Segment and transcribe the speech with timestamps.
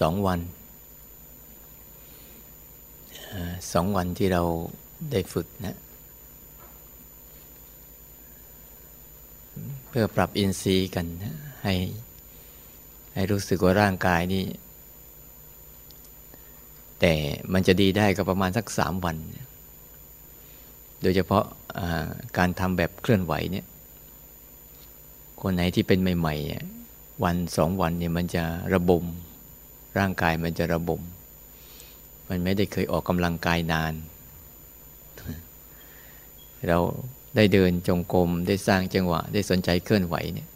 [0.00, 0.40] สองวัน
[3.72, 4.42] สองวันที่เรา
[5.12, 5.76] ได้ฝึกนะ
[9.88, 11.74] เพื่อปรับอินทรีย์กันนะให้
[13.14, 14.44] ให้รู้สึกว่าร่างกายนี้
[17.00, 17.14] แต่
[17.52, 19.16] มันจะดีได้ก็ประมาณสักสามวัน
[21.02, 21.44] โดยเฉพาะ
[22.38, 23.66] การทำแบบเคลื่อนไหวเนี่ย
[25.40, 28.42] คนไหนที่เป็นใหม่ๆวันสองวันเนี่ยมันจะ
[28.74, 29.04] ระบม
[29.98, 31.00] ร่างกายมันจะระบม
[32.28, 33.94] มันไม่ได้เคยออกกำลังกายนาน
[36.68, 36.78] เรา
[37.36, 40.48] ได้เดินจงกรมได้สร้างจังหวะ ได้สนใจเคลื่อนไหวเนี่ย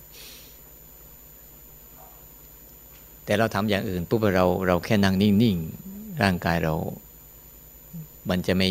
[3.25, 6.75] แต่เราทำอย่างอื่นปุ๊บเราเราแค่นั่งนิ่งๆ ร่างกายเรา
[8.31, 8.71] มันจะไม่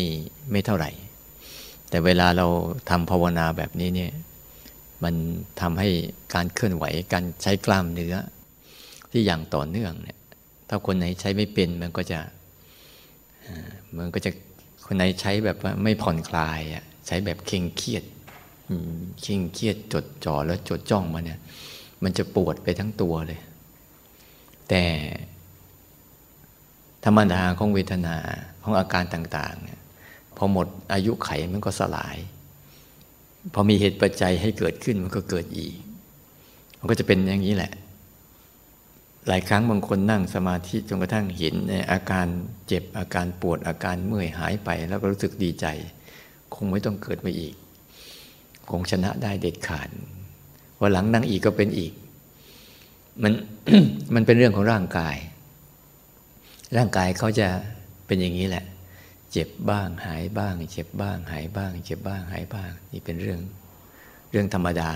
[0.50, 0.90] ไม่เท่าไหร่
[1.90, 2.46] แต่เวลาเรา
[2.90, 4.12] ทำภาวนาแบบนี้เนี่ย
[5.04, 5.14] มัน
[5.60, 5.88] ทำให้
[6.34, 8.14] การเคลื่อนไหวการใช้กล้ามเนื้อ
[9.10, 10.18] ที่อย่างต่อเนื่องเนี่ย
[10.74, 12.20] ถ้าคนไหนใช้ไม่เป็นมันก็จะ
[13.98, 14.30] มันก็จะ
[14.86, 18.04] คนไหนใช้แบบว่าไม่ผ่อนคลายอะใช้แบบเข่งเครียด
[19.22, 21.40] เข่งเครียดจดจ่อแล้วจดจ้องมาเนี่ย
[22.02, 23.40] มันจะปวดไปทั้งตัวเลย
[24.68, 24.84] แต่
[27.04, 28.16] ธรรมดาของเวทนา
[28.62, 29.80] ของอาการต่างๆเนี่ย
[30.36, 32.16] พอหมดอายุไขมันก็สลาย
[33.54, 35.74] พอมีเหตุปัจจัยให้เกิดขึ้นมันก็เกิดอีก
[36.78, 37.72] มันก็จะเป็นอย่างนี้แหละ
[39.28, 41.54] หลายครั้งบางคนนั่งสมาธิจนกระทั่งเห็น
[41.92, 42.26] อาการ
[42.66, 45.66] เจ็บอาการปวดอาการเมื่อยหายไป แล้วก็รู้สึกดีใจ
[46.54, 47.54] คงไม่ต้องเกิดมาอีก
[48.70, 49.88] คงชนะได้เด็ดขาด
[50.80, 51.92] วันหลังนั่งอีกก็เป็นอีก
[53.22, 53.32] มัน
[54.14, 55.16] มันเป็นเรื่องของร่างกาย
[56.76, 57.48] ร่างกายเขาจะ
[58.06, 58.64] เป็นอย่างนี้แหละ
[59.32, 63.40] เจ็บบ้างหายบ้าง เจ็บบ้าง หายบ้าง เจ็บบ้างหายบ้าง นี่เป็นเรื่อง
[64.30, 64.90] เรื่องธรรมดา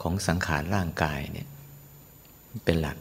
[0.00, 1.48] ของสังขารร่างกายเนี่ย
[2.64, 2.96] เป็นหลัก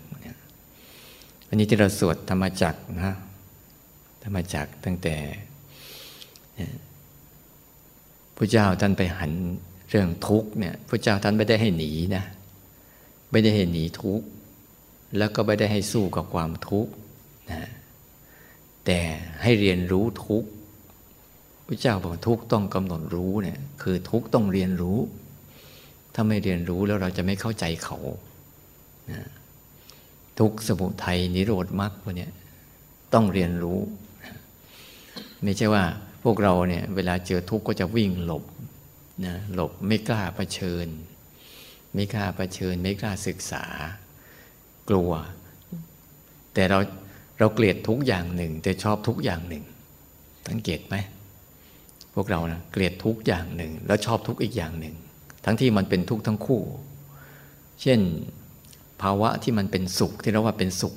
[1.55, 3.16] วันนี้ที่เราสวดธรรมจักนะ
[4.23, 5.16] ธรรมจักตั้งแต่
[8.38, 9.31] พระเจ้าท่านไปหัน
[9.89, 12.23] เรื่องทุกเนี่ยพระเจ้าท่านไม่ได้ให้หนีนะ
[13.31, 14.21] ไม่ได้ให้หนีทุก
[15.17, 16.91] แล้วก็ไม่ได้ให้สู้กับความทุกข์
[17.51, 17.69] นะ
[18.85, 18.99] แต่
[19.43, 20.43] ให้เรียนรู้ทุก
[21.67, 24.97] พระเจ้าบอกทุกต้องกำหนดรู้เนี่ยคือทุกต้องเรียนรู้
[26.13, 27.97] ถ้าไม่เรียนรู้แล้วเราจะไม่เข้าใจเขา
[29.11, 29.29] นะ
[30.40, 32.28] ทุกสมุทัยนิโรธมรรคพวกนี้
[33.13, 33.79] ต้องเรียนรู้
[35.44, 35.84] ไม่ใช่ว่า
[36.23, 38.44] พวกเราเนี่ยเวลาเจอทุกข์ก็จะวิ่งหลบ
[39.25, 40.88] นะหลบไม่กล้าเผชิญ
[41.94, 43.66] ไม่กล้าเผชิญ ไม่กล้าศึกษา
[44.90, 45.12] กลัว
[46.53, 46.79] แต่เรา
[47.40, 49.63] เราเกลียดทุกอย่างหนึ่ง แต่ชอบทุกอย่างหนึ่ง
[50.47, 50.96] สังเกตไหม
[52.13, 54.96] พวกเรานะเกลียดทุกอย่างหนึ่ง แล้วชอบทุกอีกอย่างหนึ่ง
[55.46, 56.62] ทั้งที่มันเป็นทุกทั้งคู่
[57.81, 58.00] เช่น
[59.01, 60.95] ภาวะที่มันเป็นสุขที่เราว่าเป็นสุข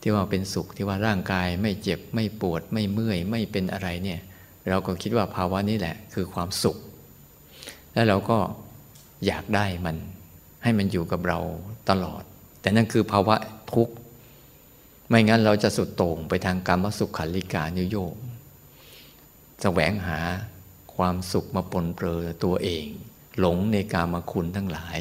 [0.00, 4.20] ที่ว่าเป็นสุขที่ว่าร่างกายไม่เจ็บไม่ปวดไม่เมื่อยไม่เป็นอะไรเนี่ย
[4.68, 6.76] เราก็คิดว่าภาวะนี้แหละคือความสุข
[7.92, 8.38] แล้วเราก็
[9.26, 9.96] อยากได้มัน
[10.62, 11.38] ให้มันอยู่กับเรา
[11.90, 12.22] ตลอด
[12.60, 13.36] แต่นั่นคือภาวะ
[13.74, 13.94] ทุกข์
[15.08, 18.16] ไม่งั้นเราจะสุดโต่งไปทางกรรมสุขขันลิกานิโยม
[19.62, 20.18] แสวงหา
[20.96, 22.86] ความสุขมาปนเปื้อตัวเอง
[23.38, 24.98] หลงในกามคุณทั้งหลาย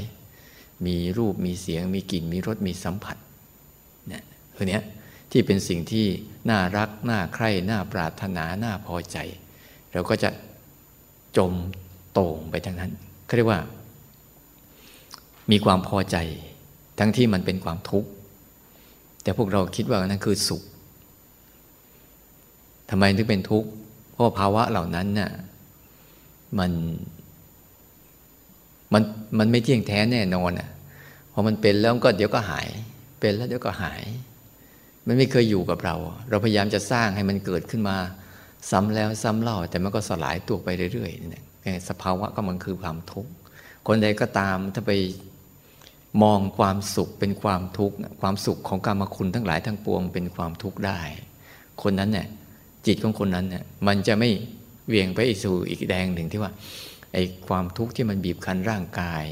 [0.86, 3.18] มีรูปมีเสียง มีกลิ่นมีรสมีสัมผัส
[4.08, 4.24] เนี่ย
[4.56, 4.80] พวกนี้
[5.32, 6.06] ที่เป็นสิ่งที่
[6.50, 9.18] น่ารัก น่าใคร่ น่าปรารถนา น่าพอใจ
[9.94, 10.30] เราก็จะ
[11.38, 11.54] จม
[12.14, 12.92] โต่งไปทางนั้น
[13.26, 13.62] เขาเรียกว่า
[15.52, 16.18] มีความพอใจ
[17.00, 18.10] ทั้งที่มันเป็นความทุกข์
[19.24, 20.62] แต่พวกเราคิดว่านั่นคือสุข
[22.90, 23.70] ทำไมถึงเป็นทุกข์
[24.12, 25.32] เพราะภาวะเหล่านั้นน่ะ
[26.60, 26.72] มัน
[28.96, 29.04] มัน
[29.40, 30.70] มันไม่เที่ยงแท้แน่นอนอะ
[31.34, 32.68] พอมันเป็นแล้วก็เดี๋ยวก็หาย
[33.20, 34.04] เป็นแล้วเดี๋ยวก็หาย
[35.08, 35.96] มันไม่เคยอยู่กับเรา
[36.30, 37.98] เราพยายามจะสร้างให้มันเกิดขึ้นมา
[38.72, 41.42] ซ้ำแล้วซ้ำเล่า แต่มันก็สลายตัวไปเรื่อยๆนี่
[41.90, 43.32] สภาวะก็มันคือความทุกข์
[43.88, 44.92] คนใดก็ตามถ้าไป
[46.24, 51.00] มองความสุขเป็นความทุกข์ความสุขของกรรมคุณทั้งหลายทั้งปวงเป็นความทุกข์ได้
[51.82, 52.28] คนนั้นเนี่ย
[52.86, 54.30] จิตของคนนั้นเนี่ยมันจะไม่
[54.88, 56.52] เวียงไปสู่อีกแดงหนึ่งที่ว่า
[57.16, 59.26] ไอ้ความทุกข์ที่มันบีบคั้นร่างกาย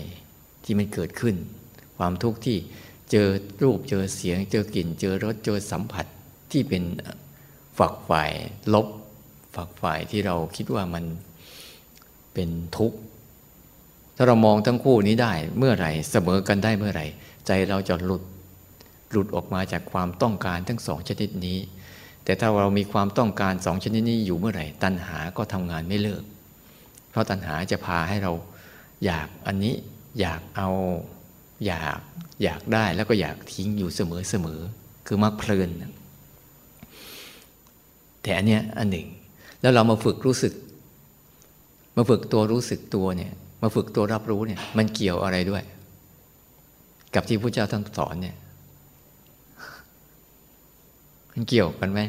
[0.63, 1.35] ที่มันเกิดขึ้น
[1.97, 2.57] ความทุกข์ที่
[3.11, 3.27] เจอ
[3.63, 6.05] รูปเจอเสียง เจอกลิ่น เจอรสเจอสัมผัส
[6.51, 6.83] ที่เป็น
[7.77, 8.31] ฝักฝ่าย
[8.73, 8.87] ลบ
[9.55, 11.03] ฝักฝ่ายที่เราคิดว่ามัน
[12.33, 12.97] เป็นทุกข์
[14.15, 17.05] ถ้าเรามองทั้งคู่นี้ได้เมื่อไหร่เสมอกันได้เมื่อไหร่
[17.47, 18.23] ใจเราจะหลุด
[19.11, 21.57] หลุดออกมาจากความต้องการทั้งสองชนิดนี้
[22.23, 26.23] แต่ถ้าเรามีความต้องการสองชนิดนี้อยู่เมื่อไหร่ ตัณหาก็ทำงานไม่เลิก
[27.13, 28.31] เพราะตัณหาจะพาให้เรา
[29.05, 29.73] อยากอันนี้
[30.19, 30.69] อยากเอา
[31.65, 31.99] อยาก
[32.43, 34.59] อยากได้แล้วก็อยากทิ้งอยู่เสมอเสมอ
[35.07, 35.69] คือมักเพลิน
[38.21, 39.07] แต่อันเนี้ยอันหนึ่ง
[39.61, 40.53] แล้วเรามาฝึกรู้สึก
[41.97, 43.31] มาฝึกตัวรู้สึกตัวเนี่ย
[43.61, 45.63] มาฝึกตัวรับรู้เนี่ย มันเกี่ยวอะไรด้วย
[47.13, 48.35] กับที่พระเจ้าท่านสอนเนี่ย
[51.31, 51.99] มันเกี่ยวกันไหม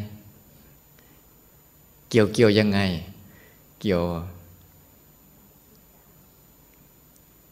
[2.11, 2.81] เกี่ยวเกี่ยวยังไง
[3.81, 4.03] เกี่ยว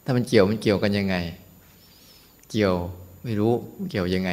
[0.05, 1.17] ถ้ามันเกี่ยวมันเกี่ยวกันยังไง
[2.51, 2.75] เกี่ยว
[3.25, 3.53] ไม่รู้
[3.91, 4.31] เกี่ยวยังไง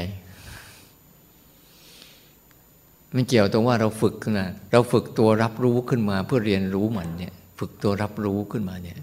[3.15, 8.97] มันเกี่ยวตรงว่าเราฝึกขึ้นมาเราฝึกตัวรับรู้ขึ้นมา เพื่อเรียนรู้มันเนี่ย ฝึกตัวรับรู้ขึ้นมาเนี่ย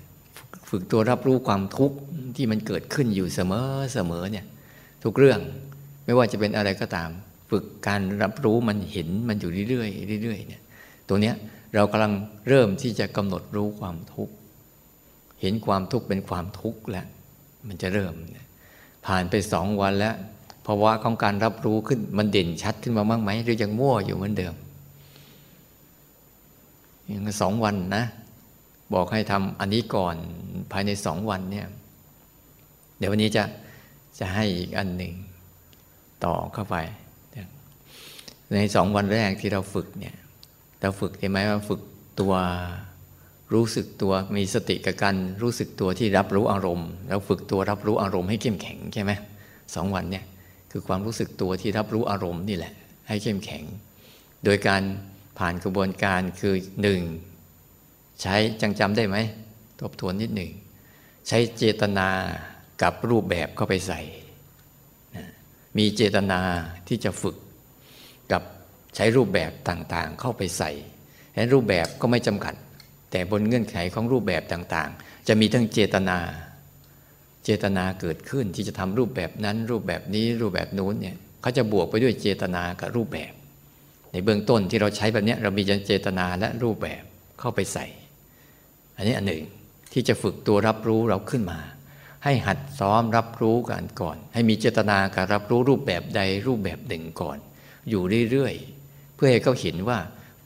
[0.70, 1.96] ฝึกตัวรับรู้ความทุกข์
[2.36, 4.46] ที่มันเกิดขึ้นอยู่เสมอเสมอเนี่ย
[5.04, 5.40] ทุกเรื่อง
[6.04, 7.10] ไม่ว่าจะเป็นอะไรก็ตาม
[7.50, 9.86] ฝึกการรับรู้มันเห็นมันอยู่เรื่อ
[10.18, 10.62] ยๆเรื่อยๆเนี่ย
[11.08, 11.34] ตัวเนี้ย
[11.74, 12.12] เรากำลัง
[12.48, 14.34] เริ่มที่จะกำหนดรู้ความทุกข์
[15.40, 17.06] เห็นความทุกข์เป็นความทุกข์แล้ว
[17.68, 18.14] มันจะเริ่ม
[19.06, 20.16] ผ่านไปสองวันแล้ว
[20.66, 24.54] ภาวะของการรับรู้ขึ้นมันเด่นชัดขึ้นมาบ้างไหมหรือยังมั่วอยู่เหมือนเดิม
[27.06, 28.04] อย่างสองวันนะ
[28.94, 30.16] บอกให้ทำอันนี้ก่อน
[30.72, 31.66] ภายในสองวันเนี่ย
[32.98, 33.44] เดี๋ยววันนี้จะ
[34.18, 35.14] จะให้อีกอันหนึ่ง
[36.24, 36.76] ต่อเข้าไป
[38.54, 40.16] ในสองวันแรกที่เราฝึกเนี่ย
[40.80, 41.80] เราฝึกเห็นไหมว่าฝึก
[42.20, 42.34] ตัว
[43.54, 49.12] รู้สึกตัวมีสติกับการรู้สึกตัวที่รับรู้อารมณ์ แล้วฝึกตัวรับรู้อารมณ์ให้เข้มแข็งใช่ไหม
[49.74, 50.24] สองวันเนี่ย
[50.70, 52.72] คือความรู้สึกตัวที่รับรู้อารมณ์นี่แหละ
[53.08, 53.64] ให้เข้มแข็ง
[54.44, 54.82] โดยการ
[55.38, 57.00] ผ่านกระบวนการคือหนึ่ง
[58.22, 59.16] ใช้จังจำได้ไหม
[59.80, 60.50] ทบทวนนิดหนึ่ง
[61.28, 62.08] ใช้เจตนา
[62.82, 64.00] กับรูปแบบเข้าไปใส่
[65.78, 66.40] มีเจตนา
[66.88, 67.36] ที่จะฝึก
[68.32, 68.42] กับ
[68.96, 70.70] ใช้รูปแบบต่างๆ เข้าไปใส่
[71.34, 72.54] แล้รูปแบบก็ไม่จำกัด
[73.10, 76.18] แต่บนเงื่อนไขของรูปแบบต่างๆ จะมีทั้งเจตนา
[77.44, 83.32] เจตนาเกิดขึ้นที่จะทำรูปแบบนั้น รูปแบบนี้รูปแบบนู้นเนี่ยเขาจะบวกไปด้วยเจตนากับรูปแบบ
[84.12, 87.02] ในเบื้องต้นที่เราใช้แบบนี้เรามีเจตนาและรูปแบบ
[87.40, 87.86] เข้าไปใส่
[88.96, 89.42] อันนี้อันหนึ่ง
[89.92, 91.60] ที่จะฝึกตัวรับรู้เราขึ้นมา
[92.24, 97.38] ให้หัดซ้อมรับรู้กันก่อน ให้มีเจตนาการรับรู้รูปแบบใดรูปแบบหนึ่งก่อน
[97.90, 99.98] อยู่เรื่อยๆเพื่อให้เขาเห็นว่า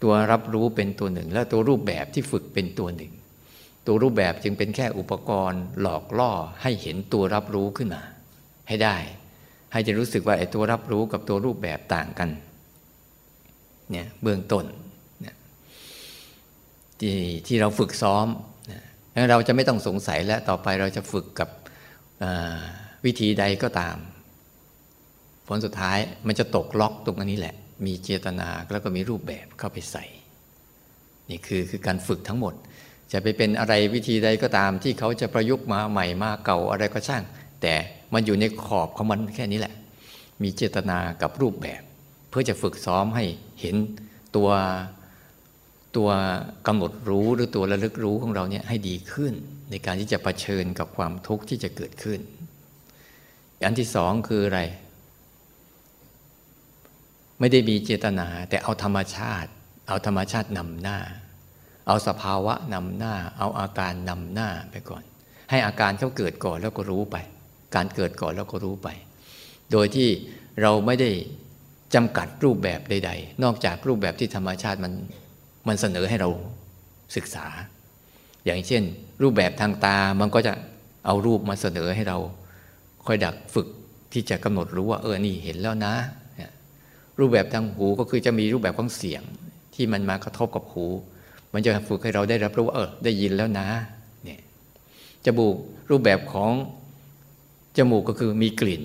[0.03, 3.13] ตัวรับรู้เป็นตัวหนึ่ง และตัวรูปแบบที่ฝึกเป็นตัวหนึ่ง
[3.87, 6.33] ตัวรูปแบบจึงเป็นแค่อุปกรณ์หลอกล่อ
[6.63, 8.03] ให้เห็นตัวรับรู้ขึ้นมา
[8.69, 8.97] ให้ได้
[9.73, 12.31] ให้จะรู้สึกว่าไอ้ตัวรับรู้กับตัวรูปแบบต่างกัน
[13.91, 14.65] เนี่ยเบื้องต้น
[17.01, 17.17] ที่
[17.47, 18.27] ที่เราฝึกซ้อม
[19.13, 21.49] แล้วเราจะไม่ต้องสงสัยและต่อไปเราจะฝึกกับ
[23.05, 23.97] วิธีใดก็ตาม
[25.47, 27.55] ผลสุดท้ายมันจะตกล็อกตรงอันนี้แหละ
[27.87, 30.05] มีเจตนาแล้วก็มีรูปแบบเข้าไปใส่
[31.31, 32.55] นี่คือคือการฝึกทั้งหมด
[33.13, 37.25] จะไปเป็นอะไรวิธีใดก็ตามที่เขาจะประยุกต์มาใหม่มาเก่าอะไรก็ช่าง
[37.63, 37.75] แต่
[38.13, 39.75] มันอยู่ในขอบของมันแค่นี้แหละ
[40.43, 41.83] มีเจตนากับรูปแบบ
[42.31, 43.25] เพื่อจะฝึกซ้อมให้
[43.61, 43.77] เห็น
[44.37, 44.51] ตัว
[45.97, 46.11] ตัว
[46.67, 49.33] กำหนดรู้หรือตัวระลึกรู้ของเราเนี่ยให้ดีขึ้น
[49.71, 52.21] ในการที่จะะเผชิญกับความทุกข์ที่จะเกิดขึ้น
[53.65, 54.61] อันที่สองคืออะไร
[57.41, 59.51] ไม่ได้มีเจตนา แต่เอาธรรมชาติ
[59.89, 60.99] เอาธรรมชาตินำหน้า
[61.87, 65.03] เอาสภาวะนำหน้า เอาอาการนำหน้าไปก่อน
[65.51, 67.17] ให้อาการเขาเกิดก่อนแล้วก็รู้ไป
[67.75, 68.89] การเกิดก่อนแล้วก็รู้ไป
[69.73, 70.09] โดยที่
[70.63, 71.11] เราไม่ได้
[71.95, 74.93] จำกัดรูปแบบใด ๆ นอกจากรูปแบบที่ธรรมชาติมัน
[75.69, 76.29] มันเสนอให้เรา
[77.17, 77.47] ศึกษา
[78.45, 78.83] อย่างเช่น
[79.23, 80.53] รูปแบบทางตามันก็จะ
[81.07, 82.19] เอารูปมาเสนอให้เรา
[83.07, 83.69] ค่อยดักฝึก
[84.13, 85.95] ที่จะกำหนดรู้ว่าเออนี่เห็นแล้วนะ
[87.21, 89.23] รูปแบบทางหูก็คือจะมีรูปแบบของเสียง
[89.75, 90.87] ที่มันมากระทบกับหู
[91.53, 93.67] มันจะฝึกให้เราได้รับรู้ว่าเออได้ยินแล้วนะ
[94.25, 94.41] เนี่ย
[95.25, 95.55] จมูก
[95.91, 96.53] รูปแบบของ
[97.77, 98.83] จมูกก็คือมีกลิ่น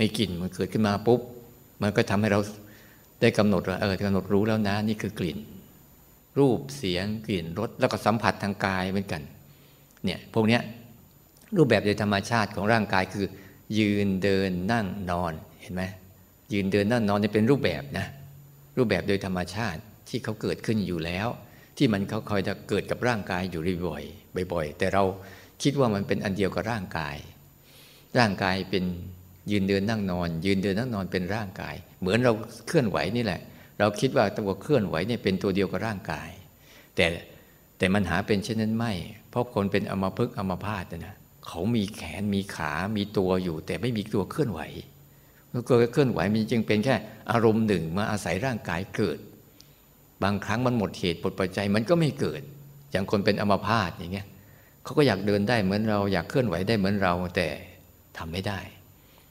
[0.00, 1.20] มีกลิ่นมันเกิดขึ้นมาปุ๊บ
[1.82, 2.40] มันก็ทำให้เรา
[3.20, 5.38] ได้กำหนดว่าเออกำหนดรู้แล้วนะ นี่คือกลิ่น
[6.38, 9.22] รูปเสียงกลิ่นรสแล้วก็สัมผัสทางกายเหมือนกัน
[10.04, 10.62] เนี่ยพวกเนี้ย
[11.56, 13.26] รูปแบบโดยธรรมชาติของร่างกายคือ
[13.78, 15.82] ยืนเดินนั่งนอนเห็นไหม
[16.52, 18.06] ยืนเดินนั่งนอนนี่เป็นรูปแบบนะ
[18.76, 21.28] รูปแบบโดยธรรมชาติที่เขาเกิดขึ้นอยู่แล้ว
[21.76, 24.04] ที่มันเขาคอยจะเกิดกับร่างกายอยู่บ่อย
[24.52, 25.02] บ่อย แต่เรา
[25.62, 27.16] คิดว่ามันเป็นอันเดียวกับร่างกาย
[28.18, 28.84] ร่างกายเป็น
[29.50, 32.32] ยืนเดินนั่งนอน ยืนเดินนั่งนอนเป็นร่างกาย เหมือนเรา
[32.66, 33.40] เคลื่อนไหวนี่แหละ
[33.78, 36.30] เราคิดว่าตัวเคลื่อนไหวเนี่ยเป็นตัวเดียวกับร่างกาย
[36.96, 37.06] แต่
[37.78, 38.92] แต่มันหาเป็นเช่นนั้นไม่
[39.30, 41.14] เพราะคนเป็นอมพึกอมพาตนะ
[41.46, 44.60] เขามีแขนมีขา มีตัวอยู่ แต่ไม่มีตัวเคลื่อนไหว
[45.68, 46.94] ตัวเคลื่อนไหวมันจึงเป็นแค่
[47.30, 49.18] อารมณ์หนึ่งมาอาศัยร่างกายเกิด
[50.22, 52.42] บางครั้งมันหมดเหตุหมดปัจจัยมันก็ไม่เกิด
[52.90, 54.26] อย่างคนเป็นอัมพาตอย่างเงี้ย
[54.84, 57.48] เขาก็อยากเดินได้เหมือนเราอยากเคลื่อนไหวได้เหมือนเราแต่
[58.18, 58.60] ทำไม่ได้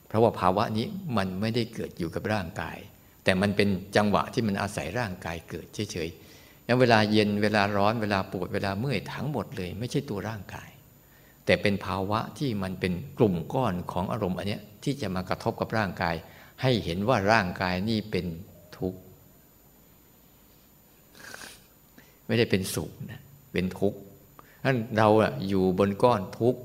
[0.08, 0.86] เพราะว่าภาวะนี้
[1.18, 2.78] มันไม่ได้เกิดอยู่กับร่างกาย
[3.24, 10.70] แต่มันเป็นจังหวะที่มันอาศัยร่างกายเกิดเฉยๆอย่างเวลาเย็นเวลาร้อนเวลาปวดเวลาเมื่อยทั้งหมดเลย ไม่ใช่ตัวร่างกาย
[11.46, 16.16] แต่เป็นภาวะที่มันเป็นกลุ่มก้อนของอารมณ์อันนี้ที่จะมากระทบกับร่างกาย
[16.62, 18.26] ให้เห็นว่าร่างกายนี่เป็น
[18.78, 19.00] ทุกข์
[22.28, 23.22] ไม่ได้เป็นสุขนะ
[23.54, 23.98] เป็นทุกข์
[24.66, 25.08] นั้นเรา
[25.48, 26.60] อยู่บนก้อนทุกข์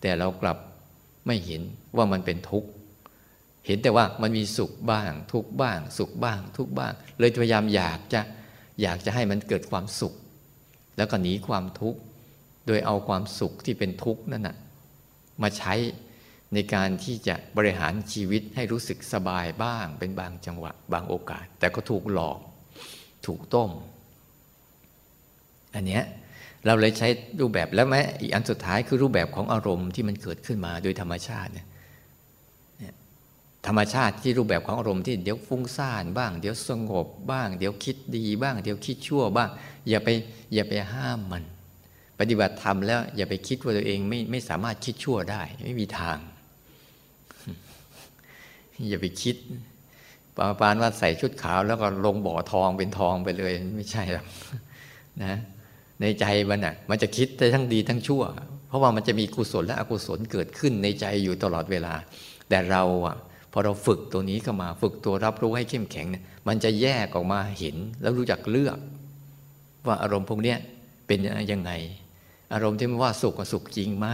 [0.00, 0.58] แต่เรากลับ
[1.26, 1.62] ไม่เห็น
[1.96, 2.68] ว่ามันเป็นทุกข์
[3.66, 8.20] เห็นแต่ว่ามันมีสุขบ้าง ทุกข์บ้าง สุขบ้าง ทุกข์บ้าง เลยพยายามอยากจะ
[8.82, 10.14] อยากจะให้มันเกิดความสุข
[10.96, 12.00] แล้วก็หนีความทุกข์
[12.66, 14.56] โดยเอาความสุขที่เป็นทุกข์นั่นนะ
[15.42, 15.74] มาใช้
[16.54, 22.38] ในการที่จะบริหารชีวิตให้รู้สึกสบายบ้าง เป็นบางจังหวะ บางโอกาส แต่ก็ถูกหลอก
[23.26, 23.70] ถูกต้ม
[25.74, 26.04] อันเนี้ย
[26.66, 27.08] เราเลยใช้
[27.40, 31.66] รูปแบบแล้วแม้อีกอันสุดท้ายคือรูปแบบของอารมณ์ที่มันเกิดขึ้นมาโดยธรรมชาติเนี่ย
[33.66, 39.50] ธรรมชาติที่รูปแบบของอารมณ์ที่เดี๋ยวฟุ้งซ่านบ้าง เดี๋ยวสงบบ้าง เดี๋ยวคิดดีบ้าง เดี๋ยวคิดชั่วบ้าง
[39.88, 40.08] อย่าไป
[40.54, 41.44] อย่าไปห้ามมัน
[42.22, 46.18] ปฏิบัติธรรมแล้ว อย่าไปคิดว่าตัวเองไม่ไม่สามารถคิดชั่วได้ ไม่มีทาง
[48.88, 49.36] อย่าไปคิด
[50.36, 54.26] ปาปานว่าใส่ชุดขาว แล้วก็ลงบ่อทองเป็นทองไปเลย ไม่ใช่หรอก
[55.24, 55.34] นะ
[56.00, 58.22] ในใจมันอะ มันจะคิดได้ทั้งดีทั้งชั่ว
[58.68, 61.94] เพราะว่ามันจะมีกุศลและอกุศลเกิดขึ้นในใจอยู่ตลอดเวลา
[62.48, 63.16] แต่เราอะ
[63.52, 68.78] พอเราฝึกตัวนี้เข้ามาฝึกตัวรับรู้ให้เข้มแข็งเนี่ยมันจะแยกออกมาเห็นแล้วรู้จักเลือก
[69.86, 70.58] ว่าอารมณ์พวกเนี้ย
[71.06, 71.18] เป็น
[71.52, 71.72] ยังไง
[72.52, 74.06] อารมณ์ที่มันว่าสุขกับสุขจริงไหม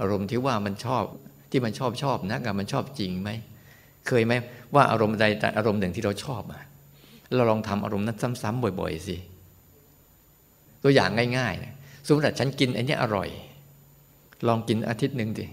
[0.00, 1.02] อารมณ์ที่ว่ามันชอบ
[1.50, 3.30] ที่มันชอบชอบนะกับมันชอบจริงไหม
[4.06, 4.32] เคยไหม
[4.74, 5.24] ว่าอารมณ์ใด
[5.58, 6.62] อารมณ์หนึ่งที่เราชอบอะ
[7.36, 9.16] เราลองทำอารมณ์นั้นซ้ำๆบ่อย ๆ สิ
[10.82, 11.74] ตัวอย่างง่ายๆนะ
[12.06, 13.28] สมมติฉันกินอันนี้อร่อย
[14.46, 15.46] ลองกินอาทิตย์หนึ่งดิ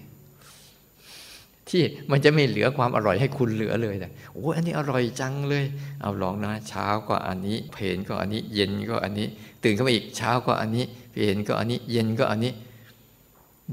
[1.69, 5.65] ที่มันจะไม่เหลือความอร่อยให้คุณเหลือเลยนะโอ้อันนี้อร่อยจังเลย
[6.01, 9.27] เอาลองนะ เช้าก็อันนี้ เพลนก็อันนี้ เย็นก็อันนี้
[9.63, 12.51] ตื่นขึ้นมาอีกเช้าก็อันนี้ เพลนก็อันนี้ เย็นก็อันนี้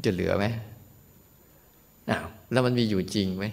[0.04, 0.44] จะเหลือไหม
[2.10, 3.44] อ้าวแล้วมันมีอยู่จริงไหม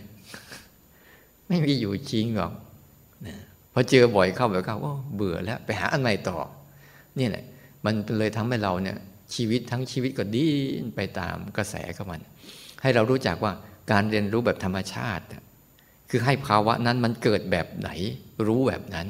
[1.47, 2.51] ไม่มีอยู่จริงหรอก
[3.27, 3.35] นะ
[3.73, 6.37] พอเจอบ่อยเข้าบ่อยเข้าว่าเบื่อแล้ว ไปหาอันใหม่ต่อ
[7.19, 7.43] นี่แหละ
[7.85, 8.97] มันเลยทำให้เราเนี่ย
[9.35, 10.51] ชีวิตทั้งชีวิตก็ดิ้
[10.83, 12.21] นไปตามกระแสของมัน
[12.81, 13.53] ให้เรารู้จักว่า
[13.91, 15.23] การเรียนรู้แบบธรรมชาติ
[16.09, 17.89] คือให้ภาวะนั้นมันเกิดแบบไหน
[18.47, 19.07] รู้แบบนั้น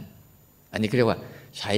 [0.71, 1.19] อันนี้เรียกว่า
[1.59, 1.73] ใช้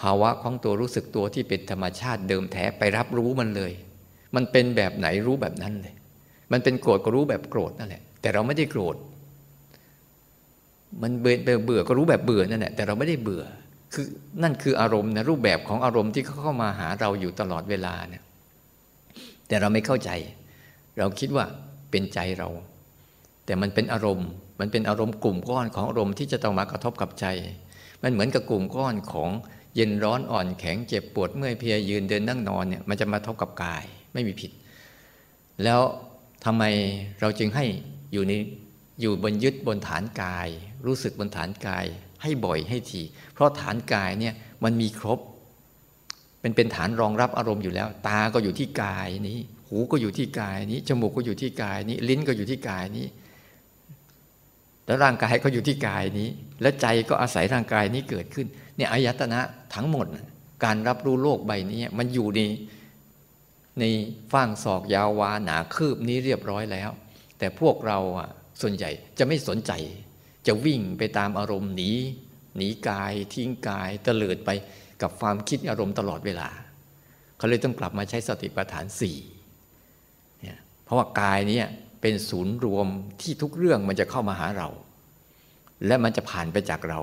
[0.00, 3.72] ภาวะของตัวรู้สึกตัวที่เป็นธรรมชาติเดิมแท้ไปรับรู้มันเลย
[4.34, 5.94] มันเป็นแบบไหนรู้แบบนั้นเลย
[6.52, 8.96] มันเป็นโกรธก็รู้แบบโกรธนั่นแหละ แต่เราไม่ได้โกรธ
[11.02, 13.44] มันเบื่อเบื่อก็รู้แบบเบื่อนั่นแหละ แต่เราไม่ได้เบื่อ
[13.94, 14.06] คือ
[14.42, 18.22] นั่นคืออารมณ์นะรูปแบบของอารมณ์ที่เขาเข้ามาหาเราอยู่ตลอดเวลาเนี่ย
[19.48, 20.10] แต่เราไม่เข้าใจ
[20.98, 21.44] เราคิดว่า
[21.90, 22.48] เป็นใจเรา
[23.46, 24.28] แต่มันเป็นอารมณ์
[24.60, 27.26] มันเป็นอารมณ์กลุ่มก้อนของอารมณ์ที่จะต้องมากระทบกับใจ
[28.02, 29.30] มันเหมือนกับกลุ่มก้อนของ
[29.76, 34.50] เย็นร้อนอ่อนแข็งเจ็บปวดเมื่อยเพลียยืนเดินนั่งนอนเนี่ยมันจะมาทบกับกายไม่มีผิด
[35.64, 35.80] แล้ว
[36.44, 36.62] ทำไม
[37.20, 37.64] เราจึงให้
[38.12, 38.32] อยู่ใน
[39.00, 40.48] อยู่บนยึดบนฐานกาย
[40.86, 41.84] รู้สึกบนฐานกาย
[42.22, 45.18] ให้บ่อยให้ทีเพราะฐานกายเนี่ยมันมีครบ
[46.40, 49.38] เป็นเป็นฐานรองรับอารมณ์อยู่แล้ว ตาก็อยู่ที่กายนี้
[49.70, 53.06] หูก็อยู่ที่กายนี้ จมูกก็อยู่ที่กายนี้ ลิ้นก็อยู่ที่กายนี้
[54.86, 56.28] แล้วร่างกายก็อยู่ที่กายนี้
[56.62, 58.46] และใจก็อาศัยร่างกายนี้เกิดขึ้น
[58.76, 59.40] เนี่ยอายตนะ
[59.74, 60.06] ทั้งหมด
[60.64, 62.40] การรับรู้โลกใบนี้มันอยู่ใน
[63.80, 63.84] ใน
[64.32, 66.90] ฟ้างศอกยาววาหนาคืบนี้เรียบร้อยแล้ว
[67.38, 68.28] แต่พวกเราอะ
[68.60, 69.72] ส่วนใหญ่จะไม่สนใจ
[70.46, 71.90] จะวิ่งไปตามอารมณ์หนี
[72.56, 74.50] หนีกายทิ้งกายเตลิดไป
[75.02, 76.48] กับความคิดอารมณ์ตลอดเวลา
[77.36, 79.16] เขาเลยต้องกลับมาใช้สติปัฏฐานสี่
[80.90, 81.60] ราะว่ากายนี้
[82.00, 82.86] เป็นศูนย์รวม
[83.20, 84.68] ที่ทุกเรื่องมันจะเข้ามาหาเรา
[85.86, 87.00] และมันจะผ่านไปจากเรา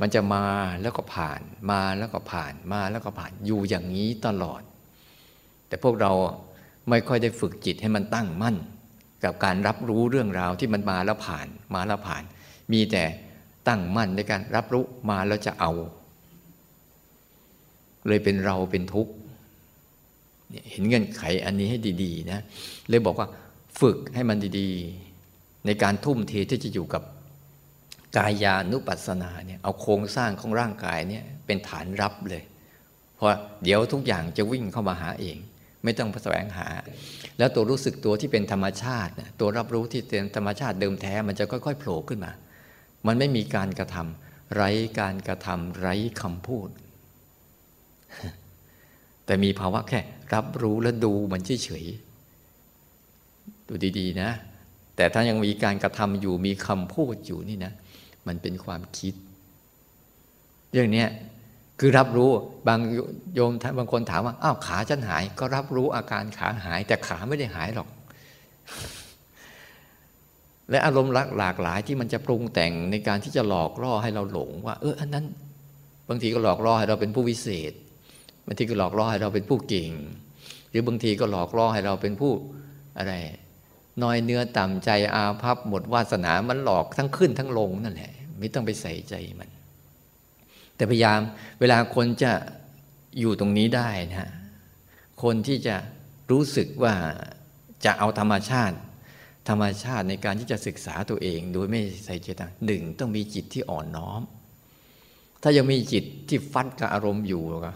[0.00, 0.44] มันจะมา
[0.82, 4.62] แล้วก็ผ่านมาแล้วก็ผ่านมาแล้วก็ผ่านอยู่อย่างนี้ตลอด
[5.68, 6.12] แต่พวกเรา
[6.88, 8.56] ไม่ค่อยได้ฝึกจิตให้มันตั้งมั่น
[9.24, 12.22] กับการรับรู้เรื่องราวที่มันมาแล้วผ่านมาแล้วผ่าน
[12.72, 13.04] มีแต่
[13.68, 15.72] ตั้งมั่นในการรับรู้มาแล้วจะเอา
[18.06, 19.12] เลยเป็นเราเป็นทุกข์
[20.70, 22.40] เห็นเงื่อนไขอันนี้ให้ดีๆนะ
[22.88, 23.28] เลยบอกว่า
[23.80, 27.02] ฝึกให้มันดีๆ ในการทุ่มเทที่จะอยู่กับ
[28.16, 32.42] กายานุปัสสนาเนี่ยเอาโครงสร้างของร่างกายเนี่ยเป็นฐานรับเลย
[33.16, 33.28] เพราะ
[33.64, 35.36] เดี๋ยวทุกอย่างจะวิ่งเข้ามาหาเอง
[35.84, 36.66] ไม่ต้องแสวงหา
[37.38, 42.32] แล้วตัวรู้สึกตัวที่เป็นธรรมชาติ ตัวรับรู้ที่เป็นธรรมชาติเดิมแท้ มันจะค่อยๆโผล่ขึ้นมา
[43.06, 44.70] มันไม่มีการกระทำไร้
[45.00, 46.68] การกระทำไร้คำพูด
[49.26, 50.00] แต่มีภาวะแค่
[50.34, 54.30] รับรู้และดูมันเฉยๆดูดีๆนะ
[54.96, 57.72] แต่ถ้ายังมีการกระทำอยู่มีคำพูดอยู่นี่นะ
[58.26, 59.14] มันเป็นความคิด
[60.72, 61.04] เรื่องนี้
[61.80, 62.30] คือรับรู้
[62.68, 62.80] บาง
[63.34, 67.88] โยมบางคนถามว่าอ้าวขาฉันหาย ก็รับรู้อาการขาหาย แต่ขาไม่ได้หายหรอก
[70.70, 75.24] และอารมณ์หลากหลายที่มันจะปรุงแต่งในการที่จะหลอกล่อให้เราหลง ว่า เอออันนั้น
[76.08, 77.72] บางทีก็หลอกล่อให้เราเป็นผู้วิเศษ
[78.46, 79.92] บางทีก็หลอกล่อให้เราเป็นผู้เก่ง
[80.74, 82.32] รือบางทีก็หลอกล่อให้เราเป็นผู้
[82.98, 83.12] อะไร
[84.02, 89.50] น้อยเนื้อต่ำใจอาภัพหมดวาสนามันหลอกทั้งขึ้นทั้งลงนั่นแหละ ไม่ต้องไปใส่ใจมัน
[90.76, 91.20] แต่พยายาม
[91.60, 92.32] เวลาคนจะ
[93.18, 94.30] อยู่ตรงนี้ได้นะ
[95.22, 95.76] คนที่จะ
[96.30, 96.94] รู้สึกว่า
[97.84, 98.76] จะเอาธรรมชาติ
[99.48, 104.22] ธรรมชาติในการที่จะศึกษาตัวเอง โดยไม่ใส่ใจต่างหนึ่งต้องมีจิตที่อ่อนน้อม
[105.42, 107.72] ถ้ายังมีจิตที่ฟัดกับอารมณ์อยู่ก็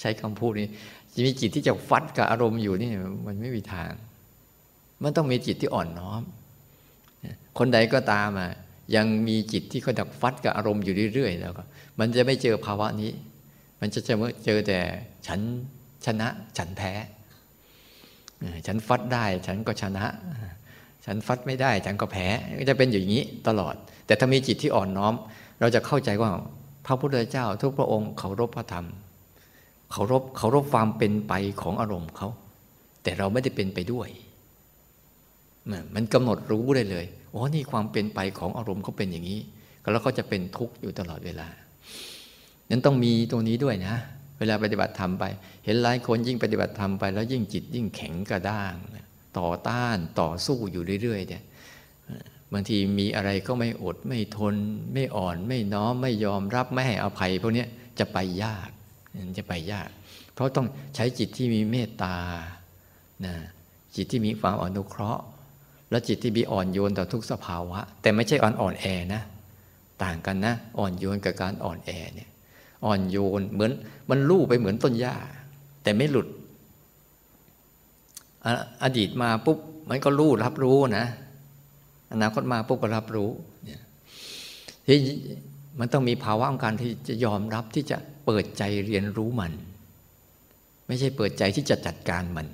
[0.00, 0.68] ใช้คำพูดนี้
[1.14, 2.90] จะมีจิตที่จะฟัดกับอารมณ์อยู่นี่
[3.26, 3.90] มันไม่มีทาง
[5.02, 6.22] มันต้องมีจิตที่อ่อนน้อม
[7.58, 8.52] คนใดก็ตามอะ
[8.96, 11.62] ยังมีจิตที่เขาดักฟัดกับอารมณ์อยู่เรื่อยๆแล้วก็
[11.98, 13.10] มันจะไม่เจอภาวะนี้
[13.80, 14.00] มันจะ
[14.44, 14.80] เจอแต่
[15.26, 15.40] ฉัน
[16.06, 16.28] ชนะ
[16.58, 16.92] ฉันแพ้
[18.66, 20.06] ฉันฟัดได้ ฉันก็ชนะ
[21.04, 22.26] ฉันฟัดไม่ได้ ฉันก็แพ้
[22.58, 23.74] ก็จะเป็นอย่างนี้ตลอด
[24.06, 25.14] แต่ถ้ามีจิตที่อ่อนน้อม
[25.60, 26.30] เราจะเข้าใจว่า
[26.86, 28.86] พระพุทธเจ้าทุกพระองค์เคารพพระธรรม
[29.92, 32.28] เคารพเคารพความเป็นไปของอารมณ์เขา
[33.02, 34.08] แต่เราไม่ได้เป็นไปด้วย
[35.94, 39.40] มันกำหนดรู้ได้เลยอ๋อนี่ความเป็นไปของอารมณ์เขาเป็นอย่างนี้
[39.92, 41.48] แล้วก็จะเป็นทุกข์อยู่ตลอดเวลา
[42.70, 43.94] นั้นต้องมีตรงนี้ด้วยนะ
[44.38, 45.24] เวลาปฏิบัติธรรมไป
[45.64, 48.74] เห็นหลายคนยิ่งปฏิบัติธรรมไป แล้วยิ่งจิตยิ่งแข็งกระด้าง
[49.38, 51.42] ต่อต้านต่อสู้อยู่เรื่อยๆเนี่ย
[52.52, 54.54] บางทีมีอะไรก็ไม่อดไม่ทน
[54.94, 57.64] ไม่อ่อน ไม่น้อมไม่ยอมรับไม่ให้อภัยพวกนี้
[57.98, 58.70] จะไปยาก
[59.38, 59.88] จะไปยาก
[60.34, 62.16] เพราะต้องใช้จิตที่มีเมตตา
[63.26, 63.34] นะ
[63.96, 65.24] จิตที่มีความอนุเคราะห์
[65.90, 69.22] และจิตที่มีอ่อนโยนต่อทุกสภาวะ แต่ไม่ใช่อ่อนอ่อนแอนะ
[70.04, 72.28] ต่างกันนะ อ่อนโยนกับการอ่อนแอเนี่ย
[72.84, 73.72] อ่อนโยนเหมือน
[74.10, 75.14] มันลู่ไปเหมือนต้นหญ้า
[75.82, 76.26] แต่ไม่หลุด
[78.82, 79.58] อดีตมาปุ๊บ
[79.90, 81.06] มันก็รู้รับรู้นะ
[82.12, 83.30] อนาคตมาปุ๊บก็รับรู้
[83.64, 83.80] เนี่ย
[84.86, 84.98] ที่
[85.80, 89.52] มันต้องมีภาวะของการที่จะยอมรับที่จะ เปิดใจเรียนรู้มัน
[90.86, 92.46] ไม่ใช่เปิดใจที่จะจัดการมัน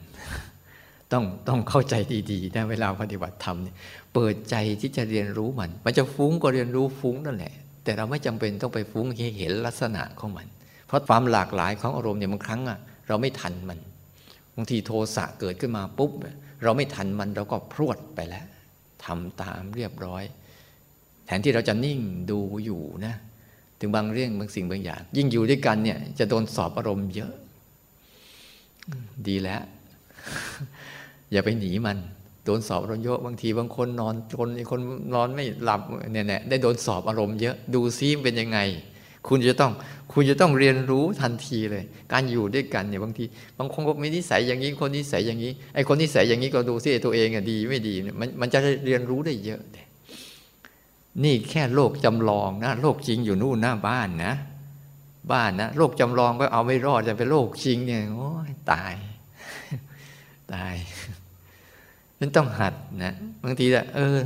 [1.13, 1.95] ต้องต้องเข้าใจ
[2.31, 3.77] ดีๆนะเวลาปฏิบัติธรรมเนี่ย
[4.15, 7.55] เปิดใจที่จะเรียนรู้มัน มันจะฟุ้งก็เรียนรู้ฟุ้งนั่นแหละ
[7.85, 10.47] แต่เราไม่จำเป็นต้องไปฟุ้งให้เห็นลักษณะของมัน
[10.87, 12.79] เพราะความหลากหลายของอารมณ์เนี่ยบางครั้งอะ
[13.09, 13.79] เราไม่ทันมัน
[14.57, 16.13] บางทีโทสะเกิดขึ้นมาปุ๊บ
[16.63, 18.47] เราไม่ทันมันเราก็พรวดไปแล้ว
[19.05, 20.23] ทำตามเรียบร้อย
[21.27, 23.15] แทนที่เราจะนิ่งดูอยู่นะ
[23.81, 27.33] ถึงบางเรื่องบางสิ่งบางอย่าง ยิ่งอยู่ด้วยกันเนี่ย จะโดนสอบอารมณ์เยอะ
[29.29, 29.63] ดีแล้ว
[31.33, 31.99] อย่าไปหนีมัน
[32.45, 34.81] โดนสอบอารมณ์เยอะบางทีบางคนนอนจนคน
[35.15, 35.81] นอนไม่หลับ
[36.13, 38.59] เนี่ยแน่ได้โดนสอบอารมณ์เยอะ ดูซิเป็นยังไง
[39.29, 39.73] คุณจะต้อง
[40.13, 43.25] คุณจะต้องเรียนรู้ทันทีเลย การอยู่ด้วยกันเนี่ยบางที
[43.59, 49.61] บางคนก็มีนิสัยอย่างนี้คนนิสัยอย่างนี้ไอ้คนนิสัยอย่างนี้ก็ดูซิตัวเองอะดีไม่ดีมันมันจะเรียนรู้ได้เยอะ
[51.25, 54.35] นี่แค่โลกจำลองนะ โลกจริงอยู่นู่นหน้าบ้านนะ
[55.33, 58.95] บ้านนะโลกจำลองก็เอาไม่รอดจะเป็นโลกจริงเนี่ยโอ้ยตาย
[60.53, 60.75] ตาย
[62.21, 64.19] มันต้องหัดนะบางทีอะเออ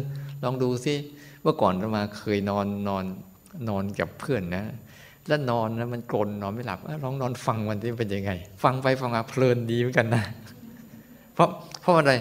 [0.42, 0.94] ลองดูซิ
[1.42, 3.04] เมื่อก่อนมาเคยนอนนอน
[3.68, 4.64] นอนกับเพื่อนนะ
[5.26, 8.30] แล้วนอนแล้วมันกลนนอนไม่หลับลองนอนฟังมันที่เป็นยังไง
[8.62, 10.24] ฟังไปฟังมาเพลินดีเหมือนกันนะ
[11.34, 11.48] เพราะ
[11.80, 12.12] เพราะอะไร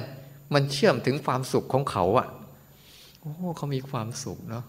[0.54, 2.28] มันเชื่อมถึงความสุขของเขาอะ
[3.24, 4.64] โอ้เขามีความสุขเนาะ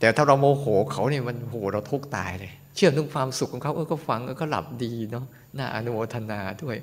[0.00, 5.24] แต่ถ้าเราโมโหเขาเนี่ยมันโหเราทุกตายเลย เชื่อมถึงความสุขของเขาเออก็ฟังเออก็หลับดีเนาะ
[5.58, 6.76] น่าอนุโมทนาด้วย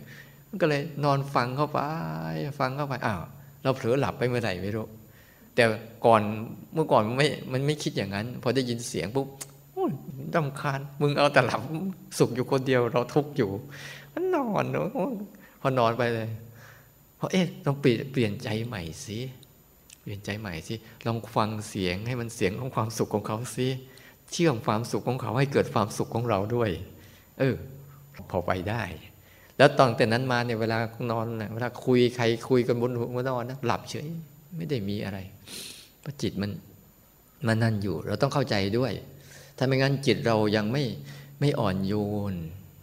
[0.61, 1.79] ก็เลยนอนฟังเข้าไป
[2.59, 3.21] ฟังเข้าไปอ้าว
[3.63, 4.85] เราเผลอหลับไปเมื่อไหร่ไม่รู้
[5.55, 5.63] แต่
[6.05, 6.21] ก่อน
[6.73, 9.27] เมื่อก่อนมันไม่มันไม่คิดอย่างนั้น พอได้ยินเสียงปุ๊บ
[10.35, 11.61] ดำคาญมึงเอาแต่หลับ
[12.19, 13.49] สุขอยู่คนเดียวเราทุกข์อยู่
[14.13, 14.87] มันนอนเนาะ
[15.61, 16.29] พอนอนไปเลย
[17.17, 19.19] เพราะเอ๊ะต้องเปลี่ยนเปลี่ยนใจใหม่สิ
[20.05, 23.67] เปลี่ยนใจใหม่สิลองฟังเสียงให้มันเสียงของความสุขของเขาสิ
[24.31, 26.69] เชื่อมความสุขของเขาให้เกิดความสุขของเราด้วย
[27.39, 27.55] เออ
[28.29, 28.83] พอไปได้
[29.57, 30.77] แล้วตอนแต่นั้นมาเนี่ยเวลา
[31.11, 34.07] นอนเวลาคุยใครคุยกันบนหัวนอนนะหลับเฉย
[34.57, 35.17] ไม่ได้มีอะไร
[36.01, 36.51] เพราะจิตมัน
[37.47, 38.93] มันนั่นอยู่ เราต้องเข้าใจด้วย
[39.57, 40.83] ถ้าไม่งั้นจิตเรายังไม่
[41.39, 41.93] ไม่อ่อนโย
[42.31, 42.33] น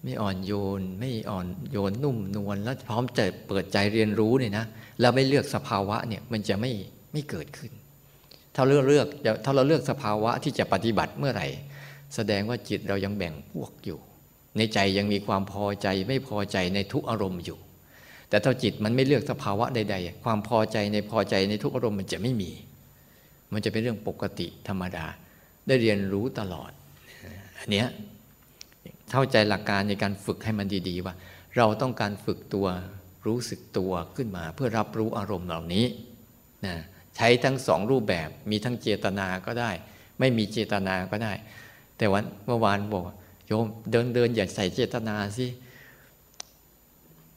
[0.04, 4.64] ไม่อ่อนโยน ไม่อ่อนโยนนุ่มนวลแล้วพร้อมจะเปิดใจเรียนรู้เนี่ยนะ
[5.00, 6.72] เราไม่เลือกสภาวะเนี่ยมันจะไม่
[7.12, 7.72] ไม่เกิดขึ้น
[8.54, 9.06] ถ้าเลือกเลือก
[9.44, 11.46] ถ้าเราเลือกสภาวะที่จะปฏิบัติเมื่อไหร่
[12.14, 13.98] แสดงว่าจิตเรายังแบ่งพวกอยู่
[14.56, 17.58] ในใจยังมีความพอใจไม่พอใจในทุกอารมณ์อยู่
[18.28, 22.50] แต่ถ้าจิตมันไม่เลือกสภาวะใด ๆ ความพอใจในพอใจในทุกอารมณ์มันจะไม่มี
[23.52, 25.06] มันจะเป็นเรื่องปกติธรรมดา
[25.66, 26.70] ได้เรียนรู้ตลอด
[27.58, 27.88] อันเนี้ย
[29.12, 31.14] เข้าใจหลักการในการฝึกให้มันดี ๆ ว่า
[31.56, 32.66] เราต้องการฝึกตัว
[33.26, 35.84] รู้สึกตัวขึ้นมาเพื่อรับรู้อารมณ์เหล่านี้
[36.66, 36.76] นะ
[37.16, 39.70] ใช้ทั้งสองรูปแบบ มีทั้งเจตนาก็ได้
[40.18, 41.32] ไม่มีเจตนาก็ได้
[41.96, 43.04] แต่วันเมื่อวานบอก
[43.46, 45.46] โยมเดินเดินอย่าใส่เจตนาสิ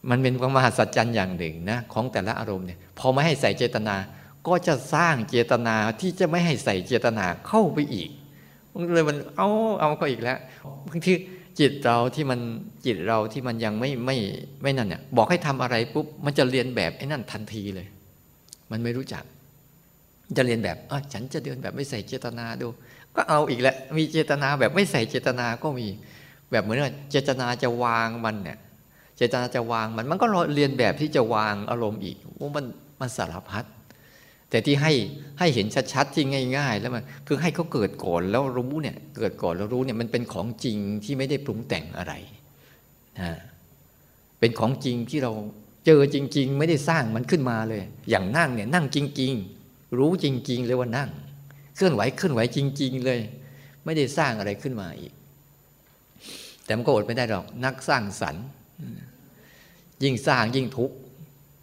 [0.10, 3.96] มันเป็นความมหัศจรรย์อย่างหนึ่งนะของแต่ละอารมณ์เนี่ยพอไม่ให้ใส่เจตนา
[4.48, 8.10] ก็จะสร้างเจตนาที่จะไม่ให้ใส่เจตนาเข้าไปอีก
[8.74, 10.40] มันเลยมันเอาเอาเข้าอีกแล้ว
[10.90, 11.14] บางที
[11.60, 12.40] จิตเราที่มัน
[12.86, 14.18] จิตเราที่มันยังไม่ไม่
[14.62, 17.88] ไม่นั่นเนี่ยบอกให้ทำอะไรปุ๊บมันจะเรียนแบบไอ้นั่นทันทีเลย
[18.72, 19.24] มันไม่รู้จัก
[20.38, 22.68] จะเรียนแบบอ๋อฉันจะเดินแบบไม่ใส่เจตนาดู
[23.16, 25.88] ก็เอาอีกแหล้วมีเจตนาแบบไม่ใส่เจตนาก็มี
[26.52, 28.58] แบบเหมือนว่าเจตนาจะวางมันเนี่ย
[29.18, 32.66] เจตนาจะวางมันมันก็เรียนแบบที่จะวางอารมณ์อีกว่ามัน
[33.02, 33.66] มันสารพัด
[34.50, 34.94] แต่ที่ให้
[35.40, 36.26] ให้เห็นชัดๆที่
[36.58, 42.14] ง่าย ๆ แล้วมันคือให้เขาเกิดก่อนแล้วรู้เนี่ยเกิดก่อนแล้วรู้เนี่ยมันเป็นของจริงที่ไม่ได้ปรุงแต่งอะไร
[43.20, 43.32] นะ
[44.40, 45.32] เป็นของจริงที่เรา
[45.86, 49.55] เจอจริง ๆ ไม่ได้สร้างมันขึ้นมาเลย อย่างนั่งเนี่ยนั่งจริง ๆ
[49.98, 51.10] รู้จริง ๆ เลยว่านั่ง
[51.76, 53.20] เคลื่อนไหวเคลื่อนไหวจริง ๆ เลย
[53.86, 55.14] ไม่ได้สร้างอะไรขึ้นมาอีก
[56.66, 58.46] แต่มันก็อดไม่ได้หรอก นักสร้างสรรค์
[60.04, 60.96] ยิ่งสร้างยิ่งทุกข์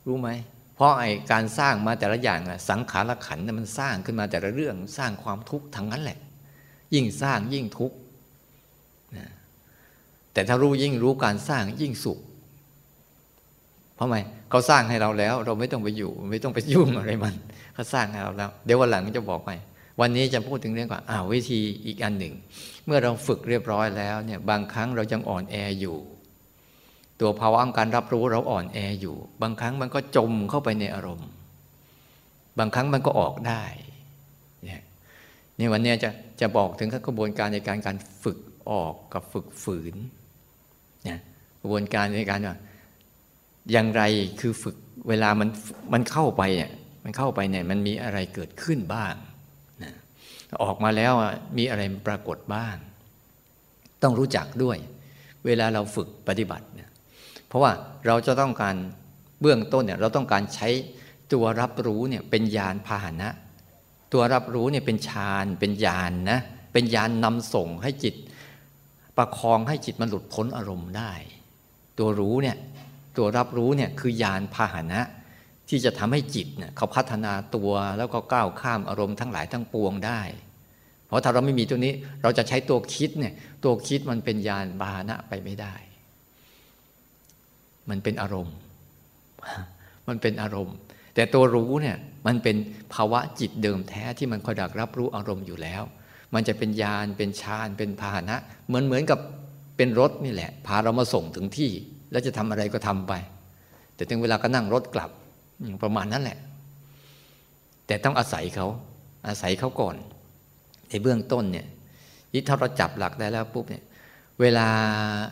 [0.06, 0.30] รู้ไหม
[0.74, 6.18] เพราะไอ้การสร้างมาแต่ละอย่างสังขารขันมันสร้างขึ้นมาแต่ละเรื่อง สร้างความทุกข์ทั้งนั้นแหละ
[6.94, 7.96] ยิ่งสร้างยิ่งทุกข์
[10.32, 12.18] แต่ถ้ารู้ยิ่งรู้การสร้างยิ่งสุข
[13.94, 14.16] เพราะไม
[14.50, 17.35] เขาสร้างให้เราแล้ว เราไม่ต้องไปอยู่ ไม่ต้องไปยุ่งอะไรมัน
[17.72, 19.50] เขาสร้างให้เราแล้ว เดี๋ยววันหลังจะบอกไป
[20.00, 22.35] วันนี้จะพูดถึงเรื่องก่อนอ้าววิธีอีกอันหนึ่ง
[22.87, 25.96] เมื่อเราฝึกเรียบร้อยแล้วเนี่ยบางครั้งเรายังอ่อนแออยู่
[27.20, 31.28] ตัวภาวะการรับรู้เราอ่อนแออยู่ บางครั้งมันก็จมเข้าไปในอารมณ์
[32.58, 33.62] บางครั้งมันก็ออกได้
[34.64, 34.82] เนี่ย
[35.58, 38.38] นี่วันนี้จะจะบอกถึงขั้นกระบวนการในการการฝึก
[38.70, 39.94] ออกกับฝึกฝืน
[41.08, 41.18] นี่ย
[41.61, 42.56] กระบวนการในการว่า
[43.72, 44.02] อย่างไร
[44.40, 44.76] คือฝึก
[45.08, 45.48] เวลามัน
[45.92, 46.70] มันเข้าไปเนี่ย
[47.02, 49.14] มันเข้าไปเนี่ยมันมีอะไรเกิดขึ้นบ้าง
[49.82, 49.92] นะ
[50.62, 51.12] ออกมาแล้ว
[51.58, 52.76] มีอะไรปรากฏบ้าง
[54.02, 54.78] ต้องรู้จักด้วย
[55.46, 56.90] เวลาเราฝึกปฏิบัติเนี่ย
[57.48, 57.72] เพราะว่า
[58.06, 58.76] เราจะต้องการ
[59.40, 60.68] เบื้องต้นเนี่ยเราต้องการใช้
[61.32, 63.28] ตัวรับรู้เนี่ยเป็นยานพาหนะ
[64.12, 66.40] ตัวรับรู้เนี่ยเป็นฌานเป็นยานนะ
[66.72, 68.14] เป็นยานนำส่งให้จิต
[69.16, 71.12] ประคองให้จิตมันหลุดพ้นอารมณ์ได้
[71.98, 72.56] ตัวรู้เนี่ย
[73.16, 75.00] ตัวรับรู้เนี่ยคือยานพาหนะ
[75.72, 80.20] ที่จะทำให้จิตเนี่ยเขาพัฒนาตัวแล้วก็ก้าวข้ามอารมณ์ทั้งหลายทั้งปวงได้
[81.06, 85.74] เพราะถ้าเราไม่มีตัวนี้เราจะใช้ตัวคิดเนี่ยตัวคิดมันเป็นยานพาหนะไปไม่ได้
[87.90, 88.56] มันเป็นอารมณ์
[90.08, 90.76] มันเป็นอารมณ์
[91.14, 92.56] แต่ตัวรู้เนี่ยมันเป็น
[92.94, 95.82] ภาวะจิตเดิมแท้ที่มันคอยดักรับรู้อารมณ์อยู่แล้ว
[96.35, 99.18] มันจะเป็นยานเป็นฌานเป็นพาหนะ เหมือนเหมือนกับ
[99.76, 101.70] เป็นรถนี่แหละ พาเรามาส่งถึงที่
[102.11, 103.12] แล้วจะทำอะไรก็ทำไป
[103.94, 105.11] แต่ถึงเวลาก็นั่งรถกลับ
[105.83, 106.38] ประมาณนั้นแหละ
[107.87, 108.66] แต่ต้องอาศัยเขา
[109.29, 109.96] อาศัยเขาก่อน
[110.88, 111.66] ในเบื้องต้นเนี่ย
[112.33, 113.85] ยิ่ถ้าเราจับหลักได้แล้วปุ๊บเนี่ย
[114.40, 114.68] เวลา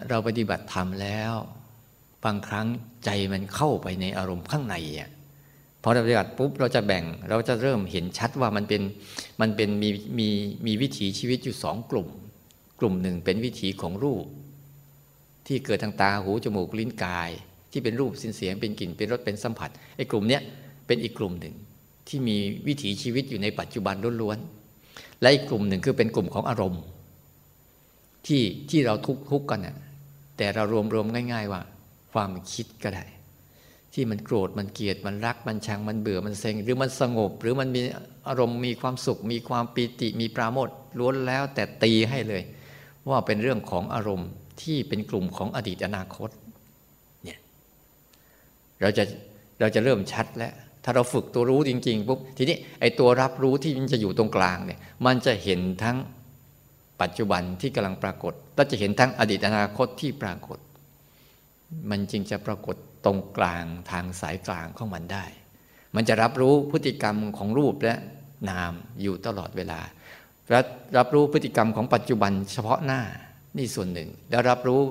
[0.09, 1.35] เราปฏิบัติธรรมแล้ว
[2.25, 2.67] บางครั้ง
[3.05, 5.11] ใจมันเข้าไปในอารมณ์ข้างในอะ
[5.83, 8.83] พอเราปฏิบัติปุ๊บเราจะแบ่งเราจะเริ่มเห็นชัดว่ามันเป็น
[9.41, 9.89] มันเป็นมี
[10.19, 10.29] มี
[10.67, 12.09] มีวิถีชีวิตอยู่สองกลุ่ม
[12.81, 14.25] กลุ่มหนึ่งเป็นวิถีของรูป
[15.47, 17.31] ที่เกิดทางตาหูจมูกลิ้นกาย
[17.73, 20.43] ที่เป็นรูปสินเสียงเป็นกลิ่นเป็นรสเป็นสัมผัสไอ้กลุ่มเนี้ย
[20.87, 21.55] เป็นอีกกลุ่มหนึ่ง
[22.09, 26.83] ที่มีวิถีชีวิตอยู่ในปัจจุบันล้วนๆและอีกกลุ่มหนึ่งคือเป็นกลุ่มของอารมณ์
[28.27, 29.77] ที่ที่เราทุกทุกกันน่ะ
[30.37, 31.61] แต่เรารวมรวมง่าย ๆ ว่า
[32.13, 33.05] ความคิดก็ได้
[33.95, 37.81] ที่มันโกรธมันเกลียดมันรักมันชังมันเบื่อมันเซ็งหรือมันสงบ หรือมันมี
[38.29, 42.43] อารมณ์มีความสุข มีความปีติมีปราโมทล้วนแล้วแต่ตีให้เลย
[43.09, 44.29] ว่าเป็นเรื่องของอารมณ์
[44.63, 46.31] ที่เป็นกลุ่มของอดีตอนาคต
[48.81, 49.05] เราจะ
[49.61, 50.53] เราจะเริ่มชัดแล้ว
[50.85, 55.97] ถ้าเราฝึกตัวรู้จริง ๆปุ๊บทีนี้ไอ้ตัวรับรู้ที่มันจะอยู่ตรงกลางเนี่ย มันจะเห็นทั้ง
[57.03, 60.59] ปัจจุบันที่กำลังปรากฏและจะเห็นทั้งอดีตอนาคตที่ปรากฏ
[61.91, 65.25] มันจึงจะปรากฏตรงกลางทางสายกลางของมันได้
[65.95, 67.95] มันจะรับรู้พฤติกรรมของรูปและ
[68.51, 69.81] นามอยู่ตลอดเวลา
[70.51, 70.61] และ
[70.99, 73.01] รับรู้พฤติกรรมของปัจจุบันเฉพาะหน้า
[73.57, 74.83] นี่ส่วนหนึ่ง แล้วรับรู้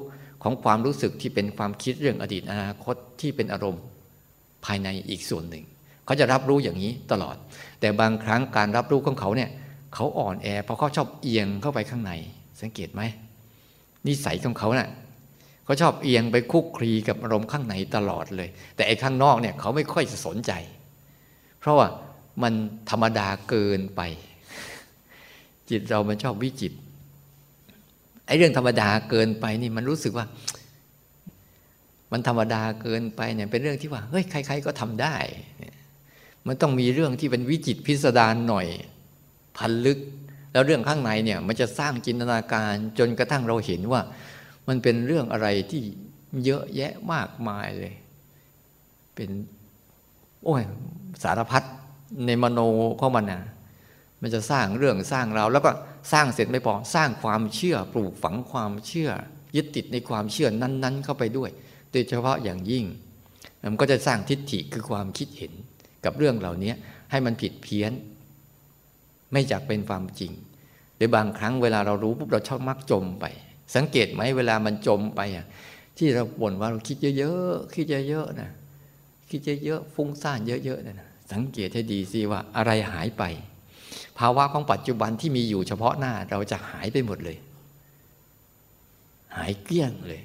[0.43, 3.84] ของความรู้สึกที่เป็นความคิดเรื่องอดีตอนาคตที่เป็นอารมณ์
[4.65, 5.63] ภายในอีกส่วนหนึ่ง
[6.06, 7.36] เขาจะรับรู้อย่างนี้ตลอด
[7.80, 9.49] แต่บางครั้งการรับรู้ของเขาเนี่ย
[9.95, 12.12] เขาอ่อนแอเพราะเขาชอบเอียงเข้าไปข้างใน
[12.62, 13.02] สังเกตไหม
[14.08, 14.89] นิสัยของเขาเนะ่ะ
[15.65, 20.52] เขาชอบเอียงไปคุกคลีกับอารมณ์ข้างในตลอดเลย แต่ไอ้ข้างนอกเนี่ยเขาไม่ค่อยสนใจ
[21.60, 21.88] เพราะว่า
[22.43, 22.54] มัน
[22.89, 24.02] ธรรมดาเกินไป
[25.69, 26.73] จิตเรามันชอบวิจิต
[28.29, 30.25] ไอ้เรื่องธรรมดาเกินไปนี่มันรู้สึกว่า
[32.11, 35.15] มันธรรมดาเกินไปเนี่ยเป็นเรื่องที่ว่าเฮ้ยใคร ๆ ก็ทำได้
[36.47, 38.67] มันต้องมีเรื่องที่เป็นวิจิตพิสดารหน่อย
[39.57, 39.99] พันลึก
[40.53, 44.01] แล้วเรื่องข้างในเนี่ย มันจะสร้างจินตนาการจนกระทั่งเราเห็นว่า
[44.67, 45.81] มันเป็นเรื่องอะไรที่
[46.45, 47.93] เยอะแยะมากมายเลย
[49.15, 49.29] เป็น
[50.43, 50.63] โอ้ย
[51.23, 51.63] สารพัด
[52.25, 52.59] ในมโน
[52.99, 53.41] ของมันนะ
[54.21, 55.71] มันจะสร้างเรื่องสร้างเราแล้วก็
[56.12, 59.10] สร้างเสร็จไม่พอสร้างความเชื่อปลูกฝังความเชื่อ
[59.55, 61.49] ยึดติดในความเชื่อนั้น ๆ เข้าไปด้วย
[61.91, 62.86] โดยเฉพาะอย่างยิ่ง
[63.71, 65.53] มันก็จะสร้างทิฏฐิคือความคิดเห็น
[66.05, 66.73] กับเรื่องเหล่านี้
[67.12, 67.91] ให้มันผิดเพี้ยน
[69.32, 70.32] ไม่จากเป็นความจริง
[70.95, 73.25] หรือบางครั้งเวลาเรารู้ปุ๊บเราชอบมักจมไป
[73.75, 75.45] สังเกตไหมเวลามันจมไปอะ
[75.97, 78.49] ที่เราบ่นว่าเราคิดเยอะๆคิดเยอะๆนะ
[79.29, 83.23] คิดเยอะๆฟุ้งซ่านเยอะๆนะสังเกตให้ดีสิว่าอะไรหายไป
[84.19, 87.38] ภาวะของปัจจุบันที่มีอยู่เฉพาะหน้าเราจะหายไปหมดเลย
[89.36, 90.21] หายเกลี้ยงเลย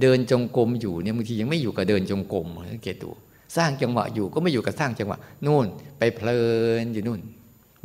[0.00, 3.10] เดินจงกรมอยู่เนี่ยบางทียังไม่อยู่กับเดินจงกรมสังเกตดู
[3.56, 5.66] สร้างจังหวะอยู่ก็ไม่อยู่กับสร้างจังหวะนู่น
[5.98, 6.40] ไปเพลิ
[6.82, 7.20] นอยู่นู่น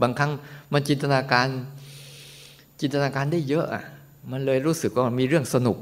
[0.02, 0.32] บางครั้ง
[0.74, 1.48] มันจินตนาการ
[2.80, 3.84] จินตนาการได้เยอะอะ
[4.32, 5.78] มันเลยรู้สึกว่ามีเรื่องสนุก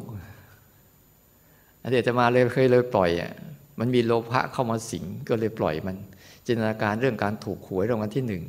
[1.92, 3.32] เดี๋ยวจะมาเลยเคยเลยปล่อยอะ
[3.80, 5.96] มันมีโลภะเข้ามาสิงก็เลยปล่อยมัน
[6.46, 8.44] จินตนาการเรื่องการถูกหวยรางวัลที่หนึ่ง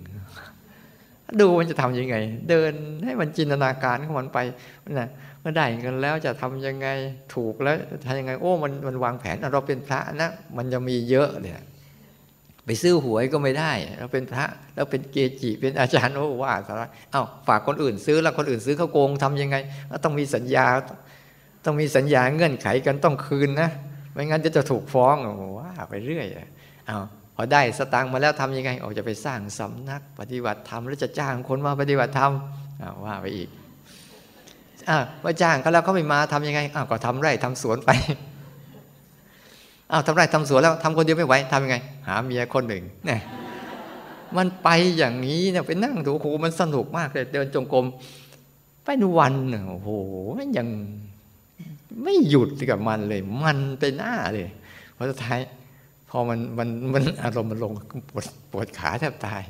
[1.40, 2.16] ดูมันจะทำยังไง
[2.50, 2.72] เดิน
[3.04, 4.38] ให้มันจินตนาการของมันไป
[4.92, 5.08] นะ
[5.40, 6.88] เมื่อได้กันแล้วจะทำยังไง
[7.34, 11.60] ถูกแล้วทำยังไง โอ้มันมันวางแผนเราเป็นพระนะมันจะมีเยอะเนี่ย
[12.66, 19.56] ไปซื้อหวยก็ไม่ได้ เราเป็นพระแล้วเป็นเกจิเป็นอาจารย์โอ้ว่าสาระเอ้าฝากคนอื่นซื้อแล้วคนอื่นซื้อเขาโกงทำยังไง
[20.04, 20.66] ต้องมีสัญญา
[21.64, 23.70] ต้องมีสัญญาเงื่อนไขกันต้องคืนนะ
[24.12, 26.26] ไม่งั้นจะจะถูกฟ้องโอ้ว่าไปเรื่อย
[26.86, 26.98] เอา
[27.40, 32.32] พอได้สตังค์มาแล้วทำยังไงออกจะไปสร้างสำนักปฏิบัติธรรมแล้วจะจ้างคนมาปฏิบัติธรรม
[33.04, 33.48] ว่าไปอีก
[34.88, 37.90] อ่าว่าจ้างเขาแล้วเขาไม่มาทํำยังไงอ้าวก็ทำไร่ทำสวนไป
[39.92, 41.76] อ้าวทำไร่ทำสวนแล้วทำคนเดียวไม่ไหวทำยังไง
[42.08, 43.20] หาเมียคนหนึ่งเนี่ย
[44.36, 47.84] มันไปอย่างนี้เนี่ยไปนั่งดูโอ้โหมันสนุกมากเลยเดินจงกรม
[48.84, 49.90] ไปวันหนึ่งโอ้โห
[50.38, 50.68] มันยัง
[52.04, 54.48] ไม่หยุดกับมันเลย มันไปหน้าเลย
[54.96, 55.38] พอสุดท้าย
[56.10, 57.72] พอมันมันมันอารมณ์มันลง
[58.10, 59.42] ปวดปวดขาแทบตาย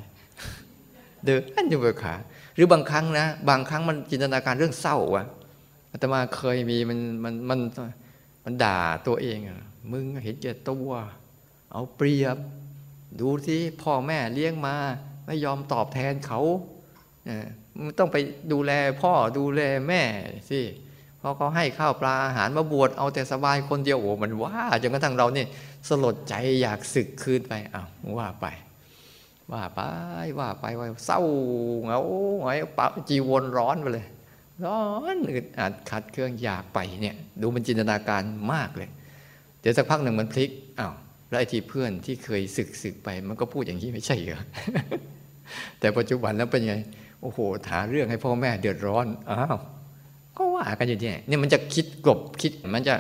[1.25, 2.15] เดินอยู่บนขา
[2.55, 5.27] หรือบางครั้งนะ บางครั้งมันจินตนาการเรื่องเศร้าอะ
[5.93, 7.61] อาตมาเคยมีมันมันมัน
[8.45, 9.61] มันด่าตัวเองอะ
[9.93, 10.89] มึงเห็นแก่ตัว
[11.73, 12.37] เอาเปรียบ
[13.21, 14.77] ดูที่พ่อแม่เลี้ยงมา
[15.27, 16.41] ไม่ยอมตอบแทนเขา
[17.77, 18.17] มึงต้องไป
[18.53, 20.03] ดูแลพ่อดูแลแม่
[20.51, 20.61] สิ
[21.21, 25.49] พอเขาให้ข้าวปลาอาหารมาบวชเอาแต่สบายคนเดียวโอ้มันว่าจนกระทั่งเราเนี่ย
[25.89, 27.89] สลดใจอยากสึกคืนไปอ้าว
[28.19, 28.47] ว่าไป
[29.53, 29.81] ว่าไป
[30.39, 31.21] ว่าไปว่าเศร้า
[31.85, 32.01] เหงา
[32.41, 34.07] หงอยปะจีวรร้อนไปเลย
[34.65, 34.83] ร้อ
[35.15, 38.91] นอึดอัดขัดเครื่องอยากไปเนี่ย ดูมันจินตนาการมากเลย
[39.61, 40.95] เดี๋ยวสักพักหนึ่งมันพลิกอ้าว
[41.29, 44.41] แล้วไอ้ที่เพื่อนที่เคยสึกสึกไปมันก็พูดอย่างนี้ไม่ใช่เหรอ
[45.79, 46.75] แต่ปัจจุบันแล้วเป็นไง
[47.23, 47.39] โอ้โห
[47.71, 49.57] หาเรื่องให้พ่อแม่เดือดร้อนอ้าว
[50.37, 52.95] ก็ว่ากันอยู่เนี่ยเนี่ยมันจะคิดกลบคิดมันจะ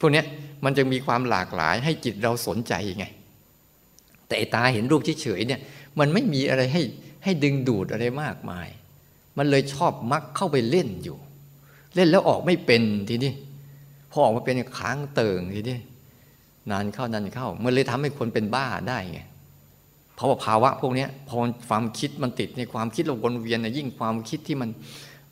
[0.00, 0.26] พวกเนี้ย
[0.66, 3.06] มันจะมีความหลากหลายให้จิตเราสนใจไง
[4.28, 5.60] แต่ตาเห็นรูปเฉยๆเนี่ย
[5.98, 6.82] มันไม่มีอะไรให้
[7.24, 8.68] ให้ดึงดูดอะไรมากมาย
[9.38, 11.18] มันเลยชอบมักเข้าไปเล่นอยู่
[11.94, 13.32] เล่นแล้วออกไม่เป็นทีนี้
[14.10, 15.78] พอออกมาเป็นค้างเติงทีนี้
[16.70, 19.20] นานเข้านานเข้า มันเลยทำให้คนเป็นบ้าได้ไง
[20.14, 21.36] เพราะว่าภาวะพวกนี้พอ
[21.68, 24.70] ความคิดมันติดในความคิดเราวนเวียนนะยิ่งความคิดที่มัน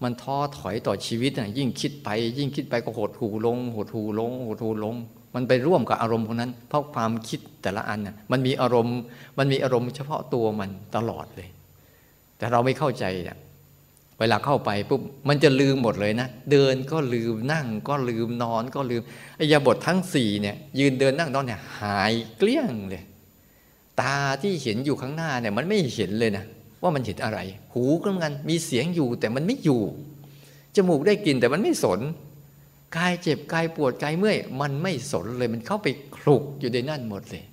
[0.02, 4.96] มันท้อถอยต่อชีวิตนะยิ่งคิดไป ยิ่งคิดไปก็หดหูลงหดหูลงหดหูลง
[5.34, 8.98] มันไปร่วมกับอารมณ์พวกนั้น เพราะความคิดแต่ละอันน่ะมันมีอารมณ์
[9.38, 11.48] มันมีอารมณ์เฉพาะตัวมันตลอดเลย
[12.38, 13.38] แต่เราไม่เข้าใจเนี่ย
[14.20, 19.02] เวลาเข้าไปปุ๊บมันจะลืมหมดเลยนะ เดินก็ลืมนั่งก็ลืมนอนก็ลืม
[19.38, 23.02] อายาบททั้งสี่เนี่ยยืนเดินนั่งนอนเนี่ยหายเกลี้ยงเลย
[24.00, 26.44] ตาที่เห็นอยู่ข้างหน้าเนี่ยมันไม่เห็นเลยนะ
[26.82, 27.38] ว่ามันเห็นอะไร
[27.72, 29.82] หูก็เหมือนกันมีเสียงอยู่แต่มันไม่อยู่
[30.76, 32.00] จมูกได้กลิ่นแต่มันไม่สน
[32.96, 37.44] กายเจ็บกายปวดกายเมื่อยมันไม่สนเลยมันเข้าไปคลุกอยู่ในนั่นหมดเลย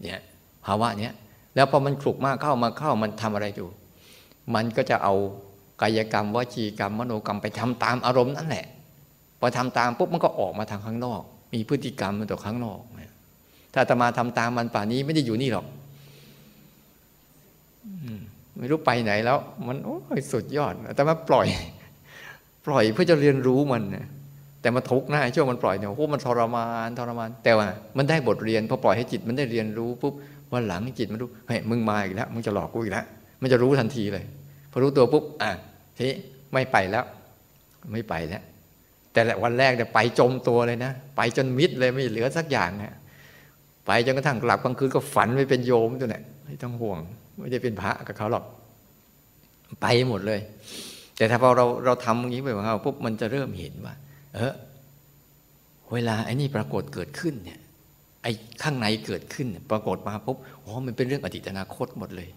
[0.00, 0.20] เนี่ย
[0.64, 1.14] ภาวะเนี้ย
[1.54, 3.68] แล้วพอมันคลุกมากเข้ามาเข้ามันทำอะไรอยู่
[4.54, 5.14] มันก็จะเอา
[5.82, 8.66] กายกรรมวจีกรรมมโนกรรมไปทำตามอารมณ์นั่นแหละ
[9.40, 12.80] พอทำตามปุ๊บมันก็ออกมาทางข้างนอก มีพฤติกรรมมาตัวข้างนอก
[13.74, 15.66] ถ้าตมาทำตามมันป่านี้ไม่ได้อยู่นี่หรอก
[18.56, 21.46] ไม่รู้ไปไหนแล้ว มันโอ้ยสุดยอดแต่มาปล่อย
[22.66, 23.82] ปล่อยเพื่อจะเรียนรู้มัน
[24.60, 27.66] แต่มันทุกข์นะช่วงมันปล่อยเนี่ยโอ้มันทรมานทรมาน แต่ว่า
[27.98, 30.14] มันได้บทเรียนพอปล่อยให้จิตมันได้เรียนรู้ปุ๊บ
[30.52, 33.04] วันหลังจิตมันรู้เฮ้ยมึงมาอีกแล้วมึงจะหลอกกูอีกแล้ว
[33.42, 34.24] มันจะรู้ทันทีเลย
[34.70, 35.50] พอรู้ตัวปุ๊บอะ
[35.98, 36.08] ที
[36.52, 37.04] ไม่ไปแล้ว
[37.92, 38.42] ไม่ไปแล้ว
[39.12, 42.94] แต่วันแรกเนี่ยไปจมตัวเลยนะไปจนมิดเลยไม่เหลือสักอย่างนี่ย
[43.86, 46.98] ไปจนกระทั่งกลับกลางคืนก็ฝันไปเป็นโยมตัวเนี่ยไม่ต้องห่วง
[47.40, 48.44] ไม่ได้เป็นพระกับเขาหรอก
[49.82, 50.40] ไปหมดเลย
[51.20, 53.94] แต่ถ้าพอเราเราทำอย่างนี้ไปของเราปุ๊บมันจะเริ่มเห็นว่า
[54.34, 54.54] เออ
[55.92, 57.58] เวลาไอ้นี่ปรากฏเกิดขึ้นเนี่ย
[58.22, 62.28] ไอ้ข้างในเกิดขึ้น ปรากฏมาปุ๊บอ๋อมันเป็นเรื่องอดีตอนาคตหมดเลย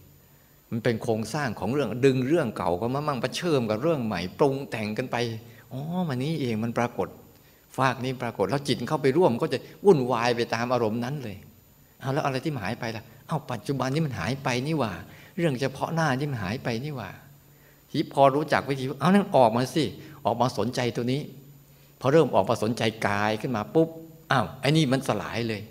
[0.72, 5.16] มันเป็นโครงสร้างของเรื่องดึงเรื่องเก่าก็มามั่งประเชิมกับเรื่องใหม่ ปรุงแต่งกันไป
[5.72, 7.08] อ๋อมันนี้เองมันปรากฏ
[7.78, 11.38] ฟากนี้ปรากฏแล้วจิตเข้าไปร่วมก็จะวุ่นวายไปตามอารมณ์นั้นเลย
[12.00, 14.92] เอาแล้วอะไรที่หายไปล่ะเอาปัจจุบันนี้มันหายไปนี่ว่า
[15.38, 17.10] เรื่องเฉพาะหน้าที่มันหายไปนี่ว่า
[17.94, 19.86] ทีพอรู้จักวิธีเอานั่นออกมาสิ
[20.26, 21.22] ออกมาสนใจตัวนี้
[22.00, 23.90] พอเริ่มออกมาสนใจกายขึ้นมาปุ๊บ
[24.32, 25.62] อ้าวไอ้นี่มันสลายเลย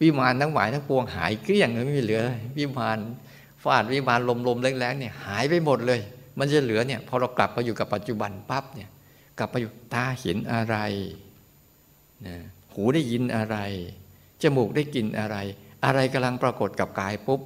[0.00, 2.22] วิมานทั้งหมายทั้งปวงหายเกลี้ยงเลยไม่มีเหลือ
[2.56, 2.98] วิมาน
[3.62, 6.00] ฟาดวิมานลมๆแรงๆเนี่ยหายไปหมดเลย
[6.38, 8.88] มันจะเหลือเนี่ยพอเรากลับมาอยู่กับปัจจุบันปั๊บเนี่ย
[9.38, 10.76] กลับมาอยู่ตาเห็นอะไร
[12.26, 12.36] นะ
[12.72, 13.56] หูได้ยินอะไร
[14.42, 15.36] จมูกได้กลิ่นอะไร
[15.84, 17.40] อะไรกำลังปรากฏกับกายปุ๊บ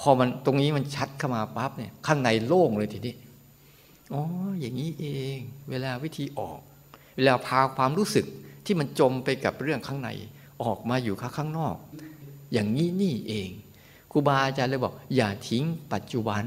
[0.00, 3.14] พอมันตรงนี้มันชัดเข้ามาปั๊บเนี่ยข้างในโล่งเลยทีนี้
[4.12, 4.22] อ๋อ
[4.60, 5.38] อย่างนี้เอง
[5.70, 6.60] เวลาวิธีออก
[7.16, 8.26] เวลาพาความรู้สึก
[8.64, 10.10] ที่มันจมไปกับเรื่องข้างใน
[10.62, 11.76] ออกมาอยู่ข้างนอก
[12.52, 13.50] อย่างนี้นี่เอง
[14.10, 16.44] ครูบาอาจารย์เลยบอก อย่าทิ้งปัจจุบัน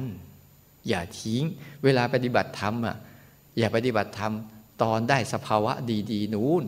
[0.87, 1.41] อย่าทิ้ง
[1.83, 2.97] เวลาปฏิบัติธรรมอะ
[3.57, 4.33] อย่าปฏิบัติธรรม
[4.81, 5.73] ตอนได้สภาวะ
[6.11, 6.63] ดี ๆ นู้น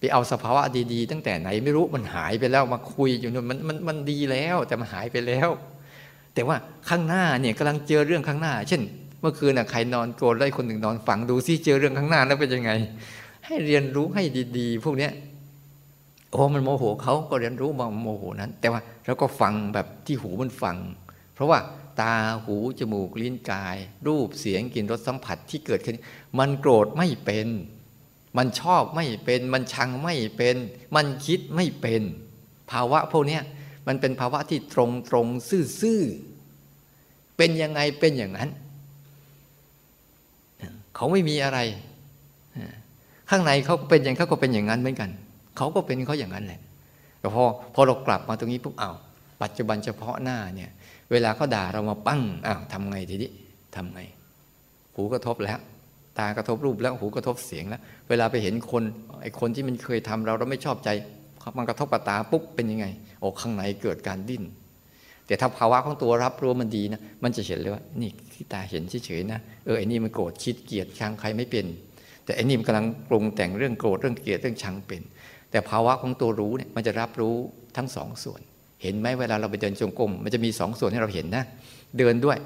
[0.00, 5.48] ไปเอาสภาวะดีๆ ตั้งแต่ไหนไม่รู้มันหายไปแล้วมาคุยอยู่นู่นมันมันมันดีแล้วแต่มันหายไปแล้ว
[6.34, 6.56] แต่ว่า
[6.88, 8.82] ข้างหน้าเนี่ยกำลังเจอเรื่องข้างหน้า เช่น
[9.20, 12.70] เมื่อคืนน่ะใครนอนโกรธแล้คนหนึ่งนอนฝังดูซิเจอเรื่องข้างหน้าแล้วเป็นยังไง
[13.46, 14.22] ให้เรียนรู้ให้
[14.58, 15.12] ดี ๆ พวกเนี้ย
[16.32, 20.76] โอ้มันโมโหเขาก็เรียนรู้มาโมโหนั้น แต่ว่าเราก็ฟังแบบที่หูมันฟัง
[21.34, 21.58] เพราะว่า
[22.00, 25.96] ตาหูจมูกลิ้นกาย รูปเสียงกลิ่นรสสัมผัสที่เกิดขึ้น
[26.38, 27.48] มันโกรธไม่เป็น
[28.38, 30.56] มันชอบไม่เป็น มันชังไม่เป็น
[30.96, 32.02] มันคิดไม่เป็น
[32.70, 33.38] ภาวะพวกนี้
[33.86, 35.26] มันเป็นภาวะที่ตรงตรง
[35.80, 38.50] ซื่อๆเป็นยังไงเป็นอย่างนั้น
[40.96, 41.58] เขาไม่มีอะไร
[43.30, 45.10] ข้างในเขาเป็นอย่างเขาก็เป็นอย่างนั้นเหมือนกัน
[45.56, 46.60] เขาก็เป็นเขาอย่างนั้นแหละ
[47.18, 48.96] แต่พอพอเรากลับมาตรงนี้ปุ๊บอ้าว
[49.42, 50.70] ปัจจุบันเฉพาะหน้าเนี่ย
[51.10, 53.30] เวลาเขาด่าเรามาปั้งอ้าวทำไงทีนี้
[53.76, 54.00] ทำไง
[54.94, 55.58] หูกระทบแล้ว
[56.20, 58.82] ตากระทบรูปแล้วหูกระทบเสียงแล้ว เวลาไปเห็นคน
[59.22, 60.88] ไอ้คนที่มันเคยทำเราเราไม่ชอบใจ
[61.58, 62.86] มันกระทบกับตาปุ๊บเป็นยังไง
[63.20, 64.42] โอ้ข้างในเกิดการดิ้น
[65.26, 71.66] แต่ถ้าภาวะของตัวรับรู้มันดีนะมันจะเห็นเลยว่านี่ที่ตาเห็นเฉยๆนะเออไอ้นี่มันโกรธคิดเกลียดชังใครไม่เป็น
[72.24, 75.02] แต่ไอ้นี่มันกำลังปรุงแต่งเรื่องโกรธเรื่องเกลียดเรื่องชังเป็น
[75.50, 77.34] แต่ภาวะของตัวรู้เนี่ยมันจะรับรู้
[77.76, 78.40] ทั้งสองส่วน
[78.82, 81.44] เห็นไหมเวลาเราไปเดินจงกรมมันจะมีสองส่วนให้เราเห็นนะ
[81.98, 82.38] เดินด้วย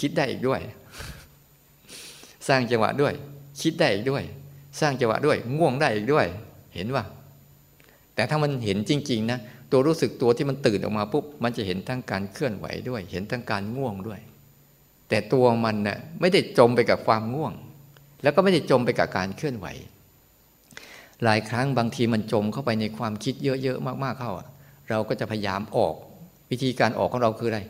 [0.00, 0.60] คิดได้อีกด้วย
[2.48, 3.14] สร้างจังหวะด้วย
[3.60, 4.22] คิดได้อีกด้วย
[4.80, 6.26] สร้างจังหวะด้วย ง่วงได้อีกด้วย
[6.74, 7.04] เห็นว่า
[8.14, 9.38] แต่ถ้ามันเห็นจริง ๆ นะ
[9.70, 14.20] ตัวรู้สึกตัวที่มันตื่นออกมาปุ๊บ มันจะเห็นทั้งการเคลื่อนไหวด้วย เห็นทั้งการง่วงด้วย
[15.08, 17.52] แต่ตัวมันนะ่ะไม่ได้จมไปกับความง่วง
[18.22, 19.66] แล้วก็ไม่ได้จมไปกับการเคลื่อนไหว
[21.24, 24.32] หลายครั้งบางทีมันจมเข้าไปในความคิดเยอะๆมากๆเข้า
[24.90, 25.94] เราก็จะพยายามออก
[26.50, 27.60] วิธีการออกของเราคืออะไร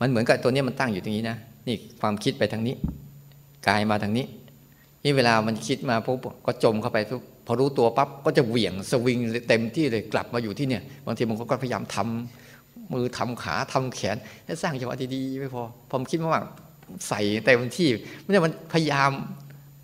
[0.00, 1.36] มันเหมือนกับตัวนี้มันตั้งอยู่ตรงนี้นะ
[1.66, 2.74] นี่ความคิดไปทางนี้
[3.66, 4.26] กายมาทางนี้
[5.04, 9.18] นี่เวลามันคิดมาปุ๊บก็จมเข้าไปปุ๊บพอรู้ตัวปั๊บก็จะเหวี่ยงสวิง
[9.48, 16.42] เต็มที่เลยกลับมาอยู่ที่เนี่ย บางทีมันก็พยายามทำมือทำขาทำแขนให้สร้างจังหวะดีๆไม่พอพอมคิดว่า
[17.08, 17.88] ใส่เต็มที่
[18.22, 19.10] ไมันจะมันพยายาม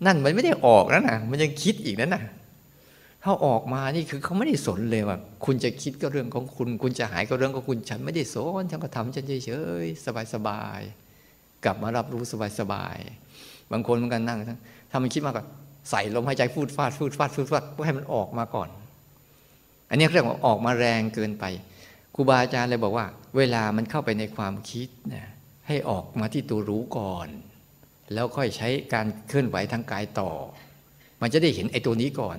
[0.05, 2.23] นั่นมันไม่ได้ออกแล้วนะมันยังคิดอีกนั่นนะ
[3.21, 9.51] เขาออกมานี่คือเขาไม่ได้สนเลยว่า คุณจะคิดก็เรื่องของคุณ คุณจะหายก็เรื่องของคุณ ฉันไม่ได้สนฉันก็ทำฉันเฉ
[9.83, 12.23] ยๆสบายๆกลับมารับรู้
[12.59, 13.24] สบายๆ
[13.71, 14.39] บางคนเหมือนกันนั่ง
[14.91, 15.43] ถ้ามันคิดมากก็
[15.91, 18.69] ใส่ลมหายใจฟูดฟาดฟูดฟาดฟูดฟาดเพื่อให้มันออกมาก่อน
[19.89, 21.45] อันนี้เรียกว่าออกมาแรงเกินไป
[22.15, 23.05] ครูบาอาจารย์เลยบอกว่า
[23.37, 25.25] เวลามันเข้าไปในความคิดนะ
[25.67, 27.27] ให้ออกมาที่ตัวรู้ก่อน
[28.13, 30.31] แล้วค่อยใช้การเคลื่อนไหวทางกายต่อ
[31.21, 32.37] มันจะได้เห็นไอ้ตัวนี้ก่อน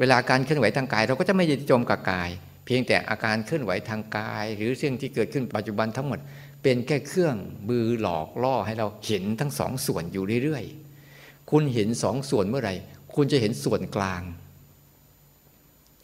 [0.00, 2.30] เวลาการเคลื่อนไหวทางกาย เราก็จะไม่ได้จมกับกาย
[2.66, 6.18] เพียงแต่อาการเคลื่อนไหวทางกาย หรือเรื่องที่เกิดขึ้นปัจจุบันทั้งหมด
[6.62, 7.36] เป็นแค่เครื่อง
[7.68, 12.74] มือหลอกล่อให้เราเห็นทั้งสองส่วนอยู่เรื่อยๆ คุณเห็นสองส่วนเมื่อไหร่
[13.14, 14.22] คุณจะเห็นส่วนกลาง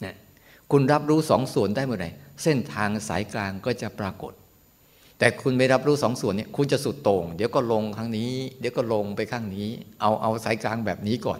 [0.03, 0.15] นะ
[0.71, 2.09] คุณรับรู้สองส่วนได้เมื่อไหร่
[2.43, 4.33] เส้นทางสายกลางก็จะปรากฏ
[5.19, 9.69] แต่คุณไม่รับรู้สองส่วนนี้คุณจะสุดโต่ง เดี๋ยวก็ลงข้างนี้ เดี๋ยวก็ลงไปข้างนี้
[10.01, 11.39] เอาเอาสายกลางแบบนี้ก่อน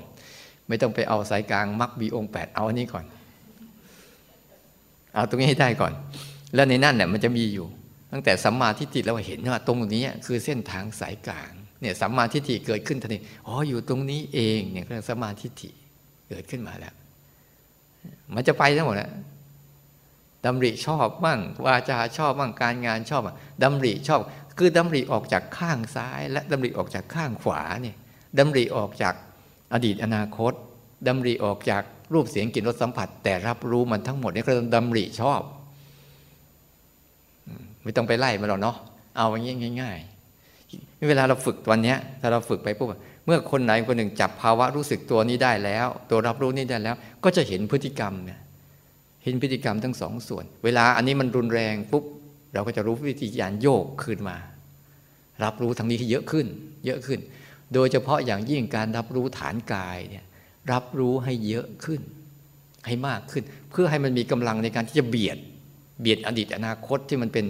[0.67, 3.05] ไม่ต้องไปเอาสายกลางมรรคบีองแปดเอาอันนี้ก่อน
[5.13, 5.93] เอาตรงนี้ให้ได้ก่อน
[6.55, 7.67] แล้วในนั่นเนี่ยมันจะมีอยู่
[8.11, 11.51] ตั้งแต่สัมมาทิฏฐิเราเห็นว่าตรงนี้คือเส้นทางสายกลาง
[11.81, 15.69] เนี่ยสัมมาทิฏฐิเกิดขึ้นทันทีอ๋ออยู่ตรงนี้เองเนี่ยเรื่องสัมมาทิฏฐิ
[16.29, 16.93] เกิดขึ้นมาแล้ว
[18.33, 19.11] มันจะไปทั้งหมดแล้ว
[20.45, 23.21] ดำริชอบบ้างวาจาชอบบ้างการงานชอบ
[23.63, 24.19] ดำริชอบ
[24.57, 27.95] คือดำริออกจากข้างซ้าย และดำริออกจากข้างขวาเนี่ย
[28.37, 29.15] ดำริออกจาก
[29.73, 30.53] อดีตอนาคต
[31.07, 31.83] ดำริออกจาก
[32.13, 35.41] รูปเสียงกลิ่นรสสัมผัส แต่รับรู้มันทั้งหมดนี่ก็ดำริชอบ
[37.87, 38.75] ไม่ต้องไปไล่มาหรอกเนาะ
[39.17, 42.87] เอาอย่างนี้ง่ายๆเวลาเราฝึกวันนี้ถ้าเราฝึกไปปุ๊บ
[43.25, 48.39] เมื่อคนไหนคนหนึ่งจับภาวะรู้สึกตัวนี้ได้แล้ว ตัวรับรู้นี้ได้แล้ว ก็จะเห็นพฤติกรรมเนี่ย
[49.23, 52.03] เห็นพฤติกรรมทั้งสองส่วน เวลาอันนี้มันรุนแรงปุ๊บ
[52.53, 54.37] เราก็จะรู้วิธีการโยกขึ้นมา
[55.43, 56.47] รับรู้ทางนี้ที่เยอะขึ้น
[56.85, 57.19] เยอะขึ้น
[57.73, 60.25] โดยเฉพาะอย่างยิ่งการรับรู้ฐานกายเนี่ย
[60.71, 62.01] รับรู้ให้เยอะขึ้น
[62.85, 65.37] ให้มากขึ้น เพื่อให้มันมีกำลังในการที่จะเบียด
[65.99, 67.45] เบียดอดีตอนาคตที่มันเป็น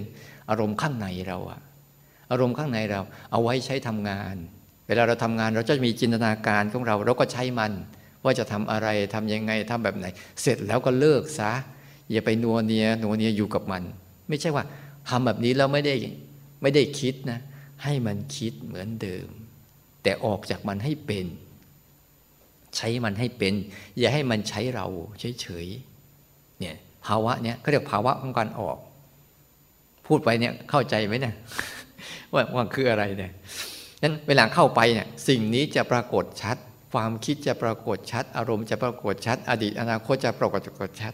[0.50, 1.60] อารมณ์ข้างในเราอะ
[2.30, 3.00] อารมณ์ข้างในเรา
[3.32, 4.34] เอาไว้ใช้ทำงาน
[4.86, 7.72] เวลาเราทำงานเราจะมีจินตนาการของเรา เราก็ใช้มัน
[8.24, 10.06] ว่าจะทำอะไรทำยังไงทำแบบไหน
[10.42, 11.52] เสร็จแล้วก็เลิกซะ
[12.10, 13.82] อย่าไปนัวเนียนัวเนียอยู่กับมัน
[14.28, 14.64] ไม่ใช่ว่า
[15.08, 15.94] ทำแบบนี้แล้วไม่ได้
[16.62, 17.38] ไม่ได้คิดนะ
[17.84, 19.28] ให้มันคิดเหมือนเดิม
[20.02, 21.26] แต่ออกจากมันให้เป็น
[22.76, 23.54] ใช้มันให้เป็น
[23.98, 24.86] อย่าให้มันใช้เรา
[25.40, 26.76] เฉยๆเนี่ย
[27.06, 28.78] ภาวะเนี้ยเขาเรียกภาวะของการออก
[30.06, 31.34] พูดไปเนี่ยเข้าใจไหมเนี่ย
[32.32, 33.32] ว่าว่าคืออะไรเนี่ย
[34.02, 36.56] นั้นเวลาเข้าไปเนี่ยสิ่งนี้จะปรากฏชัด
[36.92, 40.54] ความคิดจะปรากฏชัด อารมณ์จะปรากฏชัด อดีตอนาคตจะปราก
[40.88, 41.12] ฏชัด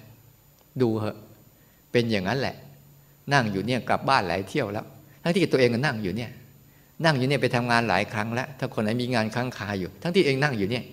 [0.81, 1.19] ดูเหอะ
[1.93, 2.57] เป็นอย่างนั้นแหละ
[3.33, 4.87] นั่งอยู่เนี่ยกลับบ้านหลายเที่ยวแล้ว
[5.23, 6.31] ทั้งที่ตัวเองก็นั่งอยู่เนี่ย
[7.05, 10.85] นั่งอยู่เนี่ยไปทำงานหลายครั้งแล้ว ถ้าคนไหนมีงานค้างคาอยู่ ทั้งที่เองนั่งอยู่เนี่ย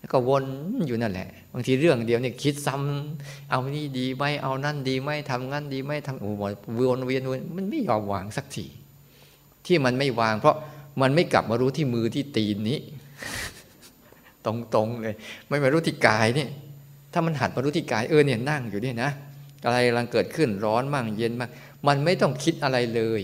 [0.00, 0.44] แล้วก็วน
[0.86, 6.42] อยู่นั่นแหละ บางทีเรื่องเดียวเนี่ยคิดซ้ำเอานี่ดีไหมเอานั่นดีไหมทำงั้นดีไหมทำโอ้โห
[6.78, 8.66] วนเวียนวนมันไม่ยอมวางสักที
[9.66, 10.56] ที่มันไม่วาง เพราะ
[11.00, 12.78] มันไม่กลับมารู้ที่มือที่ตีนนี้
[14.46, 15.16] ตรงๆเลย
[15.48, 16.50] ไม่มารู้ที่กายเนี่ย
[17.12, 19.10] ถ้ามันหัดมารู้ที่กายเออเนี่ยนั่งอยู่เนี่ยนะ
[19.64, 21.50] อะไรกำลังเกิดขึ้นร้อนมั่งเย็นมั่ง
[21.86, 23.22] มันไม่ต้องคิดอะไรเลย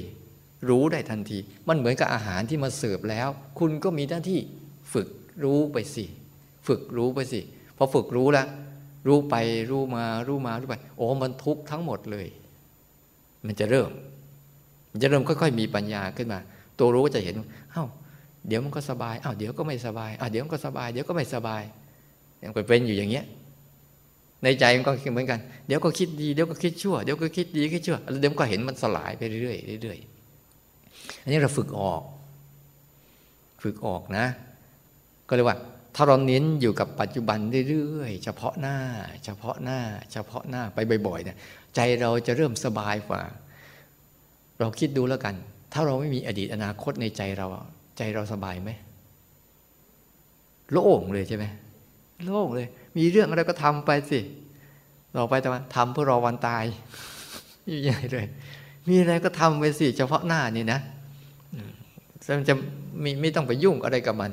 [0.68, 4.41] รู้ได้ทันที มันเหมือนกับอาหารที่มาเสิร์ฟแล้ว คุณก็มีหน้าที่
[4.93, 5.09] ฝึก
[5.45, 6.05] รู้ไปสิ
[6.67, 7.41] ฝึกรู้ไปสิ
[7.77, 8.47] พอฝึกรู้แล้ว
[9.07, 9.35] รู้ไป
[9.71, 12.27] รู้มารู้มารู้ไป โอ้มันทุกข์ทั้งหมดเลย
[13.47, 13.91] มันจะเริ่ม
[14.93, 16.39] มันจะเริ่มค่อยๆ มีปัญญาขึ้นมา
[16.79, 17.35] ตัวรู้ก็จะเห็น
[17.73, 17.85] เอ้า
[18.49, 21.62] เดี๋ยวมันก็สบายอ้าวเดี๋ยวก็ไม่สบายอ้าวเดี๋ยวมันก็สบาย เดี๋ยวก็ไม่สบาย
[22.43, 23.25] ยังไปเป็นอยู่อย่างเงี้ย
[24.43, 32.03] ในใจมันก็เหมือนกัน เดี๋ยวก็คิดดีเดี๋ยวก็คิดชั่วเดี๋ยวก็คิดดีคิดชั่วแล้วเดี๋ยวก็เห็นมันสลายไปเรื่อยๆเรื่อยๆอันนี้เราฝึกออก
[33.62, 34.27] ฝึกออกนะ
[35.29, 35.59] ก็เรียกว่า
[35.95, 37.38] ถ้าเราเน้นอยู่กับปัจจุบัน
[37.68, 38.76] เรื่อยๆ เฉพาะหน้า
[39.24, 39.78] เฉพาะหน้า
[40.12, 41.36] เฉพาะหน้าไปบ่อยๆเนี่ย
[41.74, 43.20] ใจเราจะเริ่มสบายกว่า
[44.61, 45.34] เราคิดดูแล้วกัน
[45.72, 47.47] ถ้าเราไม่มีอดีตอนาคตในใจเรา
[47.99, 48.70] ใจเราสบายไหม
[50.72, 51.45] โล่งเลยใช่ไหม
[52.24, 54.20] โล่งเลย มีเรื่องอะไรก็ทำไปสิ
[55.14, 56.64] เราไปแต่ว่าทำเพื่อรอวันตาย
[57.68, 58.26] ยิ่งใหญ่เลย
[58.88, 60.80] มีอะไรก็ทำไปสิ เฉพาะหน้านี่นะ
[62.38, 62.55] มันจะ
[63.03, 64.32] มีไม่ต้องไปยุ่งอะไรกับมัน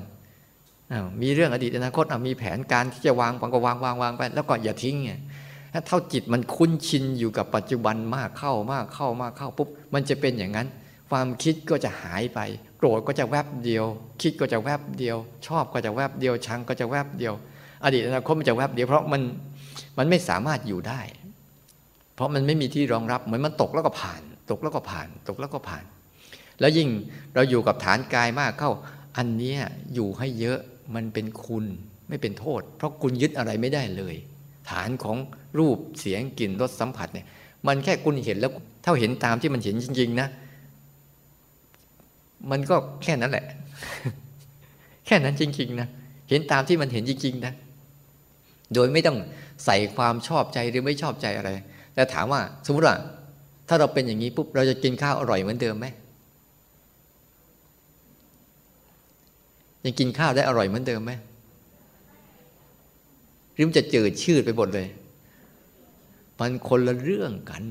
[1.22, 5.12] มีเรื่องอดีตอนาคตมีแผนการที่จะวางวางก็วางวางวางไป แล้วก็อย่าทิ้งไง
[5.74, 10.68] ถ้าเท่าจิตมันคุ้นชินอยู่กับปัจจุบันมากเข้ามากเข้ามากเข้าปุ๊บมันจะเป็นอย่างนั้น
[11.10, 12.40] ความคิดก็จะหายไป
[12.78, 13.86] โกรธก็จะแวบเดียว
[14.22, 15.18] คิดก็จะแวบเดียว
[15.48, 17.34] ชอบก็จะแวบเดียว ชังก็จะแวบเดียว
[17.84, 19.22] อดีตอนาคตมันจะแวบเดียวเพราะมัน
[19.98, 21.02] มันไม่สามารถอยู่ได้
[22.16, 24.22] เพราะมันไม่มีที่รองรับเหมือนมันตกแล้วก็ผ่าน
[24.52, 25.84] ตกแล้วก็ผ่าน ตกแล้วก็ผ่าน
[26.60, 26.90] แล้วยิ่ง
[27.36, 28.72] เราอยู่กับฐานกายมากเข้า
[29.18, 29.56] อันนี้
[29.94, 30.60] อยู่ให้เยอะ
[30.96, 31.66] มันเป็นคุณ
[32.10, 34.16] ไม่เป็นโทษ เพราะคุณยึดอะไรไม่ได้เลย
[34.70, 35.18] ฐานของ
[35.60, 37.28] รูปเสียงกลิ่นรสสัมผัสเนี่ย
[37.68, 38.52] มันแค่คุณเห็นแล้ว
[38.84, 40.28] ถ้าเห็นตามที่มันเห็นจริง ๆ นะ
[42.52, 43.46] มันก็แค่นั้นแหละ
[45.06, 45.88] แค่นั้นจริง ๆ นะ
[46.30, 47.54] เห็นตามที่มันเห็นจริง ๆ นะ
[48.74, 49.18] โดยไม่ต้อง
[49.66, 51.50] ใส่ความชอบใจหรือไม่ชอบใจอะไร
[51.96, 52.96] แต่ถามว่า สมมติว่า
[53.68, 55.88] ถ้าเราเป็นอย่างนี้ปุ๊บเราจะกินข้าวอร่อยเหมือนเดิมไหม
[59.84, 61.12] ยังกินข้าวได้อร่อยเหมือนเดิมไหม
[63.54, 64.88] หรือมันจะเจิดชืดไปหมดเลย
[66.40, 67.64] มันคนละเรื่องกัน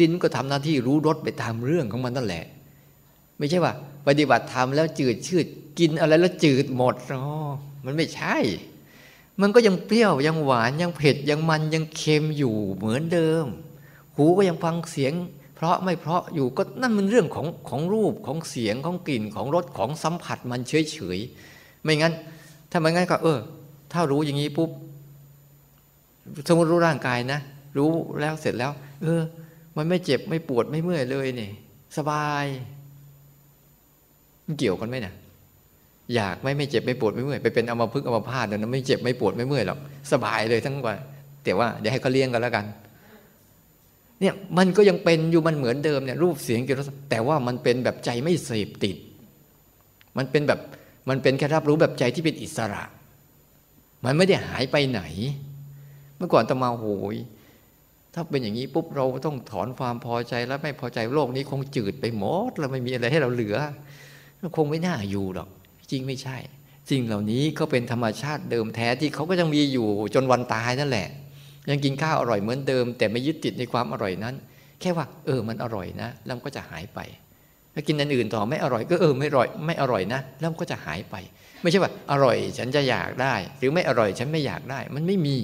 [0.00, 2.44] ลิ้นก็ทำหน้าที่รู้รสไปตามเรื่องของมันนั่นแหละ
[3.38, 3.72] ไม่ใช่ว่า
[4.06, 5.46] ปฏิบัติธรรมแล้วจืดชืด
[5.78, 7.22] กินอะไรแล้วจืดหมดอ๋อ
[7.84, 8.36] มันไม่ใช่
[9.40, 13.46] มันก็ยังเปรี้ยวยังหวานยังเผ็ดยังมันยังเค็มอยู่เหมือนเดิม
[14.14, 15.12] หูก็ยังฟังเสียง
[15.56, 21.18] เพราะไม่เพราะอยู่ก็นั่นมันเรื่องของของรูปของเสียงของกลิ่นของรสของสัมผัสมันเฉยเฉย
[21.82, 22.12] ไม่งั้น
[22.70, 23.38] ถ้าไม่งั้นก็ เออ
[23.92, 24.70] ถ้ารู้อย่างนี้ปุ๊บ
[26.48, 27.40] สมมติรู้ร่างกายนะ
[27.78, 27.90] รู้
[28.20, 29.20] แล้วเสร็จแล้ว เออ
[29.76, 31.50] มันไม่เจ็บไม่ปวดไม่เมื่อยเลยเนี่ย
[31.96, 32.44] สบาย
[34.44, 35.14] มันเกี่ยวกันไหมเนะ
[36.14, 39.78] อยากไม่ไม่เจ็บไม่ปวดไม่เมื่อยไปเป็นอมาพึกอมาพาดนะไม่เจ็บไม่ปวดไม่เมื่อยหรอก
[40.12, 40.98] สบายเลยทั้งวัน
[41.44, 42.64] แต่ว่าเดี๋ยวให้เขาเลี้ยงกันแล้วกัน
[44.20, 48.96] เนี่ยมันก็ยังเป็นอยู่มันเหมือนเดิมเนี่ยรูปเสียงกลิ่นรสแต่ว่ามันเป็นแบบใจไม่เสพติด
[50.16, 50.60] มันเป็นแบบ
[51.08, 52.84] มันเป็นแค่รับรู้แบบใจที่เป็นอิสระ
[54.04, 55.02] มันไม่ได้หายไปไหน
[56.16, 57.16] เมื่อก่อนตมาโหย
[58.14, 63.56] ถ้าเป็นอย่างนี้ปุ๊บเราต้องถอนความพอใจแล้วไม่พอใจโลกนี้คงจืดไปหมดเราไม่มีอะไรให้เราเหลือ
[64.56, 65.48] คงไม่น่าอยู่หรอก
[65.90, 66.36] จริงไม่ใช่
[66.90, 71.08] สิ่งเหล่านี้ก็เป็นธรรมชาติเดิมแท้ที่เขาก็ยังมีอยู่จนวันตายนั่นแหละ
[71.70, 74.34] ยังกินข้าวอร่อยเหมือนเดิม แต่ไม่ยึดติดในความอร่อยนั้น
[74.80, 77.00] แค่ว่า เออมันอร่อยนะแล้วก็จะหายไป
[77.74, 81.16] ถ้ากินอันอื่นต่อไม่อร่อยก็เออไม่อร่อยไม่อร่อยนะแล้วก็จะหายไป
[81.62, 85.36] ไม่ใช่ว่า อร่อยฉันจะอยากได้ หรือไม่อร่อยฉันไม่อยากได้ มันไม่มี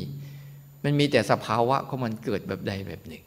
[0.84, 3.22] มันมีแต่สภาวะของมันเกิดแบบใดแบบหนึ่ง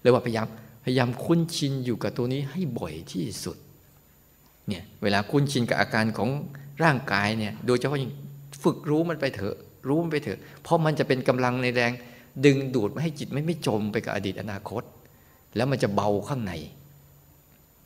[0.00, 0.46] เลยว่าพยายาม
[0.84, 3.56] พยายามคุ้นชินอยู่กับตัวนี้ให้บ่อยที่สุด
[4.68, 6.30] เนี่ยเวลาคุ้นชินกับอาการของ
[6.82, 8.12] ร่างกายเนี่ยโดยเฉพาะยิ่ง
[8.62, 9.56] ฝึกรู้มันไปเถอะ
[9.88, 11.92] รู้มันไปเถอะ เพราะมันจะเป็นกำลังในแรง
[12.44, 14.82] ดึงดูดไม่ให้จิตไม่ไม่จมไปกับอดีตอนาคต
[15.56, 16.52] แล้วมันจะเบาข้างใน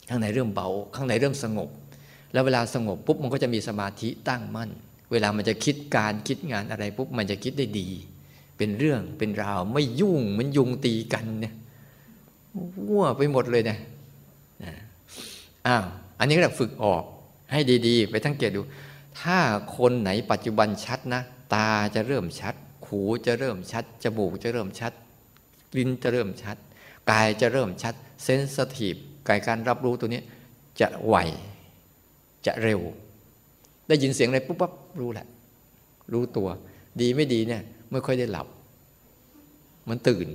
[0.08, 1.68] ข้างในเริ่มเบา ข้างในเริ่มสงบ
[2.32, 4.70] แล้วเวลาสงบปุ๊บมันก็จะมีสมาธิตั้งมั่น
[5.10, 7.88] เวลามันจะคิดการคิดงานอะไรปุ๊บมันจะคิดได้ดี
[8.56, 11.54] เป็นเรื่องเป็นราวไม่ยุ่งมันยุงตีกันเนี่ย
[12.88, 13.78] วัวไปหมดเลยนะ
[15.66, 15.84] อ้าว
[16.18, 17.04] อันนี้เราฝึกออก
[17.52, 18.62] ให้ดี ๆ ไปทั้งเกตดู
[19.20, 19.38] ถ้า
[19.76, 21.22] คนไหนปัจจุบันชัดนะ
[21.54, 22.54] ตาจะเริ่มชัด
[22.92, 24.92] หูจะเริ่มชัด จมูกจะเริ่มชัด
[25.76, 26.56] ลิ้นจะเริ่มชัด
[27.10, 28.94] กายจะเริ่มชัด เซนสทีฟ
[29.28, 30.20] กายการรับรู้ตัวนี้
[30.80, 31.16] จะไว
[32.46, 32.80] จะเร็ว
[33.88, 35.26] ได้ยินเสียงอะไรปุ๊บปั๊บรู้แหละ
[36.12, 36.48] รู้ตัว
[37.00, 38.46] ดีไม่ดีเนี่ยไม่ค่อยได้หลับ
[39.88, 40.26] มันตื่น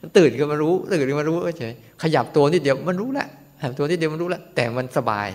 [0.00, 3.28] มันตื่นก็มารู้ ตื่นก็มารู้เฉยขยับตัวนิดเดียวมันรู้แล้ว
[3.60, 5.28] ขยับตัวนิดเดียวมันรู้แล้วแต่มันสบาย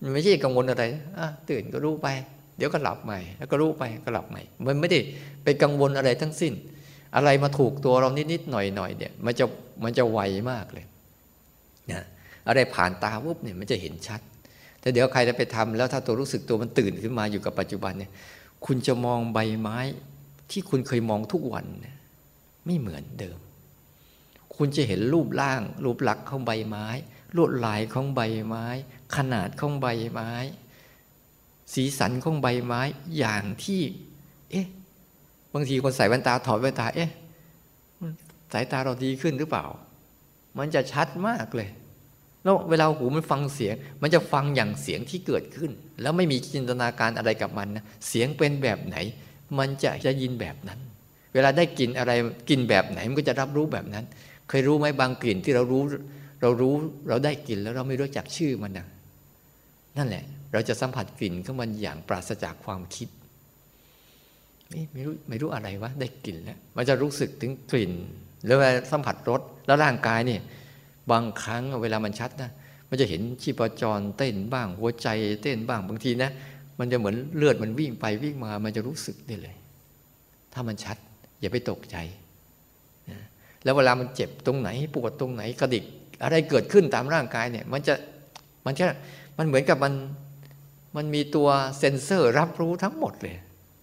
[0.00, 0.84] มันไม่ใช่กังวลอะไร
[1.18, 2.08] อะตื่นก็รู้ไป
[2.60, 4.98] เดี๋ยวก็หลับใหม่ แล้วก็รู้ไปก็หลับใหม่ มันไม่ได้
[5.44, 6.52] ไปกังวลอะไรทั้งสิ้น
[7.16, 9.44] อะไรมาถูกตัวเรานิดๆหน่อยๆเนี่ยมันจะ
[9.84, 10.84] มันจะไวมากเลย
[11.92, 12.02] นะ
[12.48, 14.20] อะไรผ่านตาวุบเนี่ยมันจะเห็นชัด
[14.80, 18.10] แต่เดี๋ยวใครจะไปทำแล้วถ้าตัวรู้สึกตัวมันตื่นขึ้นมาอยู่กับปัจจุบันเนี่ย
[18.66, 19.78] คุณจะมองใบไม้
[20.50, 21.66] ที่คุณเคยมองทุกวัน
[22.66, 23.38] ไม่เหมือนเดิม
[24.56, 26.86] คุณจะเห็นรูปร่าง รูปลักษณ์ของใบไม้
[27.36, 28.66] ลวดลายของใบไม้
[29.16, 30.30] ขนาดของใบไม้
[31.74, 32.80] สีสันของใบไม้
[33.18, 33.82] อย่างที่
[34.50, 34.66] เอ๊ะ
[35.54, 37.10] บางทีคนใส่แว่นตาถอดแว่นตา เอ๊ะ
[38.52, 39.64] สายตาเราดีขึ้นหรือเปล่า
[40.58, 41.68] มันจะชัดมากเลย
[42.44, 45.70] แล้วเวลาหูมันฟังเสียง มันจะฟังอย่างเสียงที่เกิดขึ้น
[46.02, 48.96] แล้วไม่มีจินตนาการอะไรกับมันนะ เสียงเป็นแบบไหน
[49.58, 50.78] มันจะจะยินแบบนั้น
[51.34, 52.12] เวลาได้กลิ่นอะไร
[52.48, 54.04] กลิ่นแบบไหน มันก็จะรับรู้แบบนั้น
[54.48, 55.82] เคยรู้ไหมบางกลิ่นที่เรารู้
[56.42, 56.74] เรารู้
[57.08, 58.86] เราได้กลิ่นแล้วเราไม่รู้จักชื่อมันนะ
[59.98, 63.08] นั่นแหละ เราจะสัมผัสกลิ่นของมันอย่างปราศจากความคิด
[64.92, 67.92] ไม่รู้ไม่รู้อะไรวะได้กลิ่นแล้วมันจะรู้สึกถึงกลิ่น
[68.46, 70.40] แล้วเวลาสัมผัสรสแล้วร่างกายเนี่ย
[71.10, 72.50] บางครั้งเวลามันชัดนะ
[72.88, 75.08] มันจะเห็นชีพจรเต้นบ้าง หัวใจ
[75.42, 76.30] เต้นบ้างบางทีนะ
[76.78, 79.56] มันจะเหมือนเลือดมันวิ่งไปวิ่งมา มันจะรู้สึกได้เลย
[80.52, 80.96] ถ้ามันชัด
[81.40, 81.96] อย่าไปตกใจ
[83.10, 83.20] นะ
[83.64, 85.84] แล้วเวลามันเจ็บตรงไหนปวดตรงไหนกระดิก
[86.22, 87.94] อะไรเกิดขึ้นตามร่างกายเนี่ย มันจะ
[88.66, 88.84] มันจะ
[89.38, 89.92] มันเหมือนกับมัน
[90.96, 93.36] มันมีตัวเซ็นเซอร์รับรู้ทั้งหมดเลย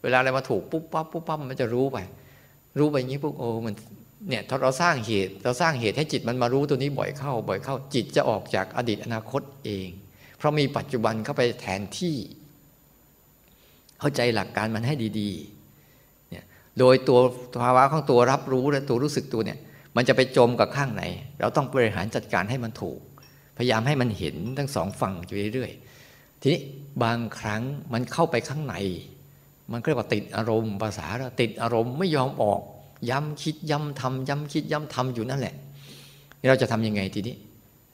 [0.03, 1.97] เวลาอะไรมาถูกปุ๊บปั๊บปุ๊บปั๊บมันจะรู้ไป
[2.79, 3.75] รู้ไปอย่างนี้ปุ๊บโอ้มัน
[4.29, 9.87] เนี่ยถ้าเราสร้างเหตุเราสร้างเหตุให้จิตมันมารู้ตัวนี้บ่อยเข้า บ่อยเข้า จิตจะออกจากอดีตอนาคตเอง
[10.37, 12.15] เพราะมีปัจจุบันเข้าไปแทนที่
[13.99, 16.43] เข้าใจหลักการมันให้ดีๆเนี่ย
[16.79, 17.19] โดยตัว
[17.63, 19.59] ภาวะของตัวรับรู้และตัวรู้สึกตัวเนี่ย
[19.95, 21.03] มันจะไปจมกับข้างไหน
[21.39, 22.99] เราต้องบริหารจัดการให้มันถูก
[23.57, 25.86] พยายามให้มันเห็นทั้งสองฝั่งอยู่เรื่อยๆ
[26.41, 26.61] ทีนี้
[27.03, 27.61] บางครั้ง
[27.93, 28.75] มันเข้าไปข้างใน
[29.71, 32.61] มันเรียกว่าติดอารมณ์ภาษาเราติดอารมณ์ไม่ยอมออก
[33.09, 35.55] ย้ำคิดย้ำทำย้ำคิดย้ำทำอยู่นั่นแหละ
[36.49, 37.35] เราจะทำยังไงทีนี้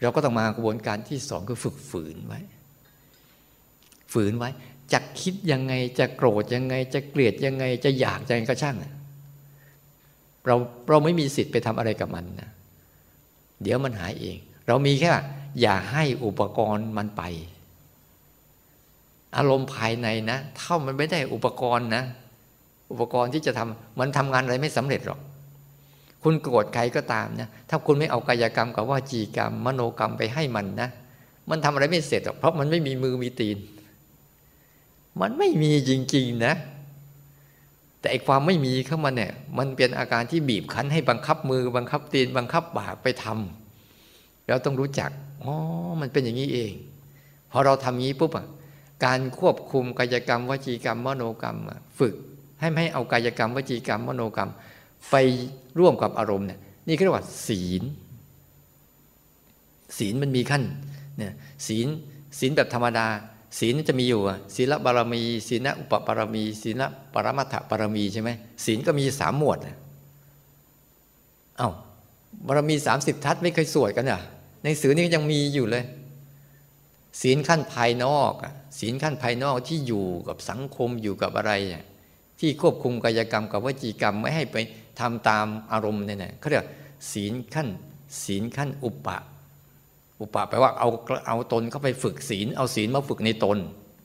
[0.01, 2.39] เราก็ต้องมากระบวนการที่สองคือฝึกฝืนไว้
[4.13, 4.49] ฝืนไว้
[4.93, 8.75] จะคิดยังไงจะโกรธยังไง จะเกลียดยังไง จะอยากยังไงก็ช่าง
[10.47, 10.55] เรา
[10.89, 12.49] เราไม่มีสิทธิ์ไปทำอะไรกับมันนะ
[13.61, 14.37] เดี๋ยวมันหายเอง
[14.67, 15.09] เรามีแค่
[15.61, 17.23] อย่าให้อุปกรณ์มันไป
[19.37, 22.03] อารมณ์ภายในนะถ้ามันไม่ได้อุปกรณ์นะ
[22.91, 25.19] อุปกรณ์ที่จะทำมันทำงานอะไรไม่สำเร็จหรอก
[26.23, 30.89] คุณโกรธใครก็ตามนะถ้าคุณไม่เอากายกรรมกับว่าจีกรรม มโนกรรมไปให้มันนะ
[31.49, 33.57] มันทำอะไรไม่เสร็จหรอกเพราะมันไม่มีมือมีตีน
[35.21, 36.53] มันไม่มีจริง ๆนะ
[37.99, 45.09] แต่ไอความไม่มีเข้ามาเนี่ย มันเป็นอาการที่บีบคั้นให้บังคับมือ บังคับตีน บังคับปากไปทำเราต้องรู้จัก
[45.43, 45.53] อ๋อ
[46.01, 46.73] มันเป็นอย่างนี้เอง
[47.51, 48.45] พอเราทำงี้ปุ๊บอะ
[49.05, 51.57] การควบคุมกายกรรม วจีกรรม มโนกรรม
[51.99, 52.13] ฝึก
[52.59, 54.51] ให้ไม่ให้เอากายกรรม วจีกรรม มโนกรรม
[55.11, 55.15] ไป
[55.79, 57.83] ร่วมกับอารมณ์เนี่ยนี่เรียกว่าศีล
[59.97, 60.63] ศีลมันมีขั้น
[61.17, 61.33] เนี่ย
[61.67, 61.87] ศีล
[62.39, 63.05] ศีลแบบธรรมดา
[63.59, 64.21] ศีลจะมีอยู่
[64.55, 66.81] ศีลบารมี ศีลอุปบารมี ศีล
[67.13, 68.29] ปรมัตถบารมีใช่ไหม
[68.65, 69.57] ศีลก็มีสามหมวด
[71.57, 71.69] เอา้า
[72.47, 74.21] บารมีสามสิบทัศไม่เคยสวดกันอะ
[74.63, 75.83] ในสือนี่ยังมีอยู่เลย
[77.21, 78.33] ศีลขั้นภายนอก
[78.79, 81.53] ศีลขั้นภายนอกที่อยู่กับสังคมอยู่กับอะไร
[82.39, 84.57] ที่ควบคุมกายกรรมกับวจีกรรมไม่ให้ไป
[84.99, 86.65] ทำตามอารมณ์เนี่ยเขาเรียก
[87.11, 87.67] ศีลขั้น
[88.23, 89.17] ศีลขั้นอุปะ
[90.21, 90.89] อุปะแปลว่าเอา
[91.27, 93.57] เอาตนเข้าไปฝึกศีล เอาศีลมาฝึกในตน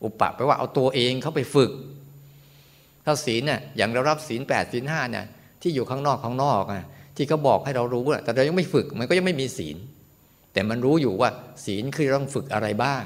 [0.04, 1.70] อุปะแปลว่าเอาตัวเองเข้าไปฝึก
[3.04, 5.24] ถ้าศีลเนี่ยอย่างเรารับศีลแปดศีลห้าเนี่ย
[5.62, 6.86] ที่อยู่ข้างนอกข้างนอกอะ
[7.16, 9.76] ที่เขาบอกให้เรารู้แต่เรายังไม่ฝึกมันก็ยังไม่มีศีล
[10.58, 11.30] แต่มันรู้อยู่ว่า
[11.64, 13.04] ศีลคือต้องฝึกอะไรบ้าง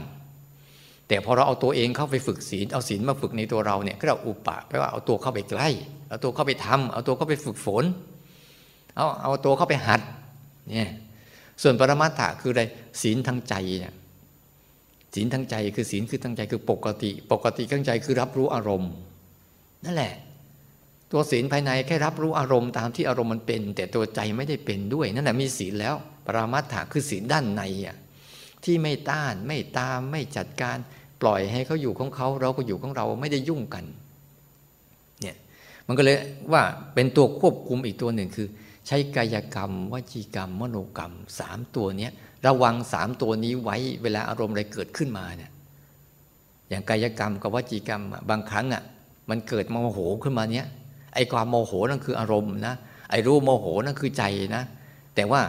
[1.09, 5.69] แต่พอเราเอาตัวเองเข้าไปฝึกศีล เอาศีลมาฝึกในตัวเราเนี่ยก็เราอุปะแปลว่าเอาตัวเข้าไปใกล้
[6.09, 7.85] เอาตัวเข้าไปทำเอาตัวเข้าไปฝึกฝน
[8.97, 10.01] เอาเอาตัวเข้าไปหัด
[10.75, 10.91] เนี่ย
[11.63, 12.63] ส่วนปรมัตถะคืออะไร
[13.03, 13.95] ศีลทางใจเนี่ย
[15.15, 18.93] ศีลทางใจคือศีลคือทางใจคือปกติ ปกติทางใจคือรับรู้อารมณ์
[19.85, 20.15] นั่นแหละ
[21.13, 25.95] ตัวศีลภายในแค่รับรู้อารมณ์ตามที่อารมณ์มันเป็น แต่ตัวใจไม่ได้เป็นด้วย นั่นแหละมีศีลแล้ว
[26.27, 27.97] ปรามัตถะคือศีลด้านในอะ
[28.65, 30.77] ที่ไม่ต้านไม่ตามไม่จัดการ
[31.23, 33.85] ปล่อยให้เขาอยู่ของเขาเราก็อยู่ของเราไม่ได้ยุ่งกัน
[35.21, 35.37] เนี่ย
[35.87, 36.17] มันก็เลย
[36.53, 36.63] ว่า
[36.95, 38.49] เป็นตัวควบคุมอีกตัวหนึ่งคือ
[38.87, 42.09] ใช้กายกรรมวจีกรรม มโนกรรมสามตัวนี้
[42.47, 45.51] ระวังสามตัวนี้ไว้เวลาอารมณ์อะไรเกิดขึ้นมาเนี่ย
[46.69, 48.83] อย่างกายกรรมกับวจีกรรมบางครั้งอะ
[49.31, 50.67] มันเกิดโมโหขึ้นมาเนี้ย
[51.15, 52.75] ไอ้ความโมโหนั่นคืออารมณ์นะ
[53.11, 54.25] ไอ้รู้โมโหนั่นคือใจ
[54.57, 54.63] นะ
[55.15, 55.41] แต่ว่า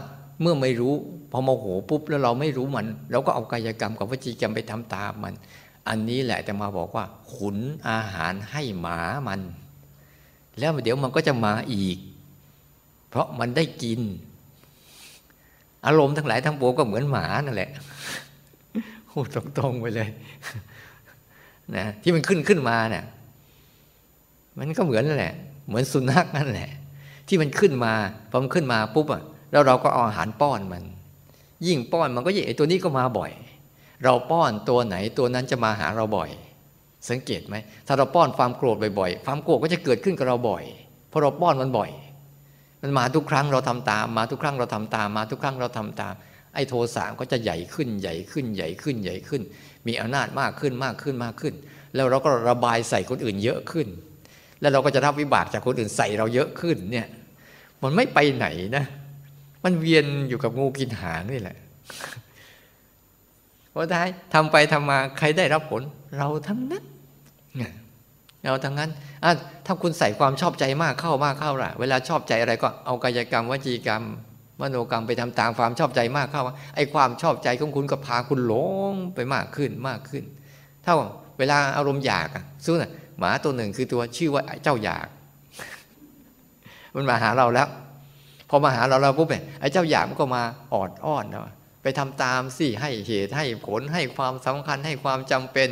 [0.41, 0.93] เมื่อไม่รู้
[1.31, 5.33] พอโมโหปุ๊บแล้วเราไม่รู้มันเราก็เอากายกรรมกับวจีกรรมไปทำตามมัน
[5.87, 7.57] อันนี้แหละแต่มาบอกว่าขุน
[7.89, 9.41] อาหารให้หมามัน
[10.59, 11.97] แล้วเดี๋ยวมันก็จะมาอีก
[13.09, 13.99] เพราะมันได้กิน
[15.85, 17.69] อารมณ์ทั้งหลายทั้งปวงก็เหมือนหมานั่นแหละ
[19.09, 20.09] พูดตรงๆไปเลย
[21.75, 23.03] นะที่มันขึ้นขึ้นมาเนี่ย
[24.57, 25.33] มันก็เหมือนนั่นแหละ
[25.67, 26.69] เหมือนสุนัขนั่นแหละ
[27.27, 27.93] ที่มันขึ้นมา
[28.31, 30.83] พอมันขึ้นมาปุ๊บอะแล้วเราก็เอาอาหารป้อนมัน
[31.67, 33.31] ยิ่งป้อนมันก็ยิ่งไอ้ตัวนี้ก็มาบ่อย
[34.03, 36.29] เราป้อนตัวไหนตัวนั้นจะมาหาเราบ่อย
[37.09, 37.55] สังเกตไหม
[37.87, 40.63] ถ้าเราป้อนความโกรธบ่อยๆความโกรธก็จะเกิดขึ้นกับเราบ่อย
[41.09, 41.91] เพราะเราป้อนมันบ่อย
[42.81, 46.13] มันมาทุกครั้งเราทำตาม มาทุกครั้งเราทำตาม มาทุกครั้งเราทำตาม
[46.53, 49.41] ไอ้โทสะก็จะใหญ่ขึ้นใหญ่ขึ้นใหญ่ขึ้นใหญ่ขึ้น
[49.87, 51.53] มีอำนาจมากขึ้นมากขึ้นมากขึ้น
[51.95, 53.87] แล้วเราก็ระบายใส่คนอื่นเยอะขึ้น
[54.63, 57.07] แล้วเราก็จะรับวิบากจากคนอื่นใส่เราเยอะขึ้นเนี่ย
[57.83, 58.47] มันไม่ไปไหน
[58.77, 58.85] นะ
[59.63, 61.57] มันเวียนอยู่กับงูกินหางนี่แหละ
[63.73, 65.81] พอท้ายทำไปทำมาใครได้รับผล
[66.17, 66.83] เราทั้งนั้น
[68.41, 68.89] เอาทั้งนั้น
[69.65, 74.03] ถ้าคุณใส่ความชอบใจมากเข้ามากเข้าล่ะ เวลาชอบใจอะไรก็เอากายกรรมวจีกรรม
[74.61, 76.43] มโนกรรมไปทำตามความชอบใจมากเข้า
[76.75, 78.53] ไอ้ความชอบใจของคุณก็พาคุณหล
[78.91, 80.23] งไปมากขึ้นมากขึ้น
[80.83, 80.95] เท่า
[81.39, 85.07] เวลาอารมณ์อยากอะสู้นะ หมาตัวหนึ่งคือตัวชื่อว่าเจ้าอยาก
[86.95, 87.67] มันมาหาเราแล้ว
[88.49, 90.43] พอมาหาเราเราปุ๊บเนี่ยไอ้เจ้าอยากมันก็มา
[90.73, 91.41] ออดอ้อนเรา
[91.81, 95.67] ไปทำตามสิให้เหตุให้ผลให้ความสำคัญให้ความจำเป็น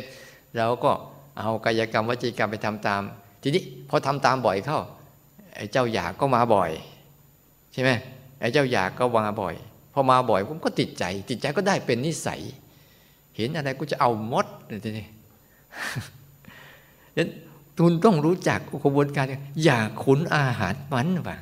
[0.56, 0.90] เราก็
[1.38, 3.02] เอากายกรรมวจีกรรมไปทำตาม
[3.42, 4.80] ทีนี้พอทำตามบ่อยเข้า
[5.56, 6.70] ไอ้เจ้าอยากก็มาบ่อย
[7.72, 7.90] ใช่ไหม
[8.40, 9.54] ไอ้เจ้าอยากก็มาบ่อย
[9.92, 12.40] พอมาบ่อยผมก็ติดใจ ติดใจก็ได้เป็นนิสัย
[13.36, 14.46] เห็นอะไรก็จะเอามด
[14.84, 15.06] ทีนี้
[17.16, 17.28] นั้น
[17.78, 19.24] คุณต้องรู้จักกระบวนการ
[19.64, 21.38] อย่าขุนอาหารมันว่ะ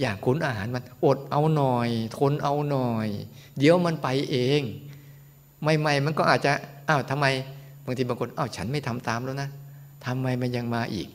[0.00, 3.08] อย่าขุนอาหารมัน อดเอาหน่อย ทนเอาหน่อย
[3.58, 4.62] เดี๋ยวมันไปเอง
[5.62, 6.52] ใหม่ๆมันก็อาจจะ
[6.88, 7.26] อ้าวทำไม
[7.84, 9.48] บางทีบางคนอ้าวฉันไม่ทำตามแล้วนะ
[10.06, 11.08] ทำไมมันยังมาอีก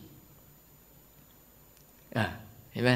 [2.17, 2.25] อ่า
[2.71, 2.91] เห็นไหม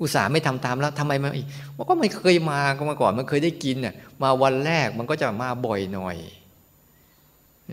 [0.00, 1.46] อุตส่าห์ไม่ทำตามแล้วทำไมมาอีก
[1.76, 6.16] ว่าก็ไม่เคยมาก็มาก่อนมันเคยได้กินน่ะมาวันแรกมันก็จะมาบ่อยหน่อย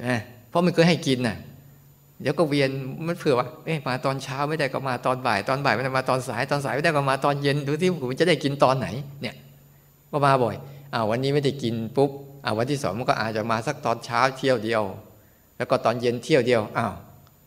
[0.06, 0.18] นะ
[0.50, 1.38] เพราะมันเคยให้กินน่ะ
[2.22, 2.70] เดี๋ยวก็เวียน
[3.07, 8.88] มันเผื่อว่าเอ๊ะมาตอนเช้าไม่ได้ก็มาตอนบ่าย ตอนบ่ายไม่ได้มาตอนสาย ตอนสายไม่ได้ก็มาตอนเย็นดูที่ผมจะได้กินตอนไหน
[9.22, 9.36] เนี่ย
[10.11, 10.55] ก็มาบ่อย
[10.93, 12.09] อ่าวันนี้ไม่ได้กินปุ๊บ
[12.43, 14.84] อ่าวันที่สองมันก็อาจจะมาสักตอนเช้าเที่ยวเดียว
[15.57, 16.93] แล้วก็ตอนเย็นเที่ยวเดียวอ้าว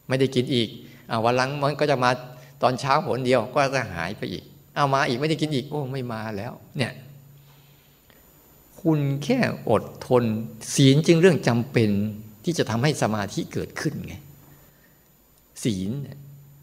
[0.08, 0.68] ไม่ได้กินอีก
[1.10, 2.10] อ้าวันหลังมันก็จะมา
[2.62, 4.44] ตอนเช้าหนเดียวก็จะหายไปอีก
[4.76, 6.92] เอามาอีกไม่ได้กินอีกโอ้ไม่มาแล้ว เนี่ย
[8.80, 9.38] คุณแค่
[9.70, 10.24] อดทน
[10.74, 11.90] ศีลจึงเรื่องจำเป็น
[12.44, 14.14] ที่จะทำให้สมาธิเกิดขึ้นไง
[15.64, 15.90] ศีล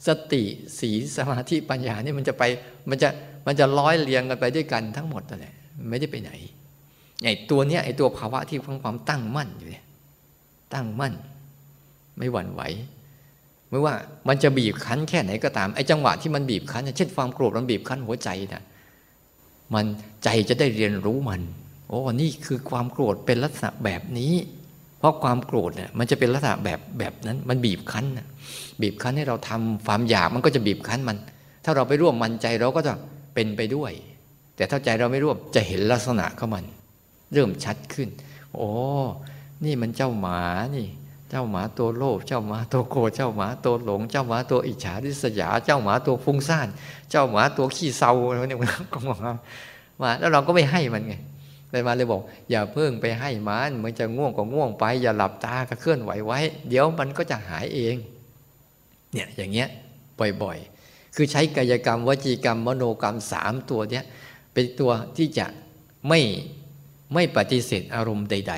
[0.07, 0.43] สติ
[0.79, 2.43] สีลสมาธิปัญญานี่มันจะไป
[2.89, 3.09] มันจะ
[3.47, 5.55] มันจะร้อยเรียงกันไปด้วยกันทั้งหมดนั่นแหละ
[5.89, 6.31] ไม่ได้ไปไหน
[7.23, 9.85] ไอ้ตัวเนี้ยไอ้ตัวภาวะที่ของความตั้งมั่นอยู่เนี่ย
[10.73, 11.13] ตั้งมั่น
[12.17, 12.61] ไม่หวั่นไหว
[13.69, 13.93] ไม่ว่า
[14.27, 18.63] มันจะบีบคั้นแค่ไหนก็ตามไอ้จังหวะที่มันบีบคั้นเช่นความโกรธมันบีบคั้นหัวใจนะ
[19.73, 19.85] มัน
[20.23, 21.41] ใจจะได้เรียนรู้มัน
[21.87, 24.33] โอ้นี่คือความโกรธเป็นลักษณะแบบนี้
[24.99, 28.27] เพราะความโกรธเนี่ยมันจะเป็นลักษณะแบบแบบนั้น มันบีบคั้นนะ
[28.81, 31.17] บีบคั้นให้เราทำความอยากมันก็จะบีบคั้นมัน
[31.65, 32.93] ถ้าเราไปร่วมมันใจเราก็จะ
[33.33, 33.91] เป็นไปด้วย
[34.55, 36.63] แต่ถ้าใจเราไม่ร่วมจะเห็นลักษณะของมัน
[37.33, 38.09] เริ่มชัดขึ้น
[38.55, 38.69] โอ้
[39.63, 40.41] นี่มันเจ้าหมา
[40.75, 40.87] นี่
[41.29, 46.67] เจ้าหมาตัวโลภเจ้าหมาตัวโกรธเจ้าหมาตัวหลง เจ้าหมาตัวอิจฉาริษยา เจ้าหมาตัวฟุ้งซ่าน
[47.11, 49.17] เจ้าหมาตัวขี้เศร้าอะไรเนี่ยมันก็มา
[50.01, 51.13] มาแล้วเราก็ไม่ให้มันไง
[51.71, 56.39] เลยมาเลยบอก อย่าเพิ่งไปให้มันมันจะง่วงก็ง่วงไป อย่าหลับตาก็เคลื่อนไหวไว้
[56.69, 57.95] เดี๋ยวมันก็จะหายเอง
[59.13, 59.69] เนี่ยอย่างเงี้ย
[60.43, 64.05] บ่อยๆ คือใช้กายกรรมวจีกรรมมโนกรรมสามตัวเนี้ย
[64.53, 65.47] เป็นตัวที่จะ
[66.07, 66.19] ไม่
[67.13, 68.53] ไม่ปฏิเสธอารมณ์ใด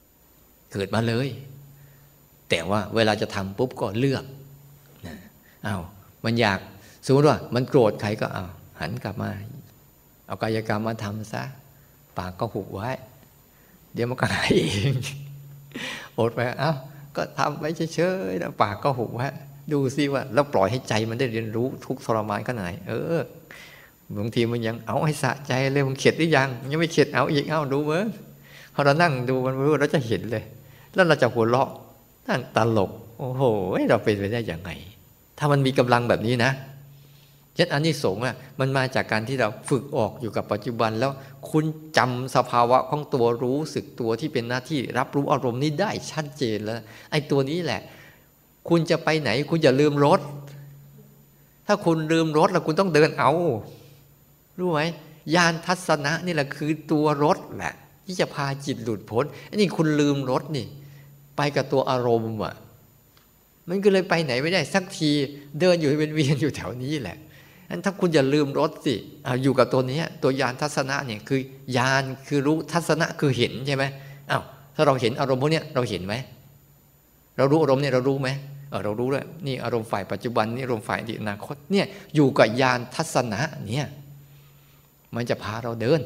[0.00, 1.28] ๆ เกิดมาเลย
[2.48, 4.24] แต่ว่าเวลาจะทำปุ๊บก็เลือก
[5.06, 5.16] นะ
[5.64, 5.76] เอา
[6.24, 6.58] มันอยาก
[7.06, 8.46] สมมติว่า มันโกรธใครก็เอา
[8.80, 9.30] หันกลับมา
[10.26, 11.42] เอากายกรรมมาทำซะ
[12.18, 12.90] ปากก็หุบไว้
[13.94, 14.94] เดี๋ยวมันก็หายเอง
[16.18, 16.72] อดไปเอา้า
[17.16, 17.64] ก็ทำไป
[17.94, 19.28] เฉยๆแล้วปากก็หุบไว้
[19.72, 23.20] ดูซิว่า แล้วปล่อยให้ใจมันได้เรียนรู้ทุกทรมานขนาดไหนเออ
[24.18, 28.02] บางทีมันยังเอาให้สะใจเลยมันเข็ดหรือยัง ยังไม่เข็ดเอาอีกเอาดูเมื่อ
[28.74, 30.44] พอเรานั่งดูมันรู้เราจะเห็นเลย
[30.94, 31.68] แล้วเราจะหัวเราะ
[32.28, 33.42] นั่นตลก โอ้โห
[33.90, 34.70] เราเป็นไปได้ยังไง
[35.38, 36.52] ถ้ามันมีกำลังแบบนี้นะ
[37.58, 41.12] ยันอันนี้สงอะมันมาจากการที่เราฝึกออกอยู่กับปัจจุบันแล้ว
[41.50, 41.64] คุณ
[41.96, 47.80] จำสภาวะของตัวรู้สึกตัวที่เป็นหน้าที่รับรู้อารมณ์นี้ได้ชัดเจนแล้ว ไอ้ตัวนี้แหละ
[48.68, 50.20] คุณจะไปไหน คุณอย่าลืมรถ
[51.66, 53.32] ถ้าคุณลืมรถแล้วคุณต้องเดินเอา
[54.58, 54.80] รู้ไหม
[55.34, 57.74] ยานทัศนะนี่แหละคือตัวรถแหละ
[58.06, 60.66] ที่จะพาจิตหลุดพ้นอันนี้คุณลืมรถนี่
[61.36, 62.54] ไปกับตัวอารมณ์อะ
[63.68, 65.10] มันก็เลยไปไหนไม่ได้สักที
[65.60, 67.16] เดินอยู่เป็นเวียนอยู่แถวนี้แหละ
[67.70, 68.94] นั้นถ้าคุณอย่าลืมรถสิ
[69.42, 71.40] อยู่กับตัวนี้ตัวยานทัศนะเนี่ยคือ
[71.76, 73.84] ยานคือรู้ทัศนะคือเห็นใช่ไหม
[74.30, 74.42] อ้าว
[74.74, 76.14] ถ้าเราเห็นอารมณ์พวกนี้เราเห็นไหม
[77.36, 78.28] เรารู้อารมณ์เนี่ยเรารู้ไหม
[78.84, 83.88] เรารู้เลยนี่อารมณ์ฝ่ายปัจจุบันนี่อารมณ์ฝ่ายอดีตอนาคตเนี่ยอยู่กับยานทัศนะเนี่ย
[85.14, 86.00] มันจะพาเราเดิน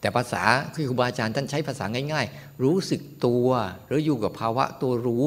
[0.00, 0.42] แต่ภาษา
[0.74, 3.48] คือครูบาอาจารย์ท่านใช้ภาษาง่าย ๆ รู้สึกตัว
[3.86, 5.26] หรืออยู่กับภาวะตัวรู้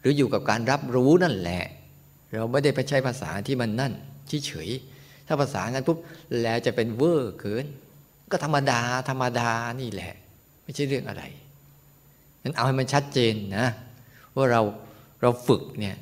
[0.00, 1.64] หรืออยู่กับการรับรู้นั่นแหละ
[2.32, 3.92] เราไม่ได้ไปใช้ภาษาที่มันนั่น
[4.46, 5.98] เฉยๆถ้าภาษางั้นปุ๊บ
[6.42, 7.66] แล้วจะเป็นเวอร์เกิน
[8.30, 9.50] ก็ธรรมดาธรรมดา
[9.80, 10.14] นี่แหละ
[10.62, 11.22] ไม่ใช่เรื่องอะไร
[12.42, 13.66] นั้นเอาให้มันชัดเจนนะ
[14.34, 14.62] ว่าเรา
[15.22, 15.96] เราฝึกเนี่ย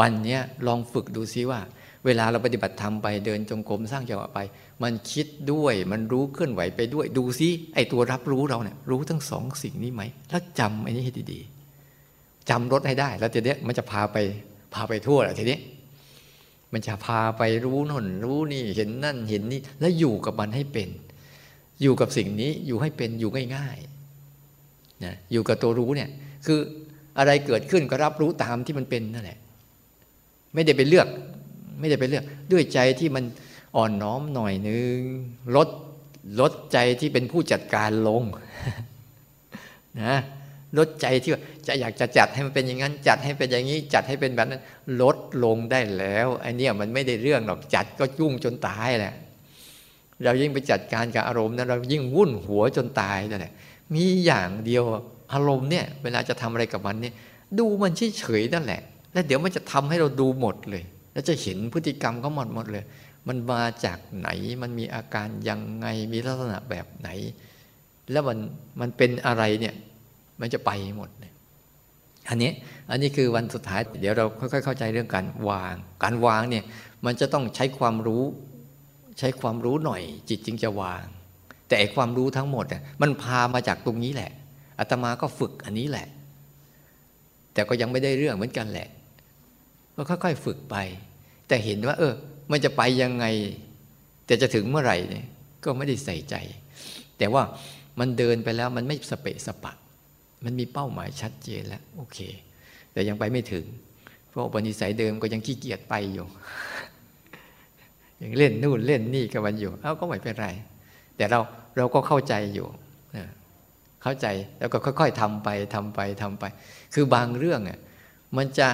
[0.00, 1.60] วันนี้ลองฝึกดูซิว่า
[2.04, 4.38] เวลาเราปฏิบัติธรรมไปเดินจงกรมสร้างจังหวะไป
[4.82, 14.16] มันคิดด้วยมันรู้เคลื่อนไหวไปด้วยดูซิไอตัวรับรู้เราเนี่ยรู้ทั้งสองสิ่งนี้ไหมแล้วจำไอ้นี้ให้ดีๆจำรถให้ได้ แล้วทีนี้มันจะพาไป
[14.74, 15.58] พาไปทั่วแหละทีนี้
[16.72, 20.88] มันจะพาไปรู้นนรู้นี่เห็นนั่นเห็นนี่แล้วอยู่กับมันให้เป็น
[21.82, 26.08] อยู่กับสิ่งนี้อยู่ให้เป็นอยู่ง่ายๆนะอยู่กับตัวรู้เนี่ย
[26.46, 26.60] คือ
[27.18, 29.38] อะไรเกิดขึ้นก็รับรู้ตามที่มันเป็นนั่นแหละ
[30.54, 31.08] ไม่ได้ไปเลือก
[31.80, 33.24] ไม่ได้ไปเลือก ด้วยใจที่มัน
[33.76, 34.98] อ่อนน้อมหน่อยนึง
[35.56, 35.68] ลด
[36.40, 38.22] ลดใจที่เป็นผู้จัดการลง
[40.02, 40.16] นะ
[40.78, 41.30] ลดใจที่
[41.66, 44.62] จะอยากจะจัดให้มันเป็นอย่างนั้น จัดให้เป็นอย่างนี้ จัดให้เป็นแบบนั้น
[45.02, 49.14] ลดลงได้แล้วไอ้นี่มันไม่ได้เรื่องหรอกจัดก็ยุ่งจนตายแหละ
[50.24, 53.52] เรายิ่งไปจัดการกับอารมณ์นั้นเรายิ่งวุ่นหัวจนตายนั่นแหละ
[53.94, 54.84] มีอย่างเดียว
[55.32, 57.14] อารมณ์เนี่ยเวลาจะทำอะไรกับมันเนี่ย
[57.58, 58.80] ดูมันเฉยๆนั่นแหละ
[59.12, 62.84] แล้วเดี๋ยวมันจะทำให้เราดูหมดเลย แล้วจะเห็นพฤติกรรมเขาหมดหมดเลย
[63.28, 64.28] มันมาจากไหน
[64.62, 67.08] มันมีอาการยังไงมีลักษณะแบบไหน
[68.10, 68.38] แล้วมัน
[68.80, 69.74] มันเป็นอะไรเนี่ย
[70.40, 71.32] มันจะไปหมดเลย
[72.28, 72.50] อันนี้
[72.90, 76.64] อันนี้คือวันสุดท้าย เดี๋ยวเราค่อยๆเข้าใจเรื่องการวาง การวางเนี่ย
[77.06, 78.24] มันจะต้องใช้ความรู้
[79.18, 81.04] ใช้ความรู้หน่อยจิตจึงจะวาง
[81.68, 84.30] แต่ความรู้ทั้งหมดเนี่ยมันพามาจากตรงนี้แหละ
[84.82, 86.06] อาตมาก็ฝึกอันนี้แหละ
[87.52, 88.88] แต่ก็ยังไม่ได้เรื่องเหมือนกันแหละ
[89.96, 90.76] ก็ค่อยๆฝึกไป
[91.48, 92.14] แต่เห็นว่า เออ
[92.50, 93.26] มันจะไปยังไง
[94.26, 95.26] แต่จะถึงเมื่อไหร่เนี่ย
[95.64, 96.34] ก็ไม่ได้ใส่ใจ
[97.18, 97.42] แต่ว่า
[98.00, 99.72] มันเดินไปแล้วมันไม่สเปะสปะ
[100.44, 102.18] มันมีเป้าหมายชัดเจนแล้วโอเค
[102.92, 103.64] แต่ยังไปไม่ถึง
[104.30, 106.26] เพราะปณิสัยเดิมก็ยังขี้เกียจไปอยู่
[108.22, 110.48] ยังเล่นนู่นเล่นนี่กับมันอยู่ เอ้าก็ไม่เป็นไร
[111.16, 111.40] แต่เรา
[111.76, 112.66] เราก็เข้าใจอยู่
[114.02, 114.26] เข้าใจ
[114.58, 116.44] แล้วก็ค่อย ๆทำไปทำไปทำไป
[116.94, 117.78] คือบางเรื่องอะ
[118.36, 118.68] มันจะ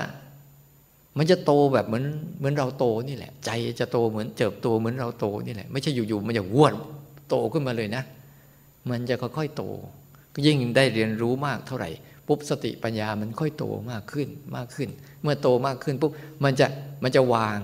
[1.19, 2.05] มันจะโตแบบเหมือน
[2.39, 3.51] เหมือนเราโตนี่แหละ ใจ
[3.81, 6.75] จะโตเหมือนเจิบโตเหมือนเราโตนี่แหละ ไม่ใช่อยู่ๆมันจะวด
[7.29, 8.03] โตขึ้นมาเลยนะ
[8.91, 9.65] มันจะค่อยๆโต
[10.47, 11.91] ยิ่งได้เรียนรู้มากเท่าไหร่
[12.27, 14.89] ปุ๊บสติปัญญามันค่อยโตมากขึ้นมากขึ้น
[15.23, 16.13] เมื่อโตมากขึ้นปุ๊บ
[16.45, 16.67] มันจะ
[17.03, 17.59] มันจะวาง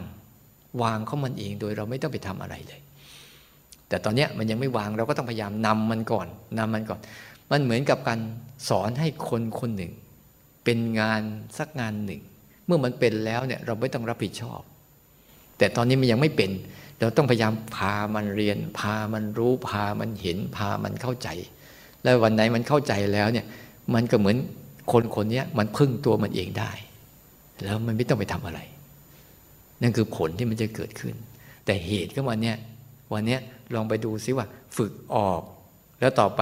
[0.83, 2.81] วางเขามันเองโดยเราไม่ต้องไปทำอะไรเลย
[3.89, 6.27] แต่ตอนนี้มันยังไม่วางเราก็ต้องพยายามนำมันก่อน
[6.59, 7.01] นำมันก่อน
[7.51, 8.21] มันเหมือนกับการ
[8.69, 9.93] สอนให้คนคนหนึ่ง
[10.65, 11.23] เป็นงาน
[11.59, 12.23] สักงานหนึ่ง
[12.67, 14.61] เมื่อมันเป็นแล้วเนี่ยเราไม่ต้องรับผิดชอบ
[15.59, 16.51] แต่ตอนนี้มันยังไม่เป็น
[17.01, 21.29] เราต้องพยายามพามันเรียน พามันรู้พามันเห็นพามันเข้าใจ
[22.03, 23.47] แล้ววันไหนมันเข้าใจแล้วเนี่ย
[23.95, 24.37] มันก็เหมือน
[24.93, 26.73] คนคนนี้มันพึ่งตัวมันเองได้
[27.65, 28.61] แล้วมันไม่ต้องไปทำอะไร
[29.83, 31.15] นั่นคือผลที่มันจะเกิดขึ้น
[31.67, 32.57] แต่เหตุก็วันเนี้ย
[33.13, 33.39] วันนี้
[33.75, 35.43] ลองไปดูซิว่า ฝึกออก
[36.01, 36.41] แล้วต่อไป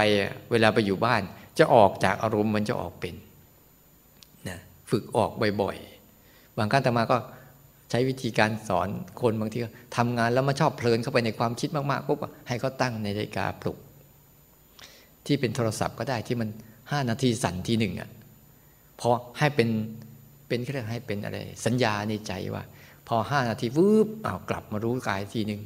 [0.51, 1.23] เวลาไปอยู่บ้าน
[1.59, 3.15] จะออกจากอารมณ์มันจะออกเป็น
[4.49, 4.59] นะ
[4.91, 5.31] ฝึกออก
[5.63, 7.17] บ่อยๆ บางครั้งแต่มาก็
[7.91, 8.89] ใช้วิธีการสอน
[9.21, 9.59] คนบางที
[9.97, 13.79] ทำงานแล้วมาชอบเพลินเข้าไปในความคิดมากๆปุ๊บให้เขาตั้งในนาฬิกาปลุก
[15.27, 16.49] ที่เป็นโทรศัพท์ก็ได้ที่มัน
[16.91, 18.11] ห้านาทีสั่นทีหนึ่งอะ
[19.01, 19.69] พอให้เป็น
[20.49, 22.65] เป็นเรื่องให้เป็นอะไร สัญญาในใจว่า
[23.09, 25.61] พอห้านาทีวืบอ้าวกลับมารู้กายทีหนึ่ง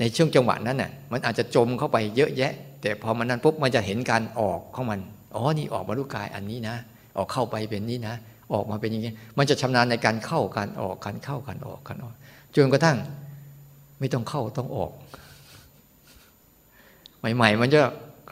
[0.00, 5.00] ในช่วงจังหวะนั้นน่ะมันอาจจะจมเข้าไปเยอะแยะ แต่พอมันนั้นปุ๊บมันจะเห็นการออกของมัน
[5.34, 6.76] อ๋อนี่ออกมารู้กายอันนี้นะ
[7.16, 8.14] ออกเข้าไปเป็นนี้นะ
[8.52, 12.14] ออกมาเป็นอย่างนี้ มันจะชำนาญในการเข้าการออกการเข้าการออกการออก
[12.54, 12.96] จนกระทั่ง
[13.98, 14.92] ไม่ต้องเข้าต้องออก
[17.36, 17.80] ใหม่ ๆ มันจะ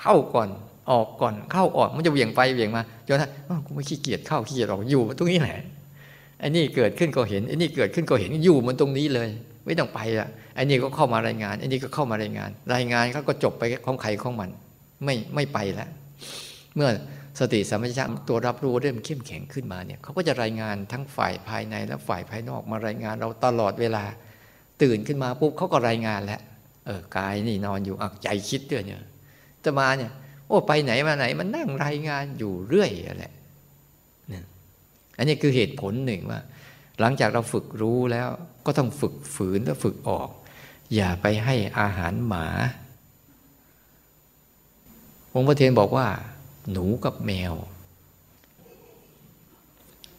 [0.01, 0.49] เข้าก่อน
[0.91, 3.29] ออกก่อนเข้าออกมันจะเวียงไปเวียงมาจนถ้า
[3.67, 5.59] กูไม่ขี้เกียจเข้าขี้เกียจออกอยู่ตรงนี้แหละ
[6.41, 9.29] ไอ้นี่เกิดขึ้นก็เห็นไอ้นี่เกิดขึ้นก็เห็นอยู่มันตรงนี้เลย
[9.65, 10.29] ไม่ต้องไปอะ
[10.59, 14.51] อ้นี่ก็เข้ามารายงานอ้นี่ก็เข้ามารายงาน รายงานเขาก็จบไปของใครของมัน
[15.05, 15.89] ไม่ไม่ไปแล้ว
[16.75, 16.91] เมื่อ
[17.41, 24.05] สติสัมปชัญญะตัวรับรู้เริ่มเข้มแข็งขึ้นมาเนี่ยเขาก็จะรายงานทั้งฝ่ายภายในและฝ่ายภายนอกมารายงานเราตลอดเวลา
[24.83, 26.41] ตื่นขึ้นมาปุ๊บเขาก็รายงานแล้ว
[26.87, 29.01] เออกายนี่นอนอยู่อะใจคิดด้วยเนี่ย
[29.65, 30.13] จะมาเนี่ย
[30.49, 33.33] โอ้ไปไหนมาไหน มันนั่งรายงานอยู่เรื่อยแหละ
[34.33, 34.41] นี่
[35.19, 36.41] อันนี้คือเหตุผลหนึ่งว่า
[37.01, 38.29] หลังจากเราฝึกรู้แล้ว
[38.67, 40.29] ก็ต้องฝึกฝืนแล้วฝึกออก
[40.95, 42.47] อย่าไปให้อาหารหมา
[45.35, 46.07] องค์พระเทนบอกว่า
[46.73, 47.55] หนูกับแมว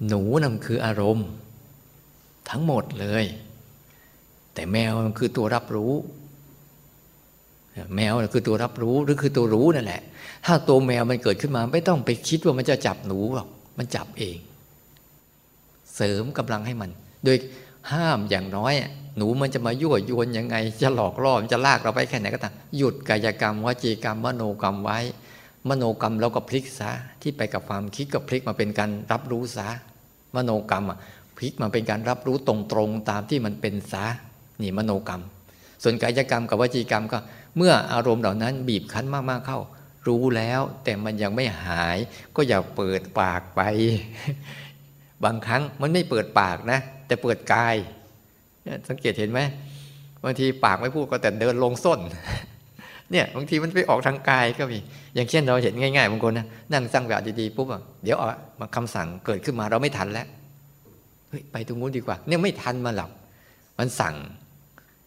[0.07, 1.29] หนูนั่นคืออารมณ์
[2.49, 3.25] ทั้งหมดเลย
[4.53, 5.93] แต่แมวมันคือตัวรับรู้
[7.95, 10.01] แมวคือตัวรับรู้หรือคือตัวรู้นั่นแหละ
[10.45, 14.37] ถ้าตัวแมวมันเกิดขึ้นมาไม่ต้องไปคิดว่ามันจะจับหนูหรอก มันจับเอง
[15.95, 16.89] เสริมกำลังให้มัน
[17.23, 17.37] โดย
[17.91, 18.73] ห้ามอย่างน้อย
[19.19, 24.99] หนูมันจะมายั่วยวนยังไง จะหลอกล่อมจะลากเราไปแค่ไหนก็ตามหยุดกายกรรมวจีกรรมมโนกรรมไว้
[25.69, 26.91] มโนกรรมเราก็พลิกซะ
[27.21, 29.69] ที่ไปกับความคิดก็พลิกมาเป็นการรับรู้ซะ
[30.35, 30.97] มโนกรรมอะ
[31.37, 32.55] พลิกมาเป็นการรับรู้ตร
[32.87, 34.05] งๆตามที่มันเป็นซะ
[34.61, 35.21] นี่มโนกรรม
[35.83, 37.19] ส่วนกายกรรมกับวจีกรรมก็
[37.57, 39.59] เมื่ออารมณ์เหล่านั้นบีบคั้นมากๆเข้า
[40.07, 41.97] รู้แล้วแต่มันยังไม่หาย
[42.35, 43.61] ก็อย่าเปิดปากไป
[45.23, 47.75] บางครั้งมันไม่เปิดปากนะ แต่เปิดกาย
[48.89, 49.39] สังเกตเห็นไหม
[50.23, 51.99] บางทีปากไม่พูดก็แต่เดินลงส้น
[53.11, 54.79] เนี่ยบางทีมันไปออกทางกายก็มี
[55.15, 58.27] อย่างเช่นเราเห็นง่ายๆบางคนนะนั่งสร้างแบบดีๆปุ๊บอะเดี๋ยวเอา
[58.59, 60.27] มาคำสั่งเกิดขึ้นมาเราไม่ทันแล้ว
[61.29, 63.11] เฮ้ยไปตรงนู้นดีกว่า เนี่ยไม่ทันมาหรอก
[63.79, 64.15] มันสั่ง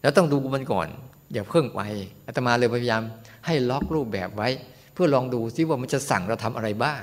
[0.01, 0.87] แล้วต้องดูมันก่อน
[1.33, 1.81] อย่าเพิ่งไป
[2.27, 3.01] อาตมาเลยพยายาม
[3.45, 4.49] ให้ล็อกรูปแบบไว้
[4.93, 7.01] เพื่อลองดูซิว่ามันจะสั่งเราทำอะไรบ้าง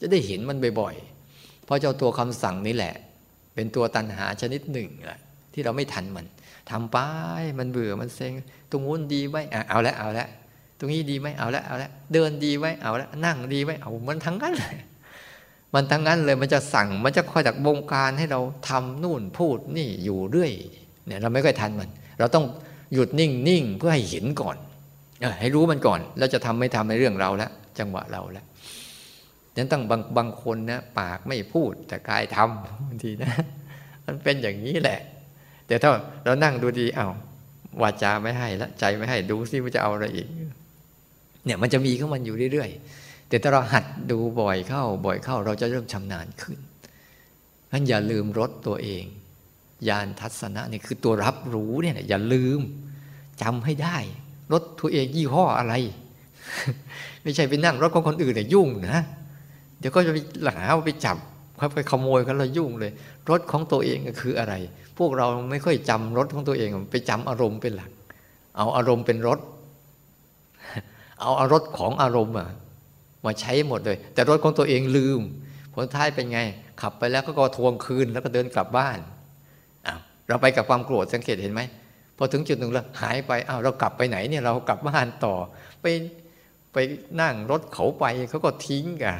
[0.00, 2.94] จะได้เห็นมันบ่อยๆเพราะเจ้าตัวคำสั่งนี่แหละ
[3.54, 5.20] เป็นตัวตันหาชนิดหนึ่งแหละ
[5.56, 6.26] ที่เราไม่ทันมัน
[6.70, 6.96] ทำไป
[7.58, 8.32] มันเบื่อมันเซ็ง
[8.70, 10.26] ตรงนู้นดีไว้เอาละเอาละ
[10.78, 14.76] ตรงนี้ดีไหมเอาละเอาละเดินดีไว้เอาละนั่งดีไว้เอามันทั้งนั้นเลย
[15.74, 20.52] มันทั้งนั้นเลยมันจะสั่งมันจะคอยจากบงการให้เราทำนู่นพูดนี่อยู่เรื่อย
[21.06, 21.88] เนี่ยเราไม่ค่อยทันมัน
[22.18, 22.44] เราต้อง
[22.92, 24.56] หยุดนิ่งนิ่งเพื่อให้เห็นก่อน
[25.40, 28.44] ให้รู้มันก่อนแล้วจะทำไม่ทำในเรื่องเราแล้วจังหวะเราแล้ว
[29.56, 33.30] นั้นต้องบางบางคนนะปากไม่พูดแต่กายทำบางทีนะ
[34.06, 35.00] มันเป็นอย่างนี้แหละ
[35.66, 35.90] แต่ถ้า
[36.24, 37.08] เรานั่งดูดีเอา้า
[37.82, 40.28] วาจาไม่ให้แล้วใจไม่ให้ดูซิว่าจะเอาอะไรอีก
[41.44, 46.58] เนี่ยมันจะมีของมันอยู่เรื่อยๆ แต่ถ้าเราหัดดูบ่อยเข้า บ่อยเข้า เราจะเริ่มชำนาญขึ้น
[47.70, 49.04] งั้นอย่าลืมรถตัวเอง
[49.88, 52.60] ญาณทัศนะนี่คือตัวรับรู้เนี่ยอย่าลืม
[53.42, 53.96] จำให้ได้
[54.52, 55.74] รถตัวเองยี่ห้ออะไร
[57.22, 59.02] ไม่ใช่ไปนั่งรถของคนอื่นเนี่ยยุ่งนะ
[59.78, 60.18] เดี๋ยวก็จะไป
[60.56, 61.16] หาไปจับ
[61.56, 62.92] เขาไปขโมยกันแล้วยุ่งเลย
[63.30, 64.54] รถของตัวเองก็คืออะไร
[64.98, 67.90] พวกเราไม่ค่อยจำรถของตัวเองไปจำอารมณ์เป็นหลัก
[68.56, 69.38] เอาอารมณ์เป็นรถ
[71.20, 72.48] เอาอารถของอารมณ์อะ
[73.24, 75.20] มาใช้หมดเลย แต่รถของตัวเองลืม
[75.74, 76.40] ผลท้ายเป็นไง
[76.82, 78.98] ขับไปแล้วก็ทวงคืนแล้วก็เดินกลับบ้าน
[80.28, 81.62] เราไปกับความโกรธสังเกตเห็นไหม
[82.16, 85.34] พอถึงจุดหนึ่งแล้วหายไปอ้าวเรากลับไปไหนเนี่ยเรากลับบ้านต่อ
[85.82, 85.86] ไป
[86.72, 86.76] ไป
[87.20, 89.16] นั่งรถเขาไปเขาก็ทิ้งกัน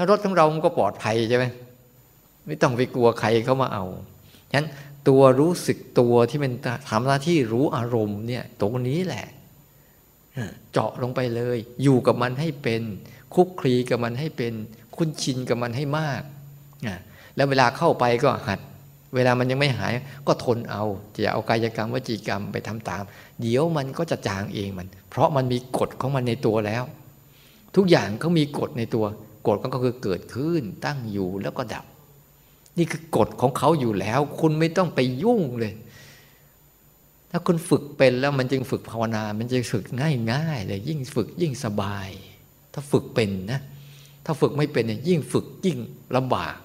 [0.00, 1.44] ถ้ารถของเรามันก็ปลอดภัยใช่ไหม
[2.46, 3.84] ไม่ต้องไปกลัวใครเขามาเอา
[4.50, 4.68] ฉะนั้น
[5.08, 6.52] ตัวรู้สึกตัวที่เป็น
[6.88, 9.26] ทำหน้าที่รู้อารมณ์เนี่ย ตรงนี้แหละ
[10.72, 12.82] เจาะลงไปเลย อยู่กับมันให้เป็น
[13.34, 14.52] คุกคลีกับมันให้เป็น
[14.96, 16.22] คุ้นชินกับมันให้มาก
[17.36, 18.60] แล้วเวลาเข้าไปก็หัด
[19.14, 19.92] เวลามันยังไม่หาย
[20.26, 20.84] ก็ทนเอา
[21.14, 23.02] จะเอากายกรรมวจีกรรมไปทำตาม
[23.40, 26.84] เดี๋ยวมันก็จะจางเองมัน เพราะมันมีกฎของมันในตัวแล้ว
[27.76, 29.04] ทุกอย่างเขามีกฎในตัว
[29.46, 31.84] กฎก็คือเกิดขึ้นตั้งอยู่แล้วก็ดับ
[32.78, 35.72] นี่คือกฎของเขาอยู่แล้ว คุณไม่ต้องไปยุ่งเลย
[37.30, 42.08] ถ้าคุณฝึกเป็นแล้วมันจึงฝึกภาวนา มันจะฝึกง่ายง่ายเลยยิ่งฝึกยิ่งสบาย
[42.72, 43.60] ถ้าฝึกเป็นนะ
[44.24, 45.78] ถ้าฝึกไม่เป็นเนี่ยยิ่งฝึกยิ่ง
[46.16, 46.56] ลำบาก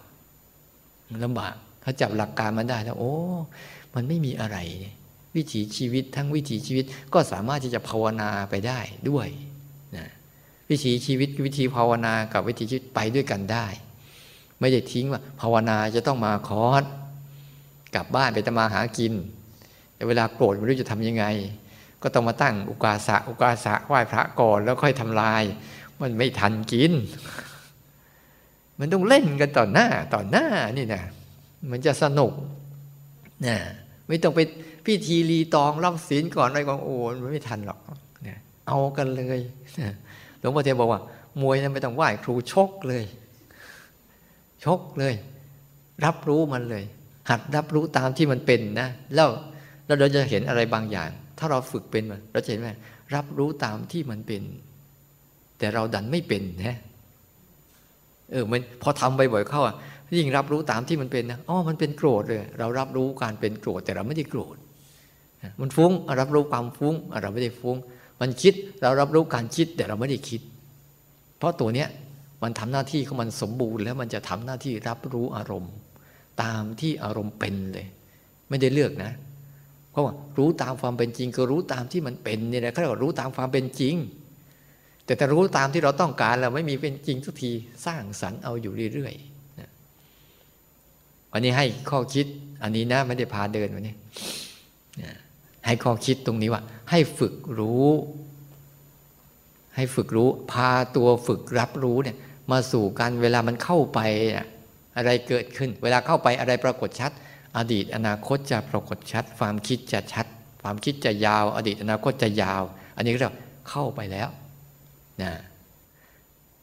[1.23, 3.13] ลำบาก ถ้าจับหลักการมันได้แล้วโอ้
[3.95, 4.57] มันไม่มีอะไร
[5.35, 9.27] วิถีชีวิตทั้งวิถีชีวิตก็สามารถที่จะภาวนาไปได้ด้วย
[10.69, 13.65] วิถีชีวิตวิธีภาวนากับวิถีชีวิตไปด้วยกันได้
[14.59, 16.83] ไม่ได้ทิ้งว่า ภาวนาจะต้องมาคอร์ส
[17.95, 19.13] กลับบ้านไปตมาหากิน
[19.95, 21.25] แต่เวลาโกรธไม่รู้จะทำยังไง
[22.03, 25.43] ก็ต้องมาตั้งอุกาสะอุกาสะไหว้พระก่อนแล้วค่อยทำลาย
[26.01, 26.91] มันไม่ทันกิน
[28.79, 30.47] มันต้องเล่นกันต่อหน้าต่อหน้า
[30.77, 31.03] นี่นะ
[31.71, 32.33] มันจะสนุก
[33.45, 33.57] นะ
[34.07, 34.39] ไม่ต้องไป
[34.85, 37.79] พิธีรีตองรับศีลก่อนอะไรก่อนโอ้มันไม่ทันหรอก
[38.23, 39.39] เนี่ยเอากันเลย
[39.79, 40.04] ห
[40.45, 41.01] ลวงพ่อเทียนบอกว่า
[41.41, 43.03] มวยนั้นไม่ต้องไหว้ครูชกเลย
[44.65, 45.13] ชกเลย
[46.05, 46.83] รับรู้มันเลย
[47.29, 49.29] หัดรับรู้ตามที่มันเป็นนะแล้ว
[49.99, 52.73] เราจะเห็นอะไรบางอย่าง ถ้าเราฝึกเป็นมันเราจะเห็นว่า
[53.15, 54.41] รับรู้ตามที่มันเป็น
[55.59, 56.77] แต่เราดันไม่เป็นนะ
[58.31, 59.75] เออมันพอทำบ่อยๆเข้าอะ
[60.17, 64.55] ยิ่งรับรู้ตามที่มันเป็นนะอ๋อมันเป็นโกรธเลย เรารับรู้การเป็นโกรธแต่เราไม่ได้โกรธ
[65.61, 67.77] มันฟุ้งรับรู้ความฟุ้งเราไม่ได้ฟุ้ง
[68.25, 70.41] มันคิดเรารับรู้การคิดแต่เราไม่ได้คิด
[71.37, 71.89] เพราะตัวเนี้ย
[72.43, 75.73] มันทำหน้าที่ของมันสมบูรณ์ แล้วมันจะทำหน้าที่รับรู้อารมณ์
[76.43, 77.87] ตามที่อารมณ์เป็นเลย
[78.49, 79.11] ไม่ได้เลือกนะ
[79.91, 83.95] เพราะว่ารู้ตามความเป็นจริงก็รู้ตามที่มันเป็นนี่แหละเขาเรียกว่ารู้ตามความเป็นจริง
[85.05, 87.51] แต่แต่รู้ตามที่เราต้องการเราไม่มีเป็นจริงทุกที
[87.85, 92.25] สร้างสรรค์เอาอยู่เรื่อยๆวันนี้ให้ข้อคิด
[92.63, 93.95] อันนี้นะไม่ได้พาเดินวันนี้
[95.65, 97.89] ให้ข้อคิดตรงนี้ว่า ให้ฝึกรู้
[99.75, 102.17] ให้ฝึกรู้ พาตัวฝึกรับรู้เนี่ย
[102.51, 103.99] มาสู่กันเวลามันเข้าไป
[104.97, 107.11] อะไรเกิดขึ้น เวลาเข้าไปอะไรปรากฏชัด
[107.57, 110.25] อดีตอนาคตจะปรากฏชัด ความคิดจะชัด
[110.61, 112.63] ความคิดจะยาว อดีตอนาคตจะยาว
[112.95, 113.33] อันนี้เรา
[113.69, 114.29] เข้าไปแล้ว
[115.21, 115.31] นะ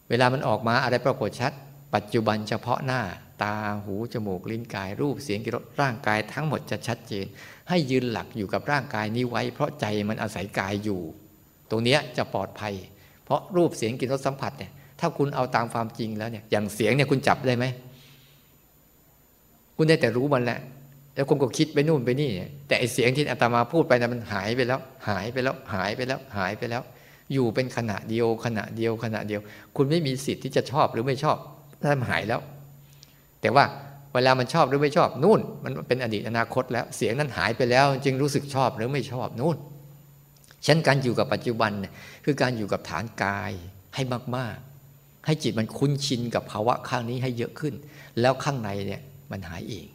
[0.09, 1.53] เวลามันออกมาอะไรปรากฏชัด
[1.95, 3.01] ปัจจุบันเฉพาะหน้า
[3.43, 7.27] ตาหูจมูกลิ้นกาย รูปเสียงกิริยร่างกายทั้งหมดจะชัดเจน
[7.69, 11.01] ให้ยืนหลักอยู่กับร่างกายนี้ไว้ เพราะใจมันอาศัยกายอยู่
[11.71, 12.75] ตรงนี้จะปลอดภัย
[13.25, 17.65] เพราะรูปเสียงกลิ่นรสสัมผัสเนี่ยถ้าคุณเอาตามความจริงแล้วเนี่ยอย่างเสียงเนี่ยคุณจับได้ไหม
[19.77, 20.59] คุณได้แต่รู้มันแหละ
[21.15, 22.31] แล้วคุณก็คิดไปนู่นไปนี่
[22.67, 26.83] แต่ไอเสียงที่อาตมาพูดไปนะมันหายไปแล้ว หายไปแล้วหายไปแล้วหายไปแล้ว
[27.33, 29.41] อยู่เป็นขณะเดียวขณะเดียวขณะเดียว
[29.77, 31.37] คุณไม่มีสิทธิ์ที่จะชอบหรือไม่ชอบ
[31.81, 32.41] ถ้ามันหายแล้ว
[33.41, 33.65] แต่ว่า
[34.15, 39.57] เวลามันชอบหรือไม่ชอบนู่น มันเป็นอดีตอนาคตแล้วเสียงนั้นหายไปแล้ว จึงรู้สึกชอบหรือไม่ชอบนู่น
[40.67, 41.93] ฉันการอยู่กับปัจจุบันเนี่ย
[42.25, 43.53] คือการอยู่กับฐานกาย
[43.95, 44.03] ให้
[44.37, 47.75] มากๆ ให้จิตมันคุ้นชินกับภาวะข้างนี้ให้เยอะขึ้น
[48.21, 49.01] แล้วข้างในเนี่ย
[49.31, 49.87] มันหายเอง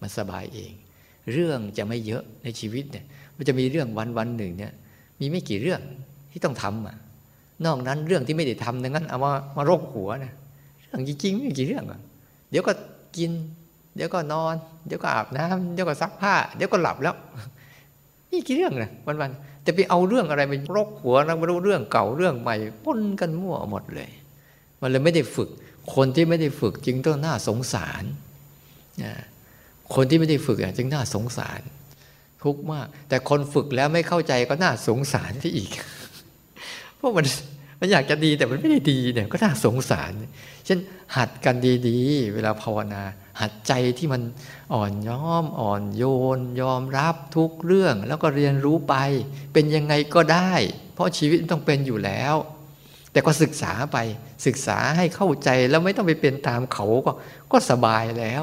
[0.00, 0.72] มันสบายเอง
[1.32, 3.04] เรื่องจะไม่เยอะในชีวิตเนี่ย
[3.36, 4.72] มันจะมีเรื่องวันวันหนึ่งเนี่ย
[5.20, 5.80] มีไม่กี่เรื่อง
[6.30, 6.96] ที่ต้องทำอะ
[7.66, 10.32] นอกนั้นเรื่องที่ไม่ได้ทำนั้นเอามามารกหัวนะ
[10.82, 12.00] เรื่องจริงๆไม่กี่เรื่องอะ
[12.50, 12.72] เดี๋ยวก็
[13.16, 13.32] กิน
[13.96, 14.54] เดี๋ยวก็นอน
[14.86, 17.16] เดี๋ยวก็อาบน้ำเดี๋ยวก็ซักผ้า เดี๋ยวก็หลับแล้ว
[18.30, 24.10] นี่กี่เรื่องนะวันๆแต่ไปเอาเรื่องอะไรไปรกหัวนะไม่รู้เรื่องเก่าเรื่องใหม่ปนกันมั่วหมดเลย
[24.80, 25.48] มันเลยไม่ได้ฝึก
[25.94, 28.02] คนที่ไม่ได้ฝึกจึงต้องน่าสงสาร
[29.94, 31.60] คนที่ไม่ได้ฝึกจึงน่าสงสาร
[32.42, 35.70] ทุกมาก แต่คนฝึกแล้วไม่เข้าใจก็น่าสงสารที่อีก
[36.96, 37.26] เพราะมัน
[37.80, 40.12] มันอยากจะดีแต่มันไม่ได้ดีเนี่ยก็น่าสงสาร
[40.66, 40.78] เช่น
[41.16, 41.56] หัดกัน
[41.88, 43.02] ดีๆ เวลาภาวนา
[43.40, 44.22] หัดใจที่มัน
[44.74, 46.04] อ่อนย้อมอ่อนโย
[46.38, 48.94] น ยอมรับทุกเรื่องแล้วก็เรียนรู้ไป
[49.52, 50.52] เป็นยังไงก็ได้
[50.94, 52.34] เพราะชีวิตต้องเป็นอยู่แล้ว
[53.12, 53.98] แต่ก็ศึกษาไป
[54.46, 57.12] ศึกษาให้เข้าใจแล้วไม่ต้องไปเป็นตามเขาก็
[57.52, 58.42] ก็สบายแล้ว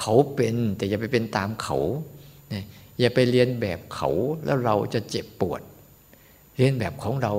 [0.00, 1.78] เขาเป็นแต่อย่าไปเป็นตามเขา
[3.00, 4.10] อย่าไปเรียนแบบเขา
[4.44, 5.60] แล้วเราจะเจ็บปวด
[6.56, 7.34] เรียนแบบของเรา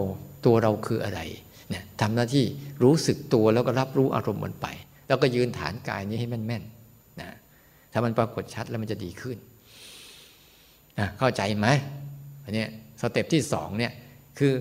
[0.46, 1.22] ตัวเราคืออะไร
[1.70, 2.46] เนี่ยทำหน้าที่
[2.84, 4.68] รู้สึกตัวแล้วก็รับรู้อารมณ์มันไป
[5.08, 7.30] แล้วก็ยืนฐานกายนี้ให้แม่นๆนะ
[7.92, 9.38] ถ้ามันปรากฏชัดแล้วมันจะดีขึ้น
[11.00, 11.68] นะเข้าใจไหม
[12.44, 12.66] อันนี้
[13.02, 13.92] สเต็ปที่สองเนี่ย
[14.40, 14.54] คือ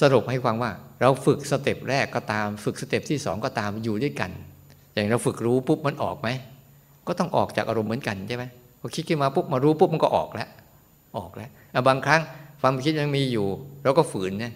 [0.00, 4.30] สรุปให้ฟังว่า เราฝึก step แรกก็ตาม ฝึก step ที่สองก็ตามอยู่ด้วยกัน
[4.92, 6.28] อย่างเราฝึกรู้ปุ๊บมันออกไหม
[7.06, 8.44] ก็ต้องออกจากอารมณ์เหมือนกันใช่ไหม
[8.80, 10.48] พอคิดขึ้นมาปุ๊บมารู้ปุ๊บมันก็ออกแล้ว
[11.18, 11.50] ออกแล้ว
[11.88, 12.20] บางครั้ง
[12.60, 13.46] ความคิดยังมีอยู่
[13.84, 14.52] เราก็ฝืนนะ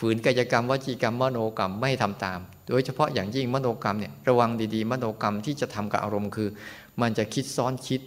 [0.00, 2.38] ฝืนกายกรรมวจีกรรมมโนกรรมไม่ทำตาม
[2.68, 6.48] โดยเฉพาะอย่างยิ่งมโนกรรมเนี่ยระวังดีๆ มโนกรรมที่จะทำกับอารมณ์คือ
[7.00, 8.00] มันจะคิดซ้อนคิด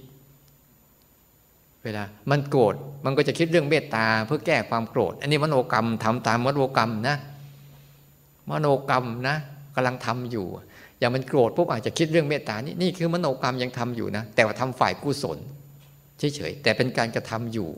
[1.83, 2.75] เวลา มันโกรธ
[3.05, 7.17] มันก็จะคิดเรื่องเมตตาเพื่อแก้ความโกรธ อันนี้มโนกรรมทำตามมโนกรรมนะ
[8.51, 9.35] มโนกรรมนะ
[9.75, 10.47] กำลังทำอยู่
[10.99, 15.37] อย่างมันโกรธปุ๊บอาจจะคิดเรื่องเมตตานี่นี่คือมโนกรรมยังทำอยู่นะ แต่ว่าทำฝ่ายกุศล
[16.19, 17.69] เฉยๆแต่เป็นการกระทำอยู่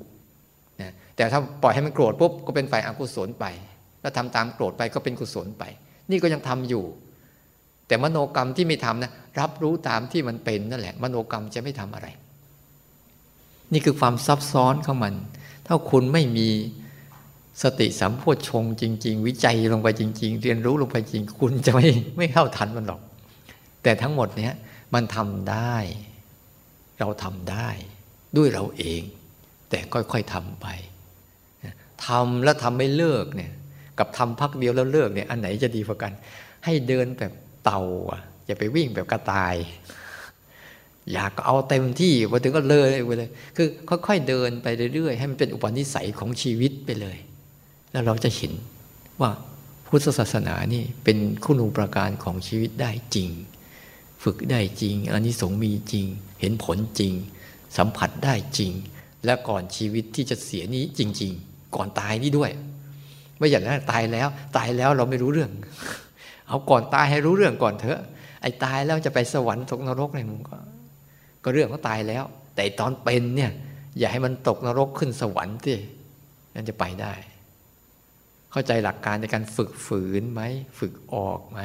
[0.81, 3.45] นะแต่ถ้าปล่อยให้มันโกรธปุ๊บก็เป็นฝ่ายอกุศลไป
[4.05, 5.63] แล้วทำตามโกรธไปก็เป็นกุศลไป
[6.11, 6.83] นี่ก็ยังทำอยู่
[7.87, 12.07] แต่มโนกรรมที่ไม่ทำนะรับรู้ตามที่มันเป็นนั่นแหละ มโนกรรมจะไม่ทำอะไร
[13.73, 15.13] นี่คือความซับซ้อนของมัน
[15.65, 16.49] ถ้าคุณไม่มี
[17.63, 21.87] สติสัมโพชงจริง ๆ วิจัยลงไปจริง ๆ เรียนรู้ลงไปจริง คุณจะไม่
[22.17, 23.01] ไม่เข้าทันมันหรอก
[23.83, 24.53] แต่ทั้งหมดเนี้ย
[24.93, 25.75] มันทำได้
[26.99, 27.69] เราทำได้
[28.37, 29.01] ด้วยเราเอง
[29.69, 30.67] แต่ค่อยๆทำไป
[32.07, 33.51] ทำแล้วทำไม่เลิกเนี่ย
[33.99, 36.11] กับทำพักเดียวแล้วเลิกเนี่ยอันไหนจะดีกว่ากัน
[36.65, 37.31] ให้เดินแบบ
[37.65, 37.81] เต่า
[38.11, 39.55] อะอย่าไปวิ่งแบบกระต่าย
[41.13, 47.17] อยากเอาเต็มที่พอถึงก็เลยไปเลย คือค่อยๆเดินไปเรื่อยๆ ให้มันเป็นอุปนิสัยของชีวิตไปเลย
[47.91, 48.53] แล้วเราจะเห็น
[49.21, 49.31] ว่า
[49.87, 53.29] พุทธศาสนานี่เป็นคุณูปการของชีวิตได้จริง
[54.23, 56.05] ฝึกได้จริงอันนี้สงมีจริง
[56.39, 57.13] เห็นผลจริง
[57.77, 58.71] สัมผัสได้จริง
[59.25, 62.51] และก่อนชีวิตที่จะเสียนี้จริง ๆ ก่อนตายนี่ด้วย
[63.37, 64.27] ไม่อย่างนั้นตายแล้ว
[64.57, 65.51] ตายแล้วเราไม่รู้เรื่อง
[66.47, 67.99] เอาก่อนตายให้รู้เรื่องก่อนเถอะ
[68.41, 70.57] ไอ้ตายแล้วจะไปสวรรค์ตกนรกเนี่ยมันก็
[71.43, 72.23] ก็เรื่องเขาตายแล้ว
[72.55, 73.51] แต่ตอนเป็นเนี่ย
[73.97, 75.77] อย่าให้มันตกนรกขึ้นสวรรค์ที่
[76.53, 77.13] นั่นจะไปได้
[78.51, 80.41] เข้าใจหลักการในการฝึกฝืนไหม
[80.79, 81.59] ฝึกออกไหม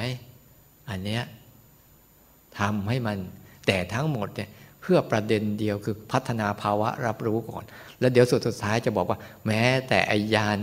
[0.90, 1.22] อันเนี้ย
[2.58, 3.16] ทำให้มัน
[3.66, 4.48] แต่ทั้งหมดเนี่ย
[4.80, 7.64] เพื่อประเด็นเดียวคือพัฒนาภาวะรับรู้ก่อน
[8.00, 10.58] แล้วเดี๋ยวสุดสุดท้ายจะบอกว่า แม้แต่ไอยาน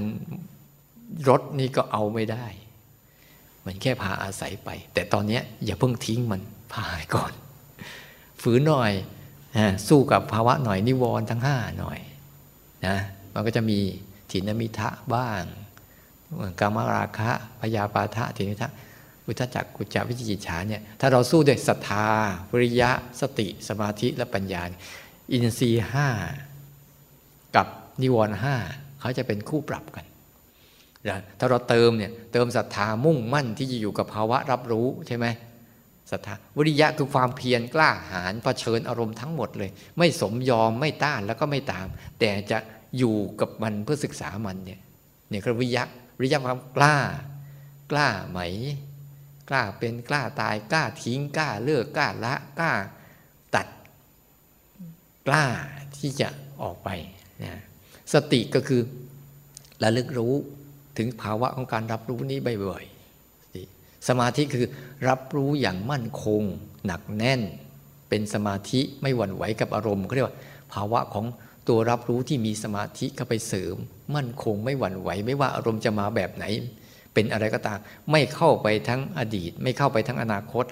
[1.29, 2.45] รถนี่ก็เอาไม่ได้
[3.65, 6.41] มันแค่พาอาศัยไป แต่ตอนนี้อย่าเพิ่งทิ้งมัน
[6.73, 7.33] พาไปก่อน
[8.41, 8.91] ฝืนหน่อย
[9.87, 11.99] สู้กับภาวะหน่อยนิวรณ์ทั้งห้าหน่อย
[12.87, 12.97] นะ
[13.33, 13.79] มันก็จะมี
[14.31, 15.43] ถินมิทะบ้าง
[16.59, 18.69] กามราคะพยาปาทะถินมิทะ
[19.25, 22.07] อุทจักกุจจวิจิจิฉาเนี่ยถ้าเราสู้ด้วยศรัทธา
[22.51, 22.91] วิริยะ
[23.21, 24.63] สติสมาธิและปัญญา
[25.31, 26.07] อินทรีห้า
[27.55, 27.67] กับ
[28.01, 28.55] นิวรณ์ห้า
[28.99, 30.05] เขาจะเป็นคู่ปรับกัน
[31.39, 35.25] ถ้าเราเติมเนี่ยเติมศรัทธามุ่งมั่นที่จะอยู่กับภาวะรับรู้ใช่ไหม
[36.11, 41.87] ศรัทธาวิริยะคือความเพียรกล้าหาญเผชิญอารมณ์ทั้งหมดเลย ไม่สมยอมไม่ต้านแล้วก็ไม่ตาม
[42.19, 42.57] แต่จะ
[42.97, 44.79] อยู่กับมันเพื่อศึกษามันเนี่ย
[45.29, 45.83] เนี่ยคือวิริยะ
[46.17, 46.97] วิริยะความกล้า
[47.91, 48.39] กล้าไหม
[49.49, 52.71] กล้าเป็นกล้าตายกล้าทิ้งกล้าเลิกกล้าละกล้า
[53.55, 53.67] ตัด
[55.27, 55.45] กล้า
[55.97, 56.29] ที่จะ
[56.61, 56.89] ออกไป
[57.43, 57.61] นะ
[58.13, 58.81] สติก็คือ
[59.83, 60.33] ระลึกรู้
[60.97, 64.65] ถึงภาวะของการรับรู้นี้บ่อยๆสมาธิคือ
[65.09, 66.41] รับรู้อย่างมั่นคง
[66.85, 67.41] หนักแน่น
[68.09, 70.37] เป็นสมาธิไม่หวั่นไหวกับอารมณ์เขาเรียกว่า
[70.73, 71.25] ภาวะของ
[71.67, 73.75] ตัวรับรู้ที่มีสมาธิเข้าไปเสริม
[74.15, 76.45] มั่นคงไม่หวั่นไหว ไม่ว่าอารมณ์จะมาแบบไหน
[77.13, 77.79] เป็นอะไรก็ตาม
[78.11, 80.65] ไม่เข้าไปทั้งอดีต ไม่เข้าไปทั้งอนาคต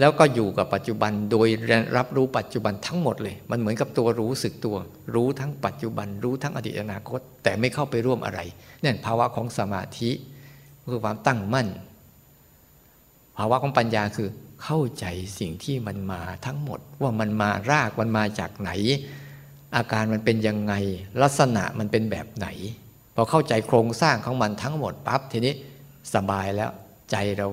[0.00, 1.48] แล้วก็อยู่กับปัจจุบันโดย
[1.96, 4.76] รับรู้ปัจจุบันทั้งหมดเลย มันเหมือนกับตัวรู้สึกตัว
[5.14, 8.40] รู้ทั้งปัจจุบัน รู้ทั้งอดีตอนาคต แต่ไม่เข้าไปร่วมอะไร
[8.82, 10.10] นี่ภาวะของสมาธิ
[10.90, 11.68] คือความตั้งมั่น
[13.36, 14.28] ภาวะของปัญญาคือ
[14.64, 15.06] เข้าใจ
[15.38, 18.70] สิ่งที่มันมาทั้งหมด ว่ามันมารากมันมาจากไหน
[19.76, 20.74] อาการมันเป็นยังไง
[21.22, 22.46] ลักษณะมันเป็นแบบไหน
[23.14, 25.54] พอเข้าใจโครงสร้างของมันทั้งหมดปั๊บทีนี้
[26.14, 26.70] สบายแล้ว
[27.10, 27.46] ใจเรา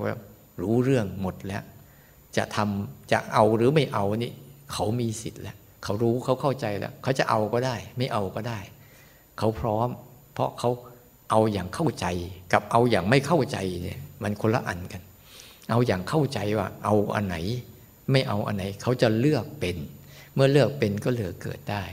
[0.60, 1.62] รู้เรื่องหมดแล้ว
[2.36, 4.32] จะทำจะเอาหรือไม่เอานี่
[4.72, 8.58] เขามีสิทธิ์แล้วเขารู้เขาเข้าใจแล้วเขาจะเอาก็ได้ ไม่เอาก็ได้
[9.38, 9.88] เขาพร้อม
[10.34, 10.70] เพราะเขา
[11.30, 12.06] เอาอย่างเข้าใจ
[12.52, 15.02] กับเอาอย่างไม่เข้าใจเนี่ยมันคนละอันกัน
[15.70, 17.36] เอาอย่างเข้าใจว่า เอาอันไหน
[18.10, 19.76] ไม่เอาอันไหน เขาจะเลือกเป็น
[20.34, 21.84] เมื่อเลือกเป็นก็เหลือเกิดได้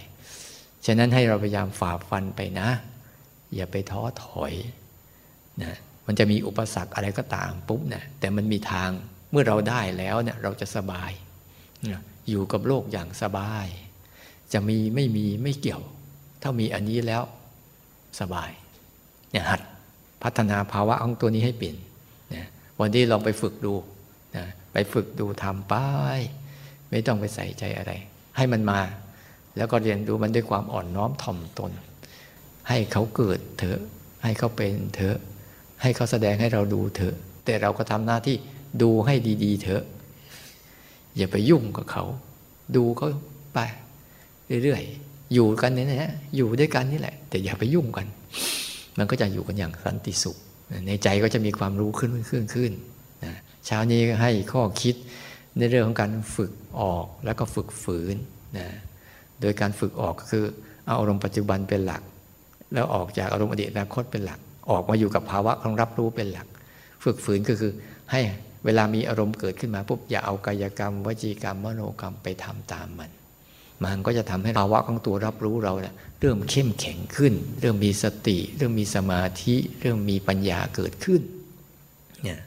[0.85, 2.69] ฉะนั้นให้เราพยายามฝ่าฟันไปนะ
[3.55, 4.53] อย่าไปท้อถอย
[5.61, 5.73] นะ
[6.05, 8.89] มันจะมีอุปสรรคอะไรก็ตามปุ๊บนี่ยแต่มันมีทาง
[9.31, 11.11] เมื่อเราได้แล้วเนี่ยเราจะสบาย
[12.29, 13.67] อยู่กับโลกอย่างสบาย
[14.53, 15.83] จะมีไม่มีไม่เกี่ยว
[16.41, 17.23] ถ้ามีอันนี้แล้ว
[18.19, 18.51] สบาย
[19.31, 19.61] เนี่ยหัด
[20.23, 21.75] พัฒนาภาวะของตัวนี้ให้เปลี่ยน
[22.33, 22.47] นะ
[22.79, 23.73] วันนี้ลองไปฝึกดู
[24.35, 25.73] นะไปฝึกดูทำไป
[26.89, 27.91] ไม่ต้องไปใส่ใจอะไร
[28.37, 28.79] ให้มันมา
[29.57, 31.71] แล้วก็เรียนรู้มันด้วยความอ่อนน้อมถ่อมตน
[32.69, 33.79] ให้เขาเกิดเถอะ
[34.23, 35.17] ให้เขาเป็นเถอะ
[35.81, 38.37] ให้เขาแสดงให้เราดูเถอะ แต่เราก็ทำหน้าที่
[38.81, 39.84] ดูให้ดีๆเถอะ
[41.18, 42.03] อย่าไปยุ่งกับเขา
[42.76, 43.10] ดูเขา
[43.53, 43.60] ไป
[44.64, 48.07] เรื่อยๆ อยู่กันนี่นะอยู่ด้วยกันนี่แหละ แต่อย่าไปยุ่งกัน
[48.98, 50.38] มันก็จะอยู่กันอย่างสันติสุข
[50.88, 52.72] ในใจก็จะมีความรู้ขึ้นขึ้นขึ้น
[53.23, 53.34] นะ
[53.65, 54.95] เช้านี้ให้ข้อคิด
[55.57, 58.15] ในเรื่องของการฝึกออกแล้วก็ฝึกฝืน
[58.57, 58.68] นะ
[59.41, 60.43] โดยการฝึกออกก็คือ
[60.85, 62.02] เอาอารมณ์ปัจจุบันเป็นหลัก
[62.73, 64.39] แล้วออกจากอารมณ์อดีตอนาคตเป็นหลัก
[64.69, 66.48] ออกมาอยู่กับภาวะของรับรู้เป็นหลัก
[67.03, 67.72] ฝึกฝืนก็คือ
[68.11, 68.22] ให้
[68.65, 73.11] เวลามีอารมณ์เกิดขึ้นมาปุ๊บอย่าเอากายกรรม วจีกรรม มโนกรรมไปทำตามมัน
[73.83, 81.21] มันก็จะทำให้ภาวะของตัวรับรู้เราเนี่ยเริ่มเข้มแข็งขึ้น เริ่มมีสติ เริ่มมีสมาธิ เริ่มมีปัญญาเกิดขึ้น
[82.23, 82.39] เนี่ย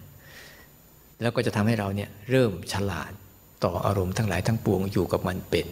[1.20, 3.12] แล้วก็จะทำให้เราเนี่ยเริ่มฉลาด
[3.65, 5.66] ต่ออารมณ์ทั้งหลายทั้งปวงอยู่กับมันเป็น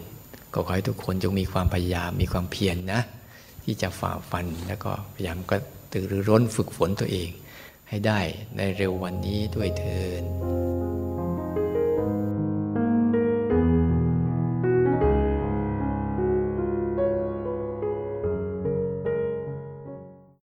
[0.55, 3.01] ก็ขอให้ทุกคนจงมีความพยายามมีความเพียรนนะ
[3.64, 5.56] ที่จะฝ่าฟันแล้วก็พยายามก็
[5.93, 7.31] ตื่นร้นฝึกฝนตัวเอง
[7.93, 8.20] ให้ได้
[8.56, 10.24] ในเร็ววันนี้ด้วยเถิน